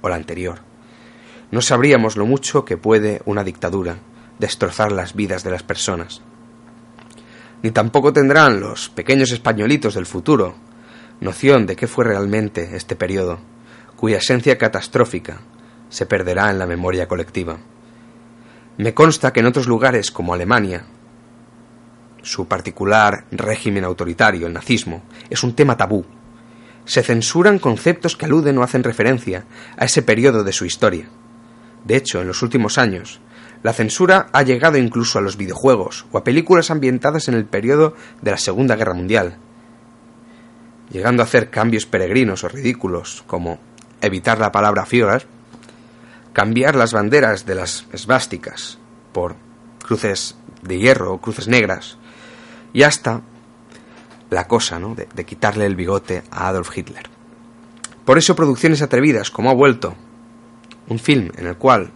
o 0.00 0.08
la 0.08 0.16
anterior, 0.16 0.60
no 1.50 1.60
sabríamos 1.60 2.16
lo 2.16 2.26
mucho 2.26 2.64
que 2.64 2.76
puede 2.76 3.22
una 3.24 3.44
dictadura 3.44 3.96
destrozar 4.38 4.92
las 4.92 5.14
vidas 5.14 5.44
de 5.44 5.50
las 5.50 5.62
personas. 5.62 6.22
Ni 7.62 7.70
tampoco 7.70 8.12
tendrán 8.12 8.60
los 8.60 8.88
pequeños 8.88 9.30
españolitos 9.30 9.94
del 9.94 10.06
futuro 10.06 10.54
noción 11.22 11.66
de 11.66 11.76
qué 11.76 11.86
fue 11.86 12.04
realmente 12.04 12.76
este 12.76 12.96
periodo, 12.96 13.38
cuya 13.96 14.18
esencia 14.18 14.58
catastrófica 14.58 15.40
se 15.88 16.04
perderá 16.04 16.50
en 16.50 16.58
la 16.58 16.66
memoria 16.66 17.06
colectiva. 17.06 17.58
Me 18.76 18.92
consta 18.92 19.32
que 19.32 19.40
en 19.40 19.46
otros 19.46 19.68
lugares 19.68 20.10
como 20.10 20.34
Alemania, 20.34 20.84
su 22.22 22.46
particular 22.46 23.24
régimen 23.30 23.84
autoritario, 23.84 24.46
el 24.46 24.52
nazismo, 24.52 25.02
es 25.28 25.42
un 25.42 25.54
tema 25.54 25.76
tabú. 25.76 26.04
Se 26.84 27.02
censuran 27.02 27.58
conceptos 27.58 28.16
que 28.16 28.26
aluden 28.26 28.58
o 28.58 28.62
hacen 28.62 28.82
referencia 28.82 29.44
a 29.76 29.84
ese 29.84 30.02
periodo 30.02 30.44
de 30.44 30.52
su 30.52 30.64
historia. 30.64 31.08
De 31.84 31.96
hecho, 31.96 32.20
en 32.20 32.28
los 32.28 32.42
últimos 32.42 32.78
años, 32.78 33.20
la 33.62 33.72
censura 33.72 34.28
ha 34.32 34.42
llegado 34.42 34.76
incluso 34.76 35.18
a 35.18 35.22
los 35.22 35.36
videojuegos 35.36 36.06
o 36.10 36.18
a 36.18 36.24
películas 36.24 36.70
ambientadas 36.70 37.28
en 37.28 37.34
el 37.34 37.44
periodo 37.44 37.94
de 38.20 38.32
la 38.32 38.38
Segunda 38.38 38.74
Guerra 38.74 38.94
Mundial, 38.94 39.36
llegando 40.90 41.22
a 41.22 41.26
hacer 41.26 41.50
cambios 41.50 41.86
peregrinos 41.86 42.42
o 42.44 42.48
ridículos 42.48 43.22
como 43.26 43.60
evitar 44.00 44.38
la 44.38 44.50
palabra 44.50 44.84
Führer, 44.84 45.26
cambiar 46.32 46.74
las 46.74 46.92
banderas 46.92 47.46
de 47.46 47.54
las 47.54 47.86
esvásticas 47.92 48.78
por 49.12 49.36
cruces 49.84 50.36
de 50.62 50.78
hierro 50.78 51.12
o 51.12 51.20
cruces 51.20 51.46
negras, 51.46 51.98
y 52.72 52.82
hasta 52.82 53.22
la 54.30 54.48
cosa 54.48 54.78
¿no? 54.78 54.94
de, 54.94 55.24
quitarle 55.24 55.66
el 55.66 55.76
bigote 55.76 56.22
a 56.30 56.48
Adolf 56.48 56.76
Hitler. 56.76 57.04
Por 58.04 58.18
eso 58.18 58.34
producciones 58.34 58.82
atrevidas 58.82 59.30
como 59.30 59.50
ha 59.50 59.54
vuelto 59.54 59.94
un 60.88 60.98
film 60.98 61.30
en 61.36 61.46
el 61.46 61.56
cual 61.56 61.90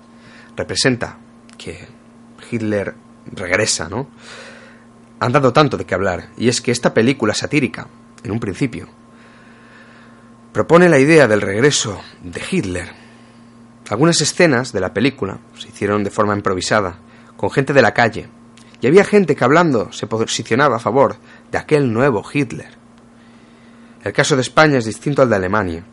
representa 0.56 1.18
que 1.56 1.88
Hitler 2.50 2.94
regresa, 3.32 3.88
¿no? 3.88 4.08
han 5.18 5.32
dado 5.32 5.52
tanto 5.52 5.76
de 5.76 5.84
qué 5.84 5.94
hablar, 5.94 6.28
y 6.36 6.48
es 6.48 6.60
que 6.60 6.70
esta 6.70 6.92
película 6.92 7.34
satírica, 7.34 7.88
en 8.22 8.30
un 8.30 8.40
principio, 8.40 8.88
propone 10.52 10.88
la 10.88 10.98
idea 10.98 11.26
del 11.26 11.40
regreso 11.40 12.00
de 12.22 12.40
Hitler. 12.50 12.90
Algunas 13.88 14.20
escenas 14.20 14.72
de 14.72 14.80
la 14.80 14.92
película 14.92 15.38
se 15.56 15.68
hicieron 15.68 16.04
de 16.04 16.10
forma 16.10 16.34
improvisada, 16.34 16.98
con 17.36 17.50
gente 17.50 17.72
de 17.72 17.82
la 17.82 17.94
calle, 17.94 18.28
y 18.80 18.86
había 18.86 19.04
gente 19.04 19.36
que 19.36 19.44
hablando 19.44 19.92
se 19.92 20.06
posicionaba 20.06 20.76
a 20.76 20.80
favor 20.80 21.16
de 21.50 21.58
aquel 21.58 21.92
nuevo 21.92 22.24
Hitler. 22.30 22.70
El 24.04 24.12
caso 24.12 24.36
de 24.36 24.42
España 24.42 24.78
es 24.78 24.84
distinto 24.84 25.22
al 25.22 25.30
de 25.30 25.36
Alemania, 25.36 25.84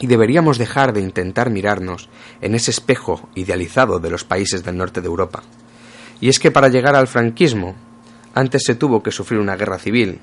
y 0.00 0.06
deberíamos 0.06 0.58
dejar 0.58 0.92
de 0.92 1.00
intentar 1.00 1.50
mirarnos 1.50 2.08
en 2.40 2.54
ese 2.54 2.70
espejo 2.70 3.28
idealizado 3.34 3.98
de 3.98 4.10
los 4.10 4.24
países 4.24 4.64
del 4.64 4.76
norte 4.76 5.00
de 5.00 5.08
Europa. 5.08 5.42
Y 6.20 6.28
es 6.28 6.38
que 6.38 6.50
para 6.50 6.68
llegar 6.68 6.94
al 6.94 7.08
franquismo, 7.08 7.74
antes 8.34 8.62
se 8.64 8.74
tuvo 8.74 9.02
que 9.02 9.10
sufrir 9.10 9.40
una 9.40 9.56
guerra 9.56 9.78
civil, 9.78 10.20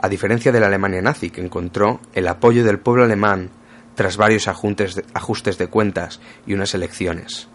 a 0.00 0.08
diferencia 0.08 0.52
de 0.52 0.60
la 0.60 0.66
Alemania 0.66 1.02
nazi, 1.02 1.30
que 1.30 1.40
encontró 1.40 2.00
el 2.12 2.28
apoyo 2.28 2.64
del 2.64 2.78
pueblo 2.78 3.04
alemán 3.04 3.50
tras 3.94 4.16
varios 4.16 4.46
ajustes 4.46 5.58
de 5.58 5.66
cuentas 5.66 6.20
y 6.46 6.54
unas 6.54 6.74
elecciones. 6.74 7.48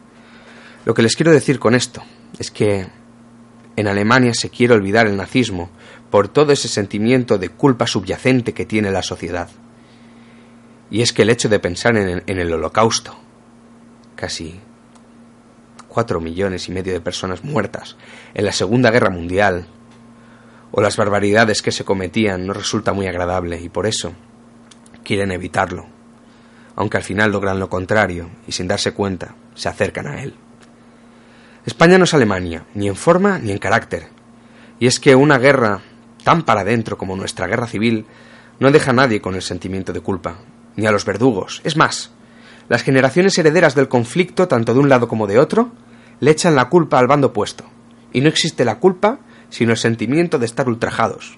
Lo 0.85 0.93
que 0.93 1.01
les 1.01 1.15
quiero 1.15 1.31
decir 1.31 1.59
con 1.59 1.73
esto 1.73 2.03
es 2.37 2.51
que 2.51 2.87
en 3.75 3.87
Alemania 3.87 4.33
se 4.33 4.49
quiere 4.49 4.73
olvidar 4.73 5.07
el 5.07 5.17
nazismo 5.17 5.69
por 6.09 6.27
todo 6.27 6.51
ese 6.51 6.67
sentimiento 6.67 7.37
de 7.37 7.49
culpa 7.49 7.87
subyacente 7.87 8.53
que 8.53 8.65
tiene 8.65 8.91
la 8.91 9.01
sociedad. 9.01 9.49
Y 10.91 11.01
es 11.01 11.11
que 11.11 11.23
el 11.23 11.29
hecho 11.29 11.49
de 11.49 11.59
pensar 11.59 11.97
en 11.97 12.07
el, 12.07 12.23
en 12.27 12.39
el 12.39 12.53
holocausto, 12.53 13.15
casi 14.15 14.59
cuatro 15.87 16.19
millones 16.21 16.69
y 16.69 16.71
medio 16.71 16.93
de 16.93 17.01
personas 17.01 17.43
muertas 17.43 17.97
en 18.33 18.45
la 18.45 18.51
Segunda 18.51 18.91
Guerra 18.91 19.09
Mundial, 19.09 19.67
o 20.71 20.81
las 20.81 20.97
barbaridades 20.97 21.61
que 21.61 21.71
se 21.71 21.85
cometían 21.85 22.47
no 22.47 22.53
resulta 22.53 22.93
muy 22.93 23.05
agradable 23.05 23.61
y 23.61 23.69
por 23.69 23.85
eso 23.85 24.13
quieren 25.03 25.31
evitarlo, 25.31 25.85
aunque 26.75 26.97
al 26.97 27.03
final 27.03 27.31
logran 27.31 27.59
lo 27.59 27.69
contrario 27.69 28.29
y 28.47 28.53
sin 28.53 28.67
darse 28.67 28.91
cuenta 28.91 29.35
se 29.53 29.69
acercan 29.69 30.07
a 30.07 30.23
él. 30.23 30.33
España 31.65 31.97
no 31.97 32.03
es 32.03 32.13
Alemania, 32.13 32.65
ni 32.73 32.87
en 32.87 32.95
forma 32.95 33.39
ni 33.39 33.51
en 33.51 33.57
carácter, 33.57 34.09
y 34.79 34.87
es 34.87 34.99
que 34.99 35.15
una 35.15 35.37
guerra 35.37 35.81
tan 36.23 36.43
para 36.43 36.61
adentro 36.61 36.97
como 36.97 37.15
nuestra 37.15 37.47
guerra 37.47 37.67
civil 37.67 38.05
no 38.59 38.71
deja 38.71 38.91
a 38.91 38.93
nadie 38.93 39.21
con 39.21 39.35
el 39.35 39.41
sentimiento 39.41 39.93
de 39.93 40.01
culpa, 40.01 40.39
ni 40.75 40.85
a 40.85 40.91
los 40.91 41.05
verdugos. 41.05 41.61
Es 41.63 41.77
más, 41.77 42.11
las 42.67 42.83
generaciones 42.83 43.37
herederas 43.37 43.75
del 43.75 43.87
conflicto, 43.87 44.47
tanto 44.47 44.73
de 44.73 44.79
un 44.79 44.89
lado 44.89 45.07
como 45.07 45.25
de 45.25 45.39
otro, 45.39 45.71
le 46.19 46.31
echan 46.31 46.55
la 46.55 46.69
culpa 46.69 46.99
al 46.99 47.07
bando 47.07 47.27
opuesto, 47.27 47.63
y 48.11 48.21
no 48.21 48.27
existe 48.27 48.65
la 48.65 48.79
culpa 48.79 49.19
sino 49.49 49.71
el 49.71 49.77
sentimiento 49.77 50.39
de 50.39 50.47
estar 50.47 50.67
ultrajados. 50.67 51.37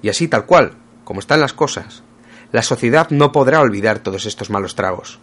Y 0.00 0.08
así 0.08 0.28
tal 0.28 0.46
cual, 0.46 0.74
como 1.02 1.18
están 1.18 1.40
las 1.40 1.52
cosas, 1.52 2.04
la 2.52 2.62
sociedad 2.62 3.10
no 3.10 3.32
podrá 3.32 3.60
olvidar 3.60 3.98
todos 3.98 4.26
estos 4.26 4.48
malos 4.48 4.76
tragos. 4.76 5.18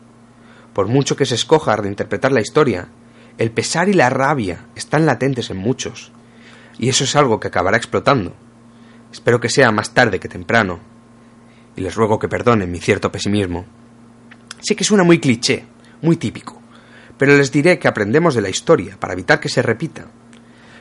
Por 0.74 0.88
mucho 0.88 1.16
que 1.16 1.26
se 1.26 1.36
escoja 1.36 1.78
de 1.78 1.88
interpretar 1.88 2.34
la 2.34 2.42
historia, 2.42 2.90
el 3.38 3.52
pesar 3.52 3.90
y 3.90 3.94
la 3.94 4.10
rabia 4.10 4.66
están 4.76 5.06
latentes 5.06 5.50
en 5.50 5.58
muchos, 5.58 6.12
y 6.78 6.90
eso 6.90 7.04
es 7.04 7.16
algo 7.16 7.40
que 7.40 7.48
acabará 7.48 7.78
explotando. 7.78 8.34
Espero 9.12 9.40
que 9.40 9.50
sea 9.50 9.72
más 9.72 9.94
tarde 9.94 10.20
que 10.20 10.30
temprano, 10.30 10.80
y 11.76 11.82
les 11.82 11.96
ruego 11.96 12.20
que 12.20 12.28
perdonen 12.28 12.72
mi 12.72 12.80
cierto 12.80 13.12
pesimismo. 13.12 13.66
Sé 14.62 14.76
que 14.76 14.84
suena 14.84 15.04
muy 15.04 15.20
cliché, 15.20 15.66
muy 16.02 16.18
típico, 16.18 16.62
pero 17.18 17.36
les 17.38 17.52
diré 17.52 17.80
que 17.80 17.88
aprendemos 17.88 18.36
de 18.36 18.42
la 18.42 18.50
historia 18.50 18.98
para 19.00 19.14
evitar 19.14 19.40
que 19.40 19.50
se 19.50 19.62
repita 19.62 20.08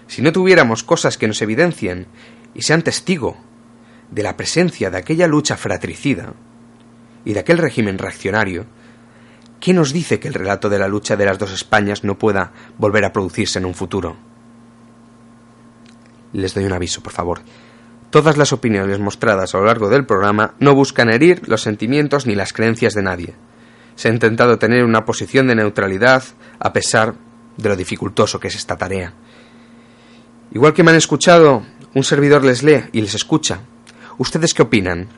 si 0.07 0.23
no 0.23 0.33
tuviéramos 0.33 0.83
cosas 0.83 1.17
que 1.17 1.27
nos 1.27 1.41
evidencien 1.43 2.07
y 2.55 2.63
sean 2.63 2.83
testigo 2.83 3.37
de 4.11 4.23
la 4.23 4.37
presencia 4.37 4.91
de 4.91 4.99
aquella 4.99 5.27
lucha 5.27 5.57
fratricida 5.57 6.35
y 7.25 7.33
de 7.33 7.41
aquel 7.41 7.59
régimen 7.59 7.99
reaccionario, 7.99 8.67
¿qué 9.61 9.73
nos 9.73 9.93
dice 9.93 10.21
que 10.21 10.29
el 10.29 10.35
relato 10.35 10.69
de 10.69 10.79
la 10.79 10.89
lucha 10.89 11.17
de 11.17 11.25
las 11.25 11.39
dos 11.39 11.53
Españas 11.53 12.05
no 12.05 12.19
pueda 12.19 12.53
volver 12.79 13.05
a 13.05 13.13
producirse 13.13 13.59
en 13.59 13.67
un 13.67 13.75
futuro? 13.75 14.17
Les 16.33 16.55
doy 16.55 16.65
un 16.65 16.73
aviso, 16.73 17.03
por 17.03 17.13
favor. 17.13 17.41
Todas 18.11 18.37
las 18.37 18.53
opiniones 18.53 19.01
mostradas 19.01 19.55
a 19.55 19.59
lo 19.59 19.65
largo 19.65 19.89
del 19.89 20.07
programa 20.07 20.55
no 20.61 20.75
buscan 20.75 21.11
herir 21.11 21.49
los 21.49 21.63
sentimientos 21.63 22.27
ni 22.27 22.35
las 22.35 22.53
creencias 22.53 22.95
de 22.95 23.03
nadie. 23.03 23.35
Se 23.97 24.09
ha 24.09 24.13
intentado 24.13 24.59
tener 24.59 24.85
una 24.85 25.05
posición 25.05 25.47
de 25.47 25.57
neutralidad 25.57 26.23
a 26.59 26.73
pesar 26.73 27.15
de 27.57 27.69
lo 27.69 27.77
dificultoso 27.77 28.41
que 28.41 28.49
es 28.49 28.57
esta 28.57 28.77
tarea. 28.77 29.15
Igual 30.53 30.75
que 30.75 30.83
me 30.83 30.91
han 30.91 30.97
escuchado, 30.97 31.65
un 31.95 32.05
servidor 32.05 32.45
les 32.45 32.63
lee 32.63 32.85
y 32.93 33.01
les 33.01 33.15
escucha. 33.15 33.61
¿Ustedes 34.19 34.55
qué 34.55 34.63
opinan? 34.63 35.09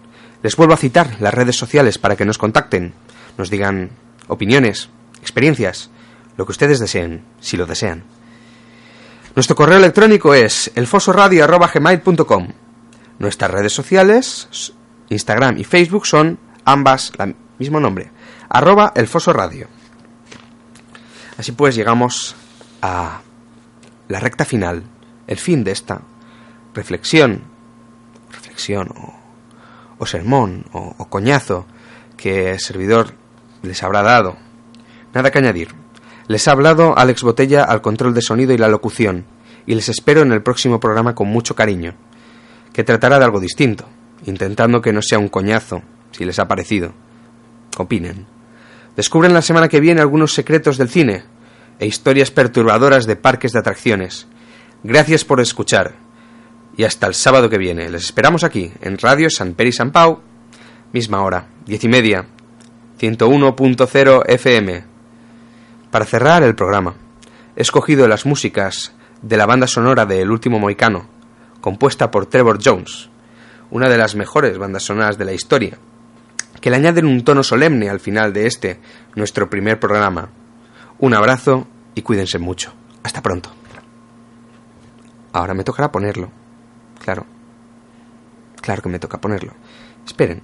Les 0.43 0.57
vuelvo 0.57 0.74
a 0.74 0.78
citar 0.78 1.16
las 1.20 1.34
redes 1.34 1.57
sociales 1.57 1.99
para 1.99 2.16
que 2.16 2.24
nos 2.24 2.39
contacten, 2.39 2.95
nos 3.37 3.51
digan 3.51 3.91
opiniones, 4.29 4.91
experiencias, 5.20 5.91
lo 6.37 6.45
que 6.47 6.53
ustedes 6.53 6.79
deseen, 6.79 7.24
si 7.41 7.57
lo 7.57 7.66
desean. 7.66 8.05
Nuestro 9.35 9.57
correo 9.57 9.79
electrónico 9.79 10.35
es 10.35 10.70
elfosoradio.gmail.com 10.74 12.49
Nuestras 13.18 13.51
redes 13.51 13.72
sociales, 13.72 14.72
Instagram 15.09 15.59
y 15.59 15.64
Facebook, 15.64 16.07
son 16.07 16.39
ambas 16.64 17.12
el 17.18 17.35
mismo 17.59 17.81
nombre, 17.81 18.11
arroba 18.49 18.93
elfosoradio. 18.95 19.68
Así 21.39 21.53
pues, 21.53 21.74
llegamos 21.74 22.35
a 22.83 23.20
la 24.09 24.20
recta 24.20 24.45
final 24.45 24.85
el 25.27 25.39
fin 25.39 25.64
de 25.64 25.72
esta 25.72 26.01
reflexión, 26.74 27.43
reflexión 28.33 28.89
o, 29.99 30.07
sermón 30.07 30.64
o, 30.72 30.95
o 30.99 31.09
coñazo 31.09 31.66
que 32.16 32.51
el 32.51 32.61
servidor 32.61 33.14
les 33.63 33.83
habrá 33.83 34.03
dado. 34.03 34.37
Nada 35.15 35.31
que 35.31 35.39
añadir. 35.39 35.69
Les 36.29 36.47
ha 36.49 36.53
hablado 36.53 36.97
Alex 36.99 37.23
Botella 37.23 37.65
al 37.65 37.83
control 37.83 38.15
de 38.15 38.23
sonido 38.23 38.53
y 38.53 38.59
la 38.59 38.69
locución, 38.69 39.25
y 39.67 39.75
les 39.75 39.89
espero 39.89 40.23
en 40.23 40.33
el 40.33 40.43
próximo 40.43 40.81
programa 40.81 41.15
con 41.15 41.29
mucho 41.29 41.55
cariño, 41.55 41.95
que 42.73 42.85
tratará 42.85 43.19
de 43.19 43.25
algo 43.25 43.41
distinto, 43.41 43.87
intentando 44.25 44.81
que 44.81 44.93
no 44.93 45.03
sea 45.03 45.19
un 45.19 45.29
coñazo, 45.29 45.83
si 46.11 46.25
les 46.25 46.39
ha 46.39 46.49
parecido. 46.49 46.93
Opinen. 47.79 48.27
Descubren 48.97 49.35
la 49.35 49.43
semana 49.43 49.69
que 49.69 49.81
viene 49.81 50.01
algunos 50.01 50.33
secretos 50.33 50.79
del 50.79 50.89
cine 50.89 51.25
e 51.79 51.87
historias 51.87 52.31
perturbadoras 52.31 53.07
de 53.07 53.17
parques 53.17 53.53
de 53.53 53.59
atracciones, 53.59 54.27
Gracias 54.89 55.25
por 55.25 55.41
escuchar. 55.41 55.95
Y 56.77 56.85
hasta 56.85 57.09
el 57.09 57.15
sábado 57.15 57.51
que 57.51 57.59
viene. 57.59 57.91
Les 57.91 58.05
esperamos 58.05 58.45
aquí, 58.45 58.71
en 58.83 58.99
Radio 58.99 59.29
San 59.31 59.55
Peri 59.55 59.73
San 59.73 59.91
Pau, 59.91 60.21
misma 60.93 61.23
hora, 61.23 61.49
diez 61.67 61.83
y 61.83 61.89
media, 61.89 62.27
101.0 62.99 64.22
FM. 64.26 64.84
Para 65.90 66.05
cerrar 66.05 66.42
el 66.42 66.55
programa, 66.55 66.94
he 67.55 67.62
escogido 67.62 68.09
las 68.09 68.24
músicas 68.24 68.94
de 69.20 69.36
la 69.36 69.47
banda 69.47 69.66
sonora 69.66 70.07
de 70.07 70.22
El 70.22 70.30
último 70.30 70.59
Moicano, 70.59 71.07
compuesta 71.61 72.11
por 72.11 72.26
Trevor 72.26 72.59
Jones, 72.64 73.11
una 73.70 73.88
de 73.88 73.99
las 73.99 74.14
mejores 74.14 74.57
bandas 74.57 74.84
sonoras 74.84 75.18
de 75.18 75.24
la 75.26 75.32
historia, 75.32 75.78
que 76.61 76.70
le 76.70 76.76
añaden 76.76 77.07
un 77.07 77.22
tono 77.22 77.42
solemne 77.42 77.90
al 77.90 78.01
final 78.01 78.32
de 78.32 78.47
este, 78.47 78.80
nuestro 79.14 79.51
primer 79.51 79.78
programa. 79.78 80.30
Un 80.99 81.14
abrazo 81.14 81.66
y 81.94 82.03
cuídense 82.03 82.38
mucho. 82.38 82.72
Hasta 83.03 83.22
pronto. 83.22 83.51
Ahora 85.32 85.53
me 85.53 85.64
tocará 85.64 85.92
ponerlo. 85.92 86.30
Claro. 87.05 87.26
Claro 88.62 88.82
que 88.82 88.88
me 88.88 88.99
toca 88.99 89.20
ponerlo. 89.20 89.53
Esperen, 90.07 90.40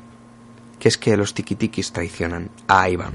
que 0.82 0.88
es 0.88 0.98
que 0.98 1.16
los 1.16 1.32
tiquitikis 1.32 1.92
traicionan 1.92 2.50
a 2.66 2.88
Iván. 2.88 3.14